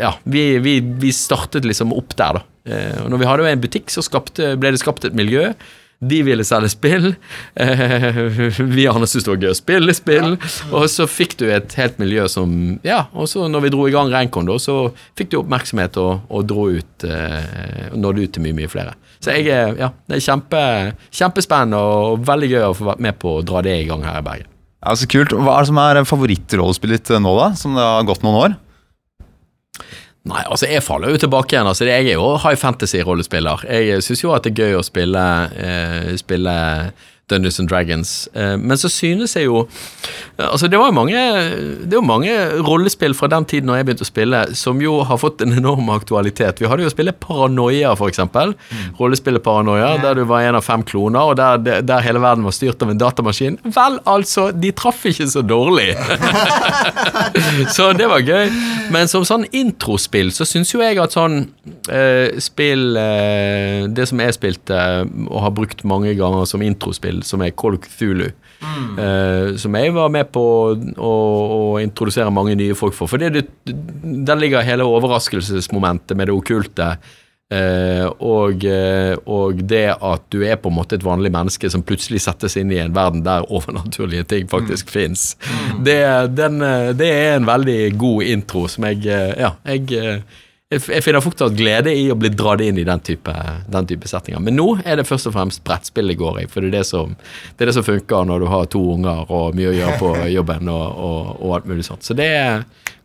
[0.00, 2.48] Ja, vi, vi, vi startet liksom opp der, da.
[3.04, 5.50] Og når vi hadde en butikk, så skapte, ble det skapt et miljø.
[6.10, 7.12] De ville selge spill.
[7.54, 8.18] Eh,
[8.58, 10.36] vi andre syntes det var gøy å spille spill.
[10.74, 12.54] Og så fikk du et helt miljø som
[12.86, 16.24] Ja, og så når vi dro i gang Reinkon, da, så fikk du oppmerksomhet og,
[16.28, 18.96] og dro ut eh, og nådde ut til mye, mye flere.
[19.24, 20.64] Så jeg er Ja, det er kjempe,
[21.14, 24.20] kjempespennende og veldig gøy å få vært med på å dra det i gang her
[24.20, 24.50] i Bergen.
[24.84, 25.32] Ja, så kult.
[25.32, 27.46] Hva er det som er favorittrollespillet ditt nå, da?
[27.56, 28.56] Som det har gått noen år?
[30.24, 31.68] Nei, altså jeg faller jo tilbake igjen.
[31.68, 33.66] altså Jeg er jo high fantasy-rollespiller.
[33.68, 36.54] Jeg syns jo at det er gøy å spille, eh, spille
[37.30, 38.28] Dungeons and Dragons.
[38.34, 39.64] Eh, men så synes jeg jo
[40.38, 41.20] Altså Det var jo mange
[41.86, 42.32] Det var mange
[42.66, 45.88] rollespill fra den tiden når jeg begynte å spille, som jo har fått en enorm
[45.94, 46.60] aktualitet.
[46.60, 48.54] Vi hadde jo spillet Paranoia, for eksempel.
[48.98, 52.54] Rollespillet Paranoia, der du var en av fem kloner, og der, der hele verden var
[52.56, 53.58] styrt av en datamaskin.
[53.64, 55.94] Vel, altså, de traff ikke så dårlig.
[57.76, 58.50] så det var gøy.
[58.94, 61.44] Men som sånn introspill så syns jo jeg at sånn
[61.92, 64.78] eh, spill eh, Det som jeg spilte
[65.28, 68.30] og har brukt mange ganger som introspill, som er Call of Cthulhu.
[68.98, 71.12] eh, som jeg var med på å,
[71.56, 73.10] å introdusere mange nye folk for.
[73.10, 73.74] For det, det,
[74.24, 76.94] der ligger hele overraskelsesmomentet med det okkulte.
[77.52, 81.84] Eh, og, eh, og det at du er på en måte et vanlig menneske som
[81.84, 85.34] plutselig settes inn i en verden der overnaturlige ting faktisk fins.
[85.84, 90.22] Det, eh, det er en veldig god intro som jeg Ja, jeg,
[90.78, 93.34] jeg finner fortsatt glede i å bli dratt inn i den type,
[93.70, 94.42] den type settinger.
[94.44, 96.84] Men nå er det først og fremst brettspill det går i, for det er det
[96.88, 97.14] som,
[97.54, 100.12] det er det som funker når du har to unger og mye å gjøre på
[100.38, 102.06] jobben og, og, og alt mulig sånt.
[102.06, 102.32] Så det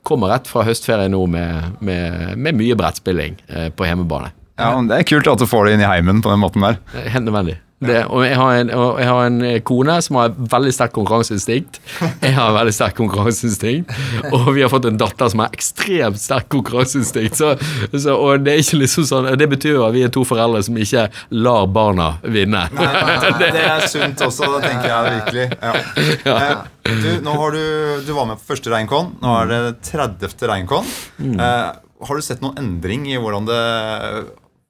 [0.07, 4.33] kommer rett fra høstferie nå med, med, med mye brettspilling eh, på hjemmebane.
[4.59, 6.65] Ja, men Det er kult at du får det inn i heimen på den måten
[6.65, 6.79] der.
[6.97, 7.59] Er Helt nødvendig.
[7.79, 10.93] Det, og jeg har, en, og jeg har en eh, kone som har veldig sterkt
[10.97, 11.77] konkurranseinstinkt.
[12.25, 13.93] Jeg har veldig sterkt konkurranseinstinkt.
[14.35, 17.39] Og vi har fått en datter som har ekstremt sterkt konkurranseinstinkt.
[17.39, 17.53] Så,
[17.95, 20.59] så, og det er ikke liksom sånn Det betyr jo at vi er to foreldre
[20.67, 21.05] som ikke
[21.39, 22.65] lar barna vinne.
[22.75, 25.47] Nei, Det er sunt også, det tenker jeg virkelig.
[25.63, 26.35] Ja.
[26.35, 27.63] Eh, Du, nå har du,
[28.07, 29.11] du var med på første Reinkon.
[29.21, 30.35] Nå er det 30.
[30.49, 30.87] Reinkon.
[31.21, 31.71] Eh,
[32.09, 33.63] har du sett noen endring i hvordan det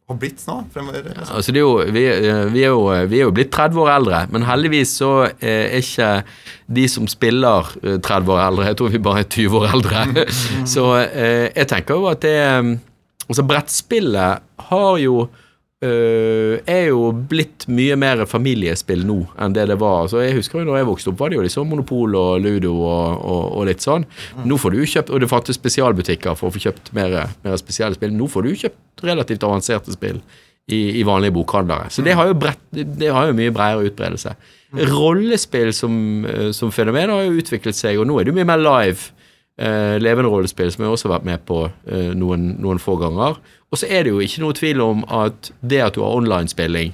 [0.09, 1.05] har blitt nå fremover?
[1.13, 3.81] Ja, Altså det er jo, vi, eh, vi, er jo, vi er jo blitt 30
[3.83, 6.11] år eldre, men heldigvis så eh, er ikke
[6.79, 10.25] de som spiller eh, 30 år eldre, jeg tror vi bare er 20 år eldre.
[10.73, 12.75] Så eh, jeg tenker jo at det eh,
[13.29, 14.41] Altså brettspillet
[14.71, 15.27] har jo
[15.85, 20.03] eh, er jo blitt mye mer familiespill nå enn det det var.
[20.05, 22.73] Altså jeg husker jo når jeg vokste opp, var det jo liksom Monopol og Ludo
[22.75, 24.05] og, og, og litt sånn.
[24.43, 27.97] Nå får du kjøpt, Og det fantes spesialbutikker for å få kjøpt mer, mer spesielle
[27.97, 28.15] spill.
[28.15, 30.21] Nå får du kjøpt relativt avanserte spill
[30.69, 31.89] i, i vanlige bokhandlere.
[31.89, 34.35] Så det har jo, brett, det har jo mye bredere utbredelse.
[34.91, 38.51] Rollespill som, eh, som fenomen har jo utviklet seg, og nå er det jo mye
[38.51, 39.09] mer live.
[39.59, 43.35] Eh, levende rollespill, som jeg også har vært med på eh, noen, noen få ganger.
[43.67, 46.93] Og så er det jo ikke noe tvil om at det at du har online-spilling,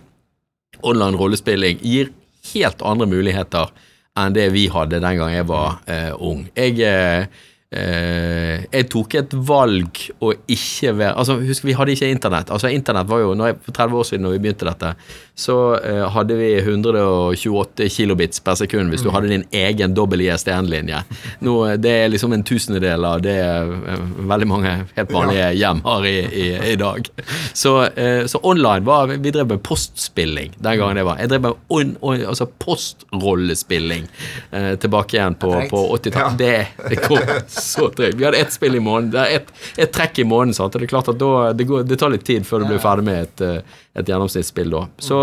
[0.81, 2.09] online rollespilling, gir
[2.55, 3.69] helt andre muligheter
[4.17, 6.45] enn det vi hadde den gang jeg var eh, ung.
[6.57, 7.27] Jeg, eh,
[7.69, 12.49] eh, jeg tok et valg å ikke være Altså, husk, vi hadde ikke internett.
[12.49, 14.95] Altså, internett var jo, når jeg, For 30 år siden når vi begynte dette,
[15.35, 21.01] så eh, hadde vi 128 kilobits per sekund hvis du hadde din egen dobbel ISDN-linje.
[21.43, 26.07] Nå, Det er liksom en tusendedel av det eh, veldig mange helt vanlige hjem har
[26.07, 27.09] i, i, i dag.
[27.53, 31.19] Så, eh, så online var Vi drev med postspilling den gangen det var.
[31.19, 34.07] Jeg drev med on, on, altså postrollespilling
[34.51, 36.39] eh, tilbake igjen på, på 80-tallet.
[36.39, 38.15] Det, det kom så trygt.
[38.15, 39.25] Vi hadde ett spill i måneden.
[39.25, 40.53] Ett et trekk i måneden.
[40.53, 40.75] Sant?
[40.75, 42.81] Og det er klart at da, det, går, det tar litt tid før du blir
[42.83, 44.83] ferdig med et, eh, et gjennomsnittsspill da.
[44.99, 45.19] Så,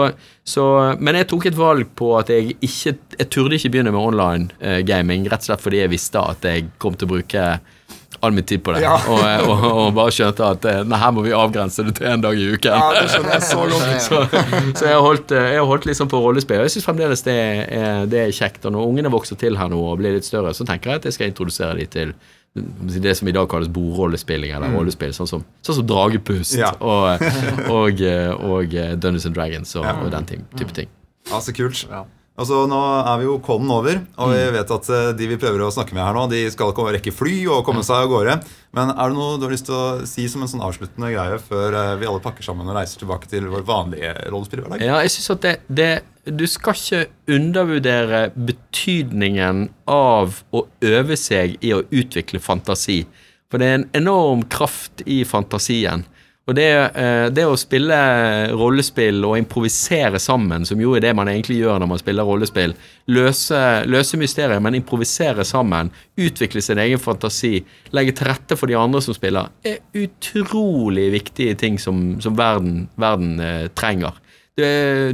[0.49, 0.65] så,
[0.99, 4.49] men jeg tok et valg på at jeg ikke Jeg turde ikke begynne med online
[4.65, 7.47] uh, gaming, rett og slett fordi jeg visste at jeg kom til å bruke
[8.23, 8.83] all min tid på det.
[8.87, 12.23] Og, og, og bare skjønte at eh, nei, her må vi avgrense det til en
[12.23, 12.69] dag i uken.
[12.71, 13.65] Ja, det skjønner jeg så
[14.07, 14.21] så,
[14.79, 16.61] så jeg har holdt, eh, jeg holdt liksom på rollespill.
[16.63, 18.63] Og jeg syns fremdeles det er, det er kjekt.
[18.69, 21.09] Og når ungene vokser til her nå og blir litt større, så tenker jeg at
[21.11, 22.15] jeg skal introdusere dem til
[22.55, 26.73] det som i dag kalles bordrollespilling, eller rollespill, sånn som, sånn som Dragepust Ja.
[26.81, 27.23] og,
[27.73, 28.03] og,
[28.49, 30.91] og Dungeons and Dragons og, og den type, type ting.
[31.31, 31.87] Ja, så kult.
[32.43, 35.63] Altså, nå er vi jo kollen over, og vi vet at eh, de vi prøver
[35.63, 38.35] å snakke med her nå, de skal rekke fly og komme seg av gårde.
[38.75, 41.39] Men er det noe du har lyst til å si som en sånn avsluttende greie
[41.45, 44.83] før eh, vi alle pakker sammen og reiser tilbake til vår vanlige rollespillhverdag?
[44.83, 45.93] Ja, jeg synes at det, det
[46.23, 53.05] Du skal ikke undervurdere betydningen av å øve seg i å utvikle fantasi.
[53.51, 56.07] For det er en enorm kraft i fantasien.
[56.51, 57.97] Og det, eh, det å spille
[58.59, 62.75] rollespill og improvisere sammen, som jo er det man egentlig gjør når man spiller rollespill,
[63.15, 67.61] løse, løse mysterier, men improvisere sammen, utvikle sin egen fantasi,
[67.95, 72.89] legge til rette for de andre som spiller, er utrolig viktige ting som, som verden,
[72.99, 74.19] verden eh, trenger.
[74.53, 74.65] Du,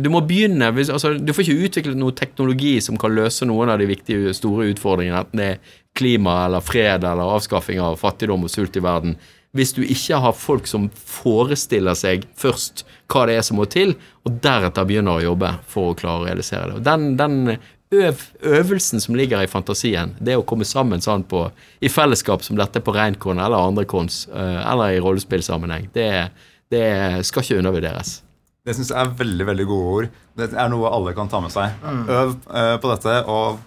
[0.02, 3.78] du må begynne altså, Du får ikke utviklet noe teknologi som kan løse noen av
[3.78, 8.50] de viktige, store utfordringene, enten det er klima eller fred eller avskaffing av fattigdom og
[8.50, 9.14] sult i verden,
[9.56, 13.94] hvis du ikke har folk som forestiller seg først hva det er som må til,
[14.28, 16.80] og deretter begynner å jobbe for å klare å realisere det.
[16.80, 17.56] Og Den, den
[17.94, 21.46] øv, øvelsen som ligger i fantasien, det å komme sammen sånn på,
[21.80, 26.10] i fellesskap som dette på Reinkon eller andre kons, eh, eller i rollespillsammenheng, det,
[26.72, 26.88] det
[27.28, 28.18] skal ikke undervurderes.
[28.68, 30.16] Det syns jeg er veldig veldig gode ord.
[30.36, 31.78] Det er noe alle kan ta med seg.
[31.88, 33.62] Øv uh, på dette og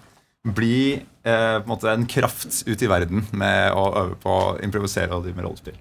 [0.54, 4.52] bli eh, på en, måte en kraft ut i verden med å øve på å
[4.64, 5.80] improvisere og drive med rollespill.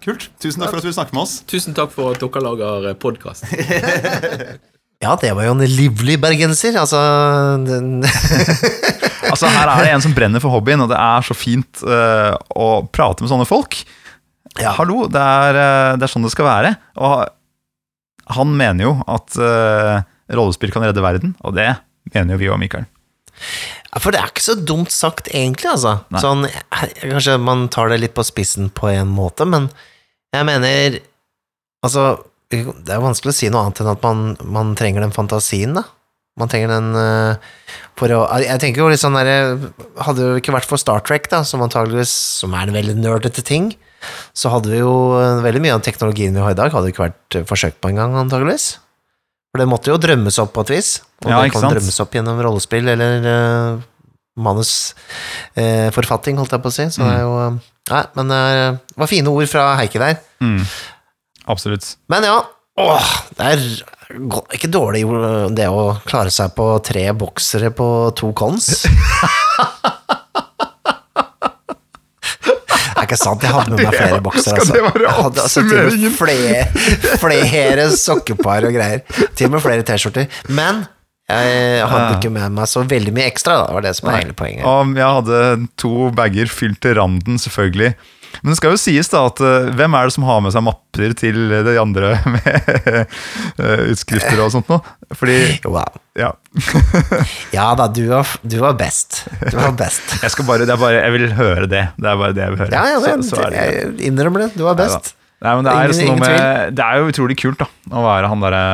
[0.00, 0.30] Kult.
[0.40, 1.40] Tusen takk for at du ville snakke med oss.
[1.50, 3.48] Tusen takk for at dere lager podkast.
[5.00, 6.76] Ja, det var jo en livlig bergenser.
[6.76, 6.98] Altså
[7.64, 8.02] den,
[9.32, 12.36] Altså Her er det en som brenner for hobbyen, og det er så fint uh,
[12.52, 13.78] å prate med sånne folk.
[14.58, 14.74] Ja.
[14.76, 16.72] Hallo, det er, eh, det er sånn det skal være.
[17.00, 20.02] Og han mener jo at uh,
[20.36, 21.70] rollespill kan redde verden, og det
[22.12, 22.88] mener jo vi og Mikael.
[23.98, 25.96] For det er ikke så dumt sagt, egentlig, altså.
[26.22, 26.46] Sånn,
[27.00, 29.70] kanskje man tar det litt på spissen på en måte, men
[30.34, 31.00] jeg mener
[31.80, 32.02] Altså,
[32.52, 35.86] det er vanskelig å si noe annet enn at man, man trenger den fantasien, da.
[36.38, 37.38] Man trenger den uh,
[37.98, 41.26] for å Jeg tenker jo litt sånn derre Hadde det ikke vært for Star Trek,
[41.32, 43.72] da, som antageligvis Som er en veldig nerdete ting,
[44.32, 47.02] så hadde vi jo eh, veldig mye av teknologien vi har i dag, hadde ikke
[47.02, 48.78] vært forsøkt på engang, antageligvis.
[49.50, 50.90] For det måtte jo drømmes opp på et vis.
[51.24, 51.74] Og Ja, det kan sant?
[51.74, 53.80] drømmes opp gjennom rollespill eller uh,
[54.40, 56.86] manusforfatting, holdt jeg på å si.
[56.94, 57.56] Så det er jo eh,
[57.90, 60.20] Nei, men eh, det var fine ord fra Heike der.
[61.50, 61.96] Absolutt.
[62.12, 62.36] Men ja,
[62.78, 63.58] åh, det er
[64.54, 65.02] ikke dårlig
[65.58, 68.70] det å klare seg på tre boksere på to cons.
[72.90, 75.64] Det er ikke sant, jeg hadde med meg flere skal det være Jeg hadde altså
[75.66, 79.02] til og med flere, sokkepar og greier.
[79.34, 80.30] Til og med flere T-skjorter.
[80.48, 80.84] Men
[81.30, 83.74] jeg hadde ikke med meg så veldig mye ekstra, da.
[83.74, 84.64] Var det som var hele poenget.
[84.98, 85.42] Jeg hadde
[85.78, 87.92] to bager fylt til randen, selvfølgelig.
[88.42, 90.62] Men det skal jo sies da at eh, hvem er det som har med seg
[90.66, 92.48] mapper til de andre med
[92.86, 94.80] eh, utskrifter og sånt noe?
[95.18, 95.98] Fordi wow.
[96.18, 96.32] Ja.
[97.56, 99.24] Ja da, du var, du var best.
[99.50, 100.14] Du var best.
[100.24, 101.84] Jeg skal bare, det er bare Jeg vil høre det.
[101.98, 102.74] Det er bare det jeg vil høre.
[102.74, 104.50] Ja, ja, Så- så er det jeg innrømmer det.
[104.58, 105.14] Du var best.
[105.40, 107.66] Nei, men det er, Ingen- sånn med, det er jo utrolig kult da
[107.96, 108.64] å være han derre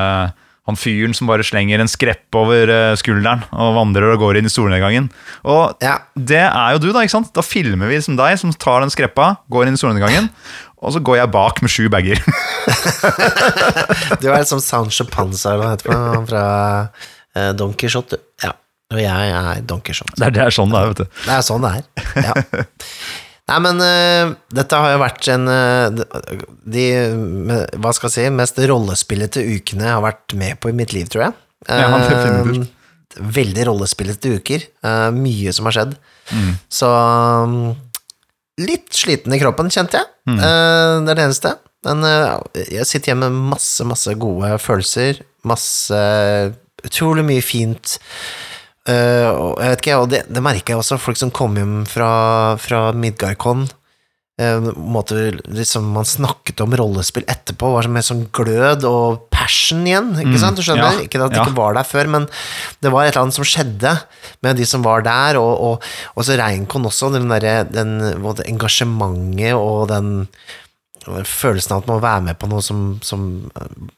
[0.67, 4.49] han fyren som bare slenger en skrepp over eh, skulderen og vandrer og går inn
[4.49, 5.09] i solnedgangen.
[5.47, 5.99] Og Ja.
[6.19, 7.05] det er jo du, da.
[7.07, 7.31] ikke sant?
[7.37, 10.27] Da filmer vi som deg, som tar den skreppa, går inn i solnedgangen,
[10.83, 12.19] og så går jeg bak med sju bager.
[14.21, 16.45] Du er som Sancho Panza, eller hva heter det, fra
[17.37, 18.19] eh, Don Quijote.
[18.45, 18.53] Ja.
[18.95, 20.15] Og jeg er Don Quijote.
[20.19, 21.23] Det er, det er sånn det er, vet du.
[21.27, 22.27] Det er sånn det er.
[22.29, 22.35] Ja.
[23.47, 26.01] Nei, men uh, dette har jo vært en uh,
[26.67, 26.87] De,
[27.79, 31.07] hva skal jeg si, mest rollespillete ukene jeg har vært med på i mitt liv,
[31.13, 31.37] tror jeg.
[31.71, 31.87] Ja,
[33.17, 34.67] Eh, veldig rollespillete uker.
[35.15, 35.95] Mye som har skjedd.
[36.35, 36.51] Mm.
[36.69, 37.55] Så um,
[38.61, 40.11] litt sliten i kroppen, kjente jeg.
[40.29, 40.43] Mm.
[40.43, 41.55] Det er det eneste.
[41.87, 42.05] Men
[42.61, 45.23] jeg sitter hjemme med masse, masse gode følelser.
[45.49, 46.03] Masse
[46.87, 47.97] Utrolig mye fint.
[48.87, 51.81] Eh, og jeg vet ikke, og det, det merker jeg også, folk som kom hjem
[51.91, 52.11] fra,
[52.63, 53.67] fra Midgardcon.
[54.37, 60.11] Uh, måte, liksom, man snakket om rollespill etterpå, var med sånn glød og passion igjen.
[60.21, 60.61] Ikke Mm, sant?
[60.61, 60.99] Du skjønner?
[60.99, 61.47] ja, ikke at det ja.
[61.47, 62.27] ikke var der før, men
[62.85, 63.95] det var et eller annet som skjedde
[64.45, 68.45] med de som var der, og, og, og så Reinkon også, den derre den, både
[68.53, 70.29] engasjementet og den
[71.07, 73.27] følelsen av at man må være med på noe som, som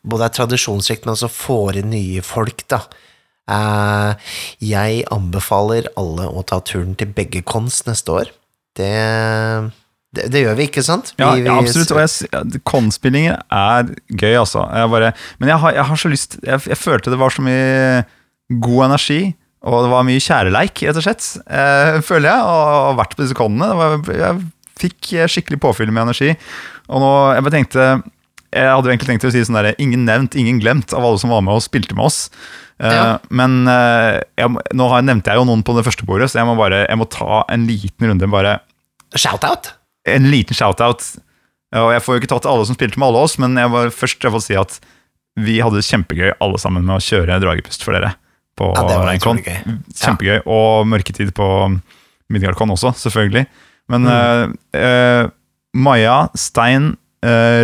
[0.06, 2.84] både er tradisjonsrikt, men også får inn nye folk, da.
[3.48, 4.30] Eh,
[4.68, 8.30] jeg anbefaler alle å ta turen til begge cons neste år.
[8.78, 8.90] Det,
[10.14, 11.12] det, det gjør vi, ikke sant?
[11.16, 11.92] Vi- ja ja, absolutt.
[11.96, 14.66] Og jeg, Konspillinger er gøy, altså.
[14.72, 17.44] Jeg bare, men jeg har, jeg har så lyst jeg, jeg følte det var så
[17.44, 18.04] mye
[18.64, 19.20] god energi,
[19.68, 21.24] og det var mye kjæreleik, rett og slett.
[21.50, 23.72] Eh, føler jeg, og har vært på disse konene.
[23.76, 24.44] Var, jeg
[24.78, 26.30] fikk skikkelig påfyll med energi.
[26.88, 27.88] Og nå, jeg bare tenkte
[28.52, 31.18] Jeg hadde jo egentlig tenkt å si sånn der, Ingen nevnt, ingen glemt av alle
[31.20, 32.30] som var med og spilte med oss.
[32.80, 33.18] Eh, Ja.
[33.28, 36.46] Men eh, jeg, nå har, nevnte jeg jo noen på det første bordet, så jeg
[36.48, 38.30] må bare Jeg må ta en liten runde.
[38.30, 38.60] bare
[39.14, 39.74] Shout-out!
[40.08, 41.02] en liten shout-out.
[41.76, 43.90] Og jeg får jo ikke tatt alle som spilte med alle oss, men jeg var
[43.92, 44.78] først jeg får si at
[45.36, 48.14] vi hadde kjempegøy alle sammen med å kjøre Dragepust for dere.
[48.56, 49.42] På Ja, det var Reinkon.
[49.44, 49.76] gøy.
[49.94, 50.40] Kjempegøy.
[50.48, 51.46] Og Mørketid på
[52.32, 53.44] Midgardcon også, selvfølgelig.
[53.88, 54.08] Men Mm.
[54.08, 55.28] uh, eh,
[55.76, 56.96] Maja, Stein,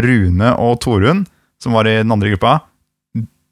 [0.04, 1.24] Rune og Torunn,
[1.62, 2.58] som var i den andre gruppa,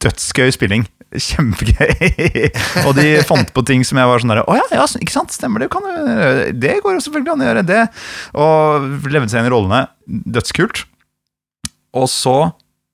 [0.02, 0.86] dødsgøy spilling.
[1.28, 2.48] Kjempegøy.
[2.86, 5.34] og de fant på ting som jeg var sånn der Å ja, ja, ikke sant,
[5.34, 5.68] stemmer det.
[5.72, 5.92] Kan du,
[6.56, 7.82] det går jo selvfølgelig an å gjøre det.
[8.32, 9.84] Og levde seg inn i rollene.
[10.08, 10.84] Dødskult.
[11.98, 12.36] Og så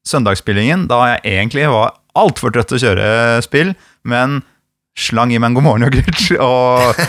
[0.09, 3.09] søndagsspillingen, da jeg egentlig var altfor trøtt til å kjøre
[3.44, 3.74] spill,
[4.09, 4.40] men
[4.98, 7.02] slang i meg en god morgen yoghurt og,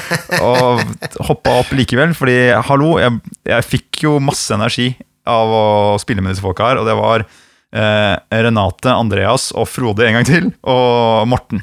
[0.45, 2.13] og hoppa opp likevel.
[2.17, 2.37] Fordi,
[2.69, 3.17] hallo, jeg,
[3.49, 4.91] jeg fikk jo masse energi
[5.29, 5.63] av å
[6.01, 10.27] spille med disse folka her, og det var eh, Renate, Andreas og Frode en gang
[10.29, 11.61] til, og Morten.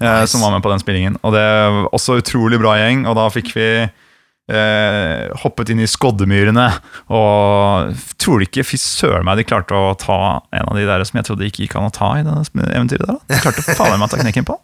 [0.00, 1.16] Eh, Som var med på den spillingen.
[1.26, 5.88] Og det var også utrolig bra gjeng, og da fikk vi eh, hoppet inn i
[5.90, 6.68] skoddemyrene.
[7.10, 10.18] Og tror du ikke, fy søren meg, de klarte å ta
[10.54, 12.36] en av de der som jeg trodde ikke gikk an å ta i det
[12.78, 13.18] eventyret der.
[13.18, 13.18] da.
[13.34, 14.56] De klarte faen meg å ta knekken på.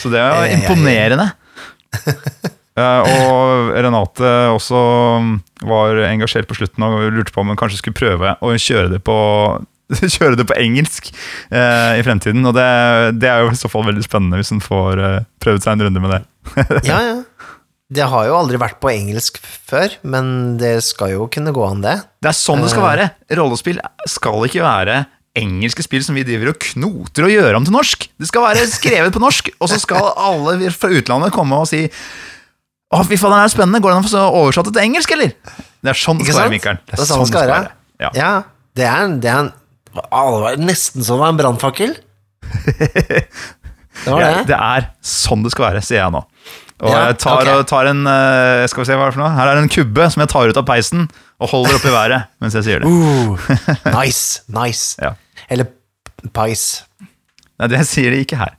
[0.00, 1.28] Så det var Ja, ja, imponerende.
[2.78, 4.82] Eh, og Renate også
[5.66, 9.02] var engasjert på slutten og lurte på om hun kanskje skulle prøve å kjøre det
[9.06, 9.18] på
[10.18, 11.06] Kjøre det på engelsk
[11.48, 12.44] eh, i fremtiden.
[12.44, 12.66] Og det,
[13.22, 15.86] det er jo i så fall veldig spennende hvis hun får eh, prøvd seg en
[15.88, 16.22] runde med det.
[16.90, 17.18] Ja, ja.
[17.88, 21.80] Det har jo aldri vært på engelsk før, men det skal jo kunne gå an,
[21.80, 21.94] det.
[22.20, 23.06] Det er sånn det skal være.
[23.38, 23.78] Rollespill
[24.12, 24.98] skal ikke være
[25.38, 28.04] engelske spill som vi driver og knoter og gjør om til norsk.
[28.20, 31.86] Det skal være skrevet på norsk, og så skal alle fra utlandet komme og si
[32.88, 33.80] Å, fy faen, det er spennende.
[33.84, 35.34] Går det an å få oversatt det til engelsk, eller?
[35.84, 36.52] Det er sånn det skal være?
[36.54, 36.78] Mikael.
[36.88, 37.72] Det er sånn det skal være.
[38.00, 38.10] Ja.
[38.16, 38.30] Ja,
[38.78, 39.50] det er, det er en
[40.14, 41.96] alvor, nesten som en brannfakkel.
[43.98, 44.42] Det var Ja, det.
[44.46, 46.20] det er sånn det skal være, sier jeg nå.
[46.78, 47.56] Og Ja, jeg tar, okay.
[47.58, 49.64] og tar en eh, Skal vi se hva det er for noe Her er det
[49.64, 51.08] en kubbe som jeg tar ut av peisen
[51.42, 52.86] og holder oppi i været mens jeg sier det.
[52.86, 53.34] Uh,
[53.90, 54.94] nice, nice.
[55.02, 55.10] Ja.
[55.50, 55.66] Eller
[56.30, 56.62] pais.
[57.58, 58.54] Nei, det sier de ikke her.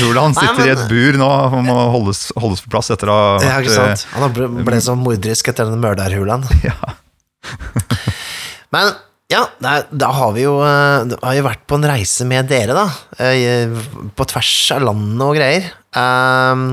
[0.00, 3.10] Roland Nei, sitter i men- et bur nå og må holdes, holdes på plass etter
[3.12, 4.06] å ha Ja, vært ikke sant?
[4.16, 6.44] Han ble, ble så morderisk etter den mørderhulaen.
[6.50, 6.94] eh, Ja.
[8.72, 8.92] Men
[9.32, 12.48] ja, da, da har vi jo eh, da har vi vært på en reise med
[12.52, 12.86] dere, da.
[13.24, 13.68] eh,
[14.16, 15.70] På tvers av landene og greier.
[15.96, 16.66] Ehm,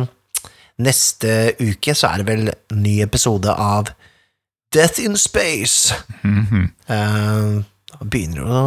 [0.80, 3.90] neste uke så er det vel ny episode av
[4.72, 5.96] Death in Space.
[6.24, 7.64] Mm -hmm.
[8.04, 8.62] Begynner å,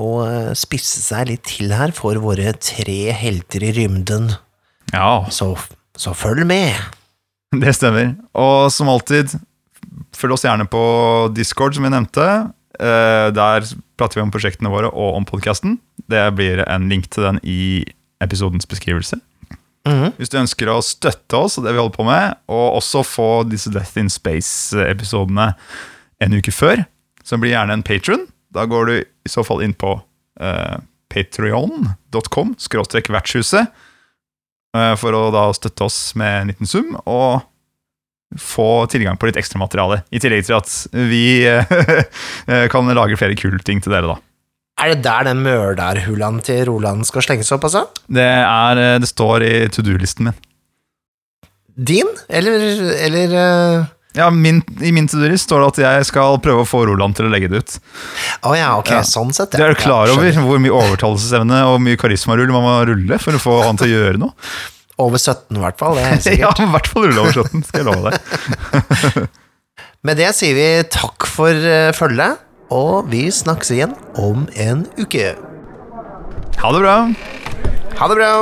[0.00, 4.30] å spisse seg litt til her for våre tre helter i rymden.
[4.94, 5.26] ja.
[5.30, 5.52] Så,
[5.96, 6.74] så følg med.
[7.60, 8.14] Det stemmer.
[8.38, 9.34] Og som alltid,
[10.16, 10.80] følg oss gjerne på
[11.36, 12.26] Discord, som vi nevnte.
[12.80, 13.66] Eh, Der
[13.98, 15.78] prater vi om prosjektene våre og om podkasten.
[16.08, 17.84] Det blir en link til den i
[18.22, 19.18] episodens beskrivelse.
[20.20, 23.28] Hvis du ønsker å støtte oss og det vi holder på med, og også få
[23.48, 25.46] disse Death in Space-episodene
[26.22, 26.82] en uke før,
[27.24, 28.26] så blir gjerne en patron.
[28.54, 30.78] Da går du i så fall inn på uh,
[31.10, 33.70] patreon.com, skråstrek vertshuset,
[34.76, 37.42] eh, for å da støtte oss med en liten sum, og
[38.38, 40.04] få tilgang på litt ekstra materiale.
[40.14, 44.20] I tillegg til at vi eh, kan lage flere kule ting til dere, da.
[44.80, 47.84] Er det der den mørdarhulaen til Roland skal slenges opp, altså?
[48.06, 50.38] Det, er, eh, det står i to do-listen min.
[51.90, 52.08] Din?
[52.28, 52.78] Eller,
[53.08, 56.80] eller eh, Ja, min, I min to står det at jeg skal prøve å få
[56.88, 57.76] Roland til å legge det ut.
[58.42, 59.02] Oh ja, ok, Ja.
[59.06, 59.52] sånn sett.
[59.54, 63.38] Du er klar over ja, hvor mye overtalelsesevne og mye karismarull man må rulle for
[63.38, 64.34] å få han til å gjøre noe?
[65.00, 66.60] Over 17 i hvert fall, det er helt Ja, sikkert.
[66.66, 69.28] i hvert fall rulle over 17, skal jeg love deg.
[70.10, 72.40] Med det sier vi takk for eh, følget,
[72.74, 75.34] og vi snakkes igjen om en uke.
[76.60, 76.96] Ha det bra.
[78.00, 78.32] Ha det bra!